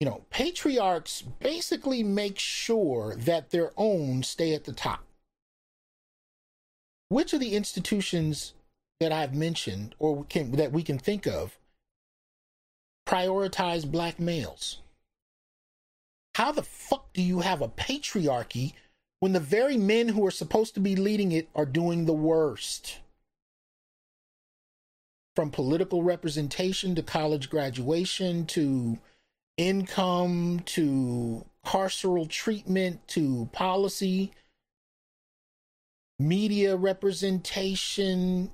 [0.00, 5.03] you know, patriarchs basically make sure that their own stay at the top.
[7.08, 8.54] Which of the institutions
[9.00, 11.58] that I've mentioned or can, that we can think of
[13.06, 14.80] prioritize black males?
[16.34, 18.72] How the fuck do you have a patriarchy
[19.20, 22.98] when the very men who are supposed to be leading it are doing the worst?
[25.36, 28.98] From political representation to college graduation to
[29.56, 34.32] income to carceral treatment to policy,
[36.18, 38.50] media representation,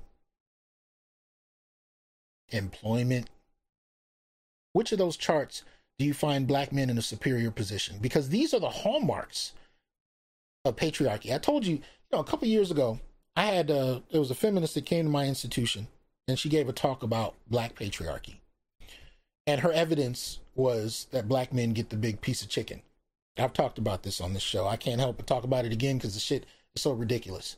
[2.49, 3.29] employment,
[4.73, 5.63] which of those charts
[5.99, 7.97] do you find black men in a superior position?
[8.01, 9.53] Because these are the hallmarks
[10.65, 11.33] of patriarchy.
[11.33, 11.81] I told you, you
[12.11, 12.99] know, a couple years ago,
[13.35, 15.87] I had uh, there was a feminist that came to my institution,
[16.27, 18.35] and she gave a talk about black patriarchy,
[19.47, 22.81] and her evidence was that black men get the big piece of chicken.
[23.37, 24.67] I've talked about this on this show.
[24.67, 26.45] I can't help but talk about it again because the shit
[26.75, 27.57] so ridiculous,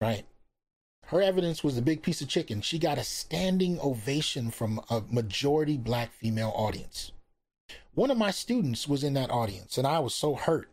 [0.00, 0.24] right?
[1.06, 2.60] Her evidence was a big piece of chicken.
[2.60, 7.12] She got a standing ovation from a majority black female audience.
[7.94, 10.70] One of my students was in that audience, and I was so hurt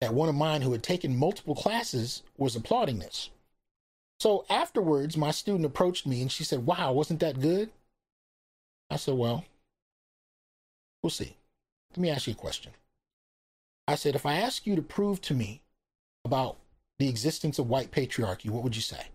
[0.00, 3.30] that one of mine who had taken multiple classes was applauding this.
[4.20, 7.70] So afterwards, my student approached me and she said, Wow, wasn't that good?
[8.90, 9.44] I said, Well,
[11.02, 11.36] we'll see.
[11.92, 12.72] Let me ask you a question.
[13.86, 15.62] I said, If I ask you to prove to me
[16.24, 16.56] about
[16.98, 19.06] the existence of white patriarchy, what would you say?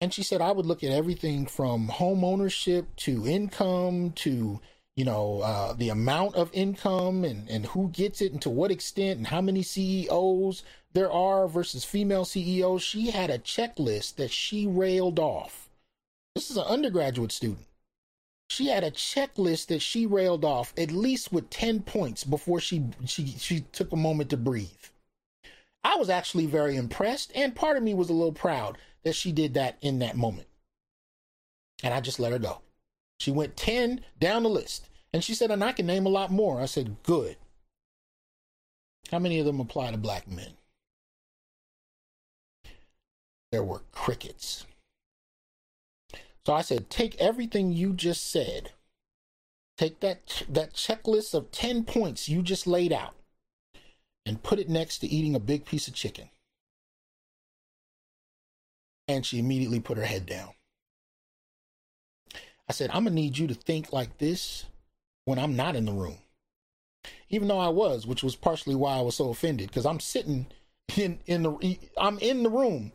[0.00, 4.60] And she said, I would look at everything from home ownership to income to,
[4.94, 8.70] you know, uh, the amount of income and, and who gets it and to what
[8.70, 12.82] extent and how many CEOs there are versus female CEOs.
[12.82, 15.70] She had a checklist that she railed off.
[16.34, 17.66] This is an undergraduate student.
[18.48, 22.84] She had a checklist that she railed off at least with 10 points before she,
[23.06, 24.68] she, she took a moment to breathe.
[25.86, 29.30] I was actually very impressed, and part of me was a little proud that she
[29.30, 30.48] did that in that moment.
[31.84, 32.60] And I just let her go.
[33.20, 34.88] She went 10 down the list.
[35.12, 36.60] And she said, and I can name a lot more.
[36.60, 37.36] I said, good.
[39.12, 40.54] How many of them apply to black men?
[43.52, 44.66] There were crickets.
[46.44, 48.72] So I said, take everything you just said,
[49.78, 53.14] take that, that checklist of 10 points you just laid out,
[54.26, 56.28] and put it next to eating a big piece of chicken
[59.08, 60.50] and she immediately put her head down.
[62.68, 64.64] I said, I'm going to need you to think like this
[65.24, 66.18] when I'm not in the room.
[67.28, 70.46] Even though I was, which was partially why I was so offended, because I'm sitting
[70.96, 72.92] in, in the, I'm in the room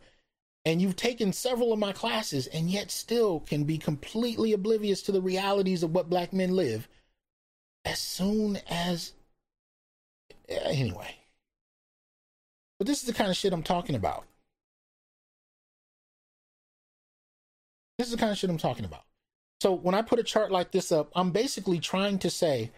[0.65, 5.11] and you've taken several of my classes and yet still can be completely oblivious to
[5.11, 6.89] the realities of what black men live
[7.85, 9.13] as soon as,
[10.49, 11.20] eh, anyway.
[12.81, 14.25] But this is the kind of shit I'm talking about.
[17.99, 19.03] This is the kind of shit I'm talking about.
[19.59, 22.71] So when I put a chart like this up, I'm basically trying to say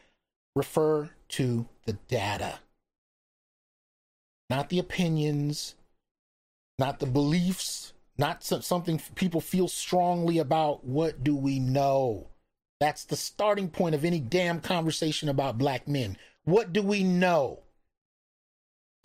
[0.58, 2.60] refer to the data,
[4.50, 5.76] not the opinions,
[6.78, 10.84] not the beliefs, not something people feel strongly about.
[10.84, 12.28] What do we know?
[12.82, 16.18] That's the starting point of any damn conversation about black men.
[16.44, 17.63] What do we know?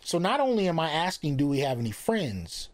[0.01, 2.69] So not only am I asking, do we have any friends?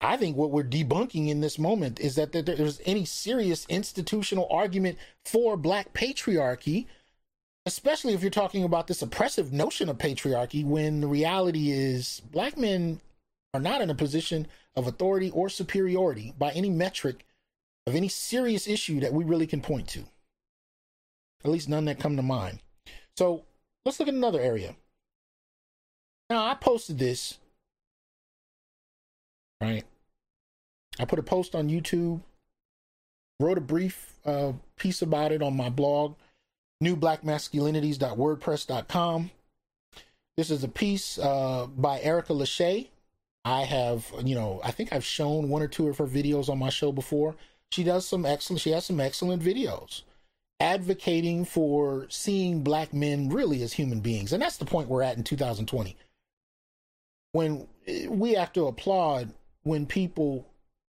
[0.00, 4.98] I think what we're debunking in this moment is that there's any serious institutional argument
[5.24, 6.86] for black patriarchy
[7.68, 12.56] especially if you're talking about this oppressive notion of patriarchy when the reality is black
[12.56, 12.98] men
[13.52, 17.26] are not in a position of authority or superiority by any metric
[17.86, 20.00] of any serious issue that we really can point to.
[21.44, 22.60] At least none that come to mind.
[23.18, 23.44] So
[23.84, 24.74] let's look at another area.
[26.30, 27.38] Now, I posted this,
[29.60, 29.84] right?
[30.98, 32.22] I put a post on YouTube,
[33.40, 36.14] wrote a brief uh, piece about it on my blog
[36.82, 39.30] newblackmasculinities.wordpress.com.
[40.36, 42.86] This is a piece uh, by Erica Lachey.
[43.44, 46.58] I have, you know, I think I've shown one or two of her videos on
[46.58, 47.34] my show before.
[47.72, 50.02] She does some excellent, she has some excellent videos
[50.60, 54.32] advocating for seeing black men really as human beings.
[54.32, 55.96] And that's the point we're at in 2020.
[57.32, 57.66] When
[58.08, 59.32] we have to applaud
[59.62, 60.46] when people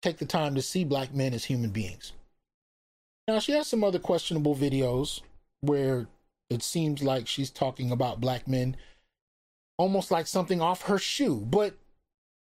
[0.02, 2.12] take the time to see black men as human beings.
[3.28, 5.22] Now, she has some other questionable videos
[5.62, 6.08] where
[6.50, 8.76] it seems like she's talking about black men
[9.78, 11.46] almost like something off her shoe.
[11.50, 11.76] But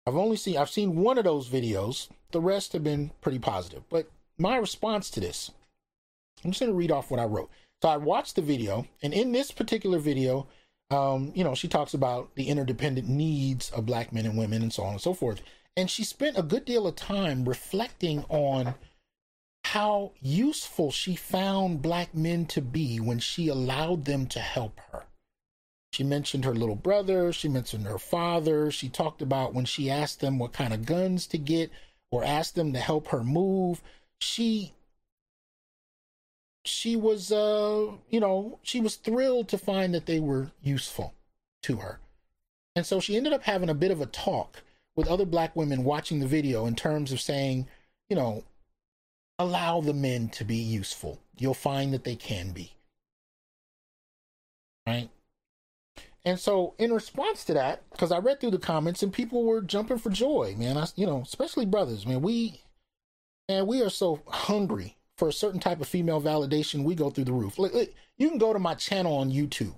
[0.07, 2.09] I've only seen I've seen one of those videos.
[2.33, 3.83] The rest have been pretty positive.
[3.89, 5.51] But my response to this,
[6.45, 7.51] I'm just going to read off what I wrote.
[7.83, 10.49] So I watched the video, and in this particular video,
[10.91, 14.73] um, you know, she talks about the interdependent needs of black men and women and
[14.73, 15.43] so on and so forth.
[15.77, 18.75] And she spent a good deal of time reflecting on
[19.65, 25.05] how useful she found black men to be when she allowed them to help her.
[25.93, 30.21] She mentioned her little brother, she mentioned her father, she talked about when she asked
[30.21, 31.71] them what kind of guns to get
[32.11, 33.83] or asked them to help her move.
[34.21, 34.73] She
[36.65, 41.15] she was uh you know, she was thrilled to find that they were useful
[41.63, 42.01] to her.
[42.77, 44.63] And so she ended up having a bit of a talk
[44.95, 47.67] with other black women watching the video in terms of saying,
[48.09, 48.45] you know,
[49.39, 51.21] allow the men to be useful.
[51.39, 52.75] You'll find that they can be.
[54.87, 55.09] Right?
[56.25, 59.63] And so, in response to that, because I read through the comments and people were
[59.63, 60.77] jumping for joy, man.
[60.77, 62.21] I, you know, especially brothers, man.
[62.21, 62.61] We,
[63.49, 66.85] man, we are so hungry for a certain type of female validation.
[66.85, 67.59] We go through the roof.
[67.59, 69.75] You can go to my channel on YouTube.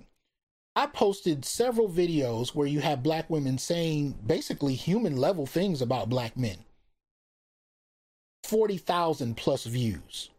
[0.73, 6.09] I posted several videos where you have black women saying basically human level things about
[6.09, 6.59] black men.
[8.43, 10.29] 40,000 plus views,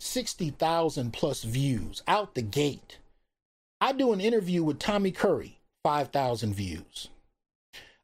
[0.00, 2.98] 60,000 plus views out the gate.
[3.80, 7.08] I do an interview with Tommy Curry, 5,000 views.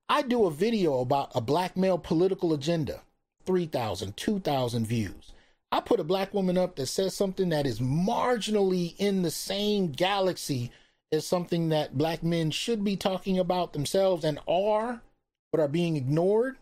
[0.08, 3.02] I do a video about a black male political agenda,
[3.46, 5.32] 3,000, 2,000 views.
[5.70, 9.92] I put a black woman up that says something that is marginally in the same
[9.92, 10.70] galaxy
[11.12, 15.02] as something that black men should be talking about themselves and are,
[15.52, 16.56] but are being ignored.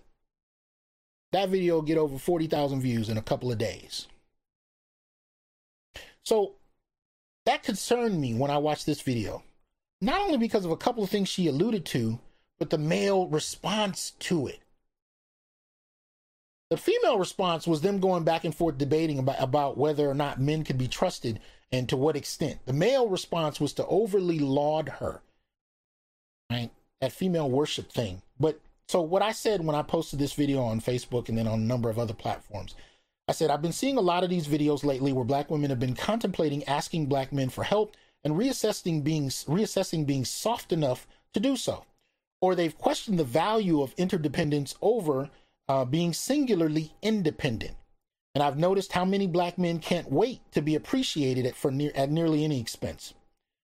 [1.33, 4.07] That video will get over 40,000 views in a couple of days.
[6.23, 6.55] So
[7.45, 9.45] that concerned me when I watched this video.
[10.01, 12.19] Not only because of a couple of things she alluded to,
[12.59, 14.61] but the male response to it.
[16.71, 20.41] The female response was them going back and forth debating about, about whether or not
[20.41, 21.41] men could be trusted
[21.71, 22.59] and to what extent.
[22.67, 25.21] The male response was to overly laud her.
[26.51, 26.71] Right?
[27.01, 28.23] That female worship thing.
[28.41, 31.61] But so what I said when I posted this video on Facebook and then on
[31.61, 32.75] a number of other platforms,
[33.29, 35.81] I said I've been seeing a lot of these videos lately where black women have
[35.81, 41.41] been contemplating asking black men for help and reassessing being reassessing being soft enough to
[41.41, 41.85] do so,
[42.41, 45.31] or they've questioned the value of interdependence over
[45.69, 47.77] uh, being singularly independent.
[48.35, 52.11] And I've noticed how many black men can't wait to be appreciated at for at
[52.11, 53.15] nearly any expense.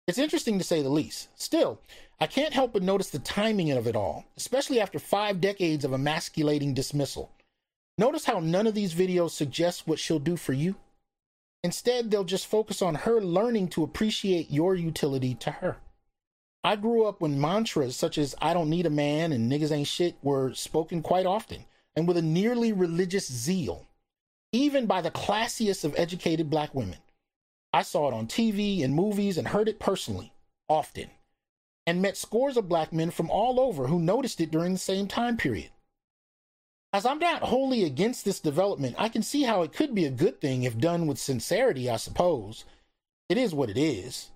[0.07, 1.29] It's interesting to say the least.
[1.35, 1.79] Still,
[2.19, 5.93] I can't help but notice the timing of it all, especially after five decades of
[5.93, 7.31] emasculating dismissal.
[7.97, 10.75] Notice how none of these videos suggest what she'll do for you.
[11.63, 15.77] Instead, they'll just focus on her learning to appreciate your utility to her.
[16.63, 19.87] I grew up when mantras such as I don't need a man and niggas ain't
[19.87, 21.65] shit were spoken quite often
[21.99, 23.85] and with a nearly religious zeal,
[24.51, 26.97] even by the classiest of educated black women.
[27.71, 30.33] I saw it on TV and movies and heard it personally,
[30.67, 31.11] often
[31.89, 35.07] and met scores of black men from all over who noticed it during the same
[35.07, 35.71] time period.
[36.93, 40.11] As I'm not wholly against this development, I can see how it could be a
[40.11, 42.63] good thing if done with sincerity, I suppose.
[43.27, 44.29] It is what it is.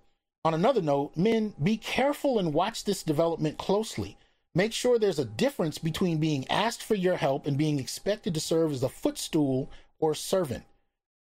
[0.43, 4.17] On another note, men, be careful and watch this development closely.
[4.55, 8.39] Make sure there's a difference between being asked for your help and being expected to
[8.39, 10.63] serve as a footstool or servant.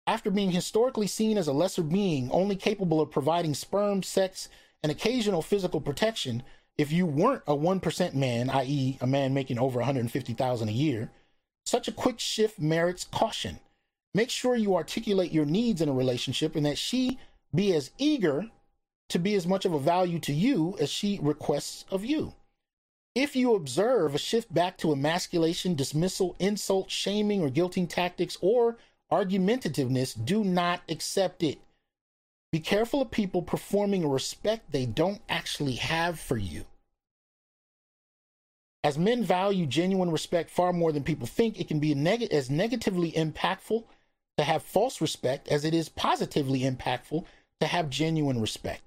[0.05, 4.49] After being historically seen as a lesser being, only capable of providing sperm, sex,
[4.83, 6.43] and occasional physical protection
[6.77, 11.09] if you weren't a 1% man, i.e., a man making over 150,000 a year.
[11.65, 13.59] Such a quick shift merits caution.
[14.13, 17.19] Make sure you articulate your needs in a relationship and that she
[17.53, 18.45] be as eager
[19.09, 22.33] to be as much of a value to you as she requests of you.
[23.19, 28.77] If you observe a shift back to emasculation, dismissal, insult, shaming, or guilting tactics, or
[29.11, 31.57] argumentativeness, do not accept it.
[32.51, 36.65] Be careful of people performing a respect they don't actually have for you.
[38.83, 42.51] As men value genuine respect far more than people think, it can be neg- as
[42.51, 43.83] negatively impactful
[44.37, 47.25] to have false respect as it is positively impactful
[47.61, 48.83] to have genuine respect.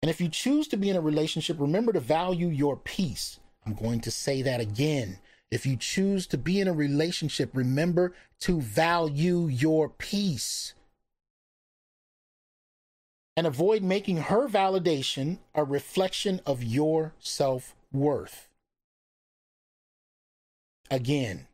[0.00, 3.40] And if you choose to be in a relationship, remember to value your peace.
[3.66, 5.18] I'm going to say that again.
[5.50, 10.74] If you choose to be in a relationship, remember to value your peace.
[13.36, 18.48] And avoid making her validation a reflection of your self worth.
[20.90, 21.46] Again,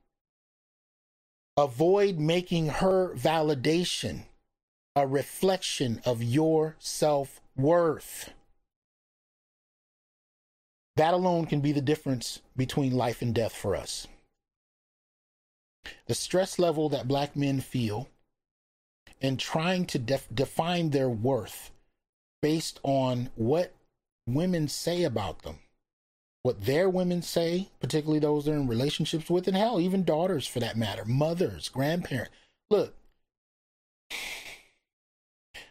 [1.56, 4.24] avoid making her validation
[4.96, 8.30] a reflection of your self worth.
[11.00, 14.06] That alone can be the difference between life and death for us.
[16.08, 18.10] The stress level that black men feel
[19.18, 21.70] in trying to def- define their worth
[22.42, 23.72] based on what
[24.26, 25.60] women say about them
[26.42, 30.60] what their women say, particularly those they're in relationships with, and hell, even daughters for
[30.60, 32.32] that matter, mothers, grandparents.
[32.68, 32.94] Look,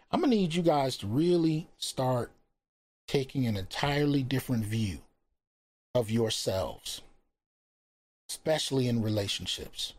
[0.09, 2.31] I'm gonna need you guys to really start
[3.07, 5.01] taking an entirely different view
[5.99, 7.01] of yourselves,
[8.29, 9.93] especially in relationships.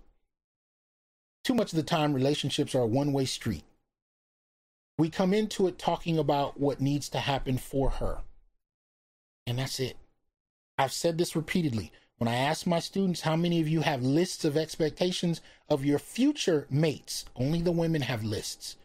[1.44, 3.64] Too much of the time, relationships are a one way street.
[4.97, 8.20] We come into it talking about what needs to happen for her,
[9.47, 9.98] and that's it.
[10.78, 11.93] I've said this repeatedly.
[12.16, 15.98] When I ask my students how many of you have lists of expectations of your
[15.98, 18.77] future mates, only the women have lists.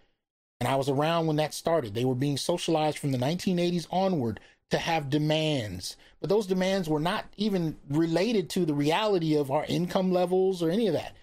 [0.59, 1.93] And I was around when that started.
[1.93, 5.97] They were being socialized from the 1980s onward to have demands.
[6.19, 10.69] But those demands were not even related to the reality of our income levels or
[10.69, 11.15] any of that.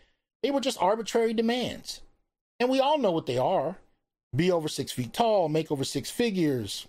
[0.43, 2.01] They were just arbitrary demands.
[2.60, 3.77] And we all know what they are
[4.35, 6.86] be over six feet tall, make over six figures,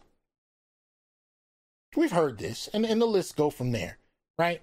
[1.95, 3.97] We've heard this, and, and the lists go from there,
[4.37, 4.61] right?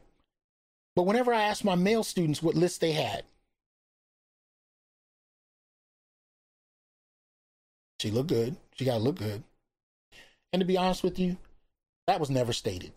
[0.97, 3.25] But whenever I asked my male students what list they had,
[8.01, 8.57] she looked good.
[8.75, 9.45] She got to look good.
[10.53, 11.37] And to be honest with you,
[12.06, 12.93] that was never stated.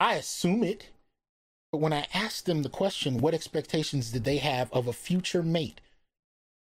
[0.00, 0.88] I assume it,
[1.72, 5.42] but when I asked them the question, what expectations did they have of a future
[5.42, 5.80] mate?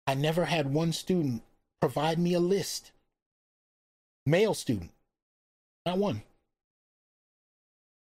[0.07, 1.43] I never had one student
[1.81, 2.93] provide me a list.
[4.25, 4.91] Male student,
[5.85, 6.23] not one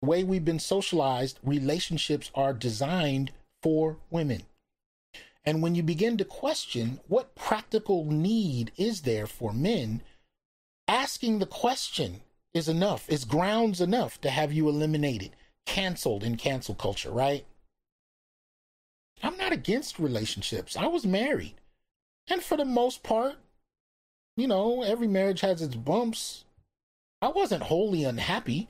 [0.02, 3.32] The way we've been socialized, relationships are designed
[3.62, 4.42] for women.
[5.44, 10.02] And when you begin to question what practical need is there for men,
[10.88, 12.20] asking the question
[12.56, 17.44] is enough, is grounds enough to have you eliminated, canceled in cancel culture, right?
[19.22, 20.76] I'm not against relationships.
[20.76, 21.54] I was married.
[22.28, 23.36] And for the most part,
[24.36, 26.44] you know, every marriage has its bumps.
[27.22, 28.68] I wasn't wholly unhappy.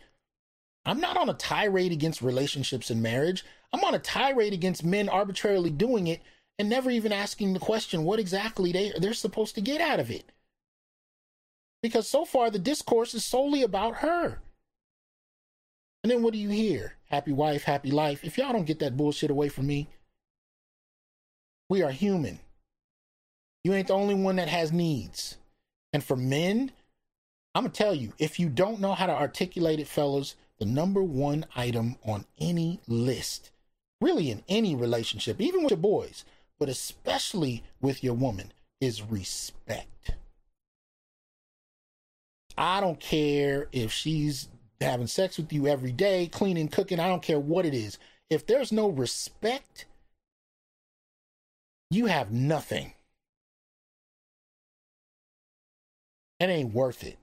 [0.84, 3.44] I'm not on a tirade against relationships and marriage.
[3.72, 6.22] I'm on a tirade against men arbitrarily doing it
[6.58, 10.10] and never even asking the question what exactly they they're supposed to get out of
[10.10, 10.30] it.
[11.86, 14.40] Because so far the discourse is solely about her.
[16.02, 16.94] And then what do you hear?
[17.10, 18.24] Happy wife, happy life.
[18.24, 19.88] If y'all don't get that bullshit away from me,
[21.68, 22.40] we are human.
[23.62, 25.36] You ain't the only one that has needs.
[25.92, 26.72] And for men,
[27.54, 30.64] I'm going to tell you, if you don't know how to articulate it, fellas, the
[30.64, 33.52] number one item on any list,
[34.00, 36.24] really in any relationship, even with your boys,
[36.58, 40.16] but especially with your woman, is respect.
[42.58, 44.48] I don't care if she's
[44.80, 47.98] having sex with you every day, cleaning, cooking, I don't care what it is.
[48.30, 49.86] If there's no respect,
[51.90, 52.92] you have nothing.
[56.40, 57.18] It ain't worth it.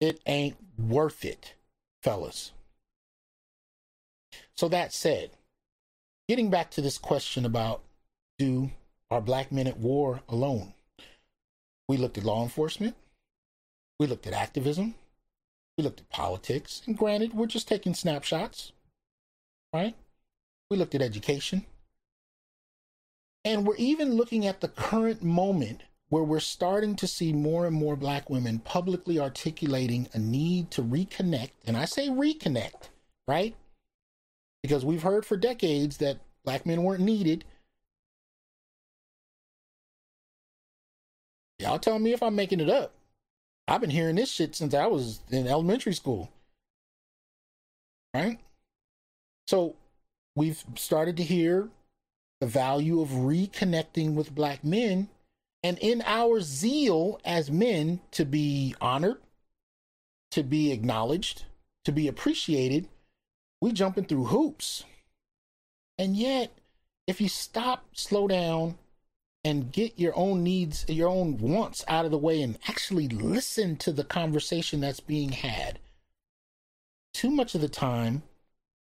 [0.00, 1.54] It ain't worth it,
[2.02, 2.52] fellas.
[4.56, 5.30] So, that said,
[6.28, 7.82] getting back to this question about
[8.38, 8.70] do
[9.10, 10.74] are black men at war alone?
[11.88, 12.96] We looked at law enforcement,
[13.98, 14.94] we looked at activism,
[15.76, 18.72] we looked at politics, and granted, we're just taking snapshots,
[19.72, 19.94] right?
[20.70, 21.66] We looked at education.
[23.44, 27.76] And we're even looking at the current moment where we're starting to see more and
[27.76, 31.50] more black women publicly articulating a need to reconnect.
[31.66, 32.88] And I say reconnect,
[33.28, 33.54] right?
[34.62, 37.44] Because we've heard for decades that black men weren't needed.
[41.58, 42.92] Y'all tell me if I'm making it up.
[43.66, 46.30] I've been hearing this shit since I was in elementary school.
[48.14, 48.38] Right?
[49.46, 49.76] So
[50.36, 51.68] we've started to hear
[52.40, 55.08] the value of reconnecting with black men
[55.62, 59.16] and in our zeal as men to be honored,
[60.32, 61.44] to be acknowledged,
[61.86, 62.88] to be appreciated,
[63.62, 64.84] we jumping through hoops.
[65.96, 66.52] And yet,
[67.06, 68.76] if you stop, slow down,
[69.44, 73.76] and get your own needs, your own wants out of the way and actually listen
[73.76, 75.78] to the conversation that's being had,
[77.12, 78.22] too much of the time,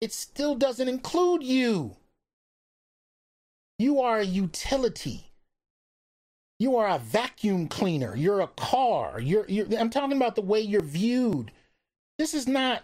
[0.00, 1.96] it still doesn't include you.
[3.78, 5.32] You are a utility.
[6.58, 8.16] You are a vacuum cleaner.
[8.16, 9.20] You're a car.
[9.20, 11.50] You're, you're I'm talking about the way you're viewed.
[12.18, 12.82] This is not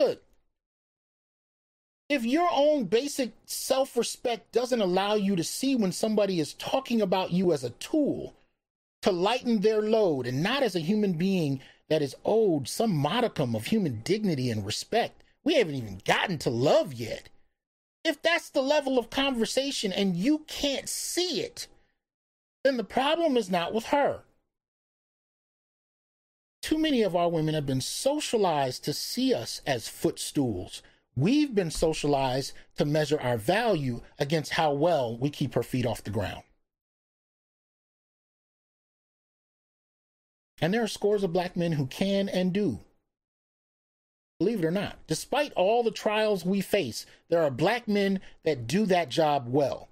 [0.00, 0.18] good.
[2.08, 7.02] If your own basic self respect doesn't allow you to see when somebody is talking
[7.02, 8.34] about you as a tool
[9.02, 13.54] to lighten their load and not as a human being that is owed some modicum
[13.54, 17.28] of human dignity and respect, we haven't even gotten to love yet.
[18.04, 21.66] If that's the level of conversation and you can't see it,
[22.64, 24.22] then the problem is not with her.
[26.62, 30.82] Too many of our women have been socialized to see us as footstools.
[31.18, 36.04] We've been socialized to measure our value against how well we keep her feet off
[36.04, 36.44] the ground.
[40.60, 42.80] And there are scores of black men who can and do.
[44.38, 48.68] Believe it or not, despite all the trials we face, there are black men that
[48.68, 49.88] do that job well.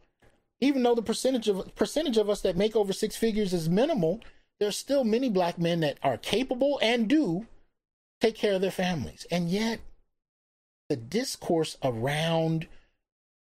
[0.60, 4.20] Even though the percentage of percentage of us that make over six figures is minimal,
[4.60, 7.48] there's still many black men that are capable and do
[8.20, 9.26] take care of their families.
[9.28, 9.80] And yet,
[10.88, 12.68] the discourse around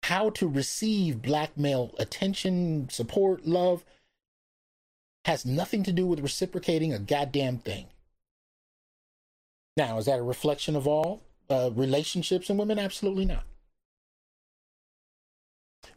[0.04, 3.84] how to receive black male attention, support, love
[5.24, 7.86] has nothing to do with reciprocating a goddamn thing.
[9.76, 12.78] Now, is that a reflection of all uh, relationships and women?
[12.78, 13.44] Absolutely not.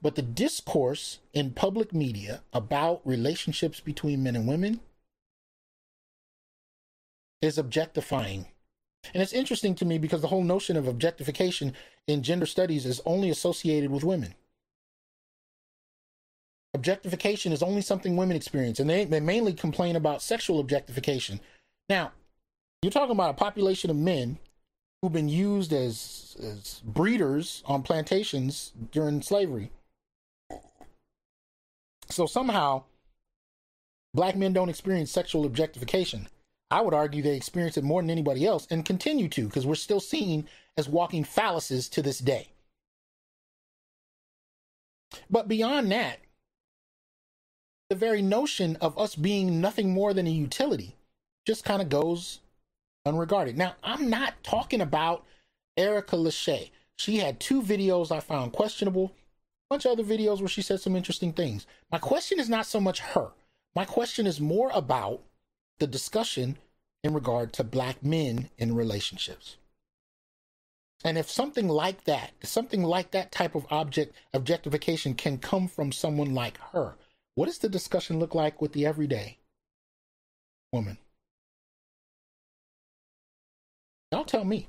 [0.01, 4.79] But the discourse in public media about relationships between men and women
[7.41, 8.47] is objectifying.
[9.13, 11.73] And it's interesting to me because the whole notion of objectification
[12.07, 14.35] in gender studies is only associated with women.
[16.73, 21.39] Objectification is only something women experience, and they, they mainly complain about sexual objectification.
[21.89, 22.11] Now,
[22.81, 24.37] you're talking about a population of men
[25.01, 29.71] who've been used as, as breeders on plantations during slavery.
[32.09, 32.83] So somehow,
[34.13, 36.27] black men don't experience sexual objectification.
[36.71, 39.75] I would argue they experience it more than anybody else and continue to because we're
[39.75, 40.47] still seen
[40.77, 42.49] as walking phalluses to this day.
[45.29, 46.19] But beyond that,
[47.89, 50.95] the very notion of us being nothing more than a utility
[51.45, 52.39] just kind of goes
[53.05, 53.57] unregarded.
[53.57, 55.25] Now, I'm not talking about
[55.75, 56.69] Erica Lachey.
[56.97, 60.79] She had two videos I found questionable, a bunch of other videos where she said
[60.79, 61.65] some interesting things.
[61.91, 63.29] My question is not so much her.
[63.75, 65.21] My question is more about
[65.79, 66.57] the discussion
[67.03, 69.57] in regard to black men in relationships.
[71.03, 75.91] And if something like that, something like that type of object objectification can come from
[75.91, 76.95] someone like her,
[77.35, 79.37] what does the discussion look like with the everyday
[80.73, 80.97] woman?
[84.11, 84.67] Y'all tell me.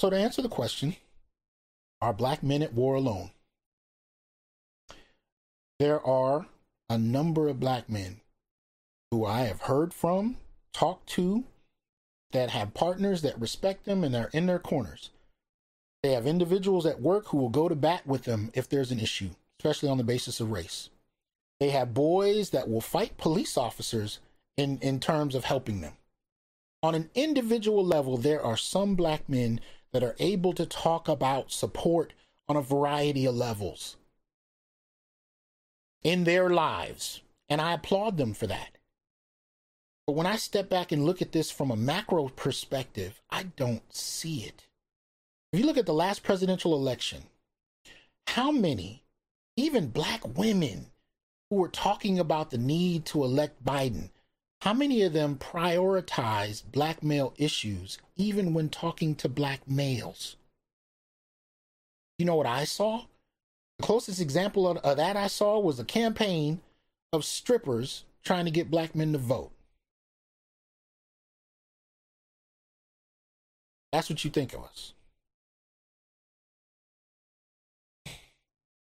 [0.00, 0.96] So, to answer the question,
[2.00, 3.32] are black men at war alone?
[5.78, 6.46] There are
[6.88, 8.20] a number of black men
[9.10, 10.36] who I have heard from,
[10.72, 11.44] talked to,
[12.32, 15.10] that have partners that respect them and are in their corners.
[16.02, 19.00] They have individuals at work who will go to bat with them if there's an
[19.00, 20.90] issue, especially on the basis of race.
[21.58, 24.20] They have boys that will fight police officers
[24.56, 25.94] in, in terms of helping them.
[26.82, 29.60] On an individual level, there are some black men
[29.92, 32.12] that are able to talk about support
[32.48, 33.96] on a variety of levels
[36.02, 37.22] in their lives.
[37.48, 38.78] And I applaud them for that.
[40.06, 43.82] But when I step back and look at this from a macro perspective, I don't
[43.94, 44.66] see it.
[45.52, 47.24] If you look at the last presidential election,
[48.26, 49.04] how many,
[49.56, 50.86] even black women,
[51.50, 54.10] who were talking about the need to elect Biden,
[54.62, 60.36] how many of them prioritize black male issues even when talking to black males?
[62.18, 63.04] You know what I saw?
[63.78, 66.60] The closest example of, of that I saw was a campaign
[67.12, 69.52] of strippers trying to get black men to vote.
[73.92, 74.92] That's what you think of us.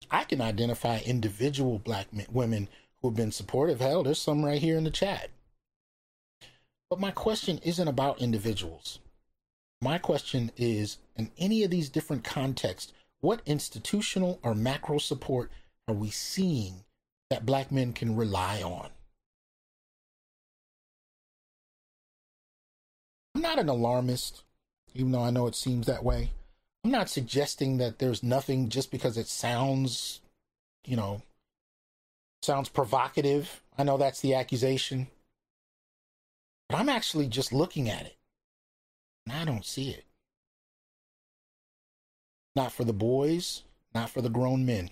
[0.09, 2.69] I can identify individual black men, women
[3.01, 3.79] who have been supportive.
[3.81, 5.29] Hell, there's some right here in the chat.
[6.89, 8.99] But my question isn't about individuals.
[9.81, 12.93] My question is in any of these different contexts,
[13.25, 15.51] what institutional or macro support
[15.87, 16.83] are we seeing
[17.31, 18.87] that black men can rely on?
[23.33, 24.43] I'm not an alarmist,
[24.93, 26.29] even though I know it seems that way.
[26.83, 30.21] I'm not suggesting that there's nothing just because it sounds,
[30.85, 31.23] you know,
[32.43, 33.63] sounds provocative.
[33.75, 35.07] I know that's the accusation.
[36.69, 38.17] But I'm actually just looking at it.
[39.25, 40.05] And I don't see it.
[42.55, 43.63] Not for the boys,
[43.93, 44.89] not for the grown men.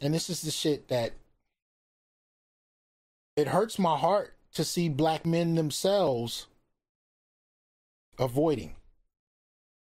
[0.00, 1.12] And this is the shit that
[3.36, 6.46] it hurts my heart to see black men themselves
[8.18, 8.74] avoiding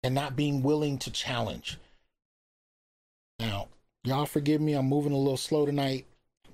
[0.02, 1.78] and not being willing to challenge.
[3.40, 3.70] Now,
[4.04, 6.06] y'all forgive me, I'm moving a little slow tonight.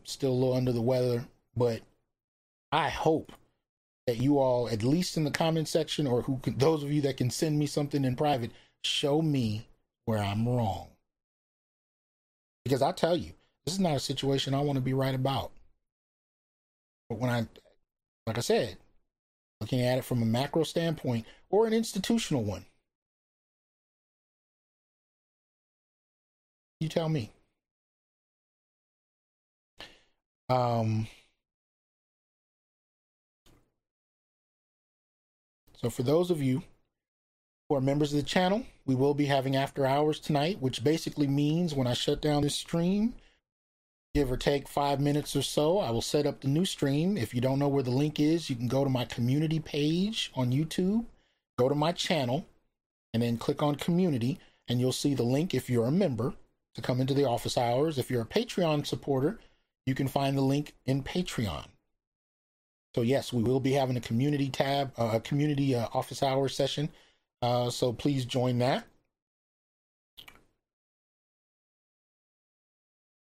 [0.03, 1.25] Still a little under the weather,
[1.55, 1.81] but
[2.71, 3.31] I hope
[4.09, 6.99] that you all, at least in the comment section, or who can, those of you
[6.99, 8.49] that can send me something in private,
[8.83, 9.67] show me
[10.05, 10.87] where I'm wrong.
[12.65, 13.33] Because I tell you,
[13.65, 15.51] this is not a situation I want to be right about.
[17.07, 17.47] But when I,
[18.25, 18.77] like I said,
[19.61, 22.65] looking at it from a macro standpoint or an institutional one,
[26.79, 27.31] you tell me.
[30.49, 31.07] Um,
[35.81, 36.63] So, for those of you
[37.67, 41.27] who are members of the channel, we will be having after hours tonight, which basically
[41.27, 43.13] means when I shut down this stream,
[44.13, 47.17] give or take five minutes or so, I will set up the new stream.
[47.17, 50.31] If you don't know where the link is, you can go to my community page
[50.35, 51.05] on YouTube,
[51.57, 52.45] go to my channel,
[53.13, 54.37] and then click on community,
[54.67, 56.33] and you'll see the link if you're a member
[56.75, 57.97] to come into the office hours.
[57.97, 59.39] If you're a Patreon supporter,
[59.85, 61.67] you can find the link in Patreon.
[62.99, 66.49] So yes, we will be having a community tab, uh, a community uh, office hour
[66.49, 66.89] session.
[67.41, 68.83] Uh, so please join that.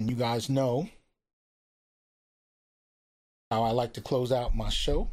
[0.00, 0.88] And you guys know
[3.52, 5.08] how I like to close out my show.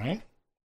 [0.00, 0.22] Right?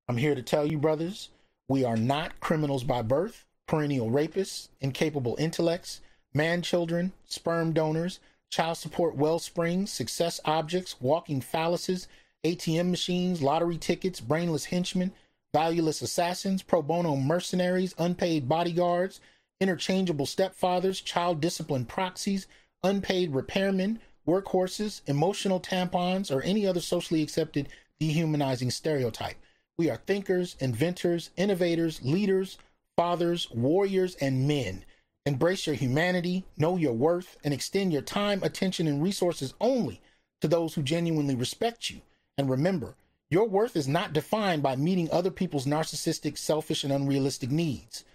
[0.08, 1.28] I'm here to tell you, brothers,
[1.68, 6.00] we are not criminals by birth, perennial rapists, incapable intellects,
[6.34, 12.08] man children, sperm donors, child support wellsprings, success objects, walking phalluses,
[12.44, 15.12] ATM machines, lottery tickets, brainless henchmen,
[15.54, 19.20] valueless assassins, pro bono mercenaries, unpaid bodyguards,
[19.60, 22.48] interchangeable stepfathers, child discipline proxies,
[22.84, 23.98] unpaid repairmen,
[24.28, 27.68] workhorses, emotional tampons, or any other socially accepted
[28.00, 29.38] dehumanizing stereotype.
[29.78, 32.58] We are thinkers, inventors, innovators, leaders,
[32.96, 34.86] fathers, warriors, and men.
[35.30, 40.02] Embrace your humanity, know your worth, and extend your time, attention, and resources only
[40.42, 42.02] to those who genuinely respect you.
[42.36, 42.96] And remember,
[43.30, 48.06] your worth is not defined by meeting other people's narcissistic, selfish, and unrealistic needs.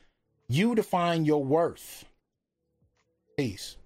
[0.49, 2.05] You define your worth.
[3.37, 3.77] Peace.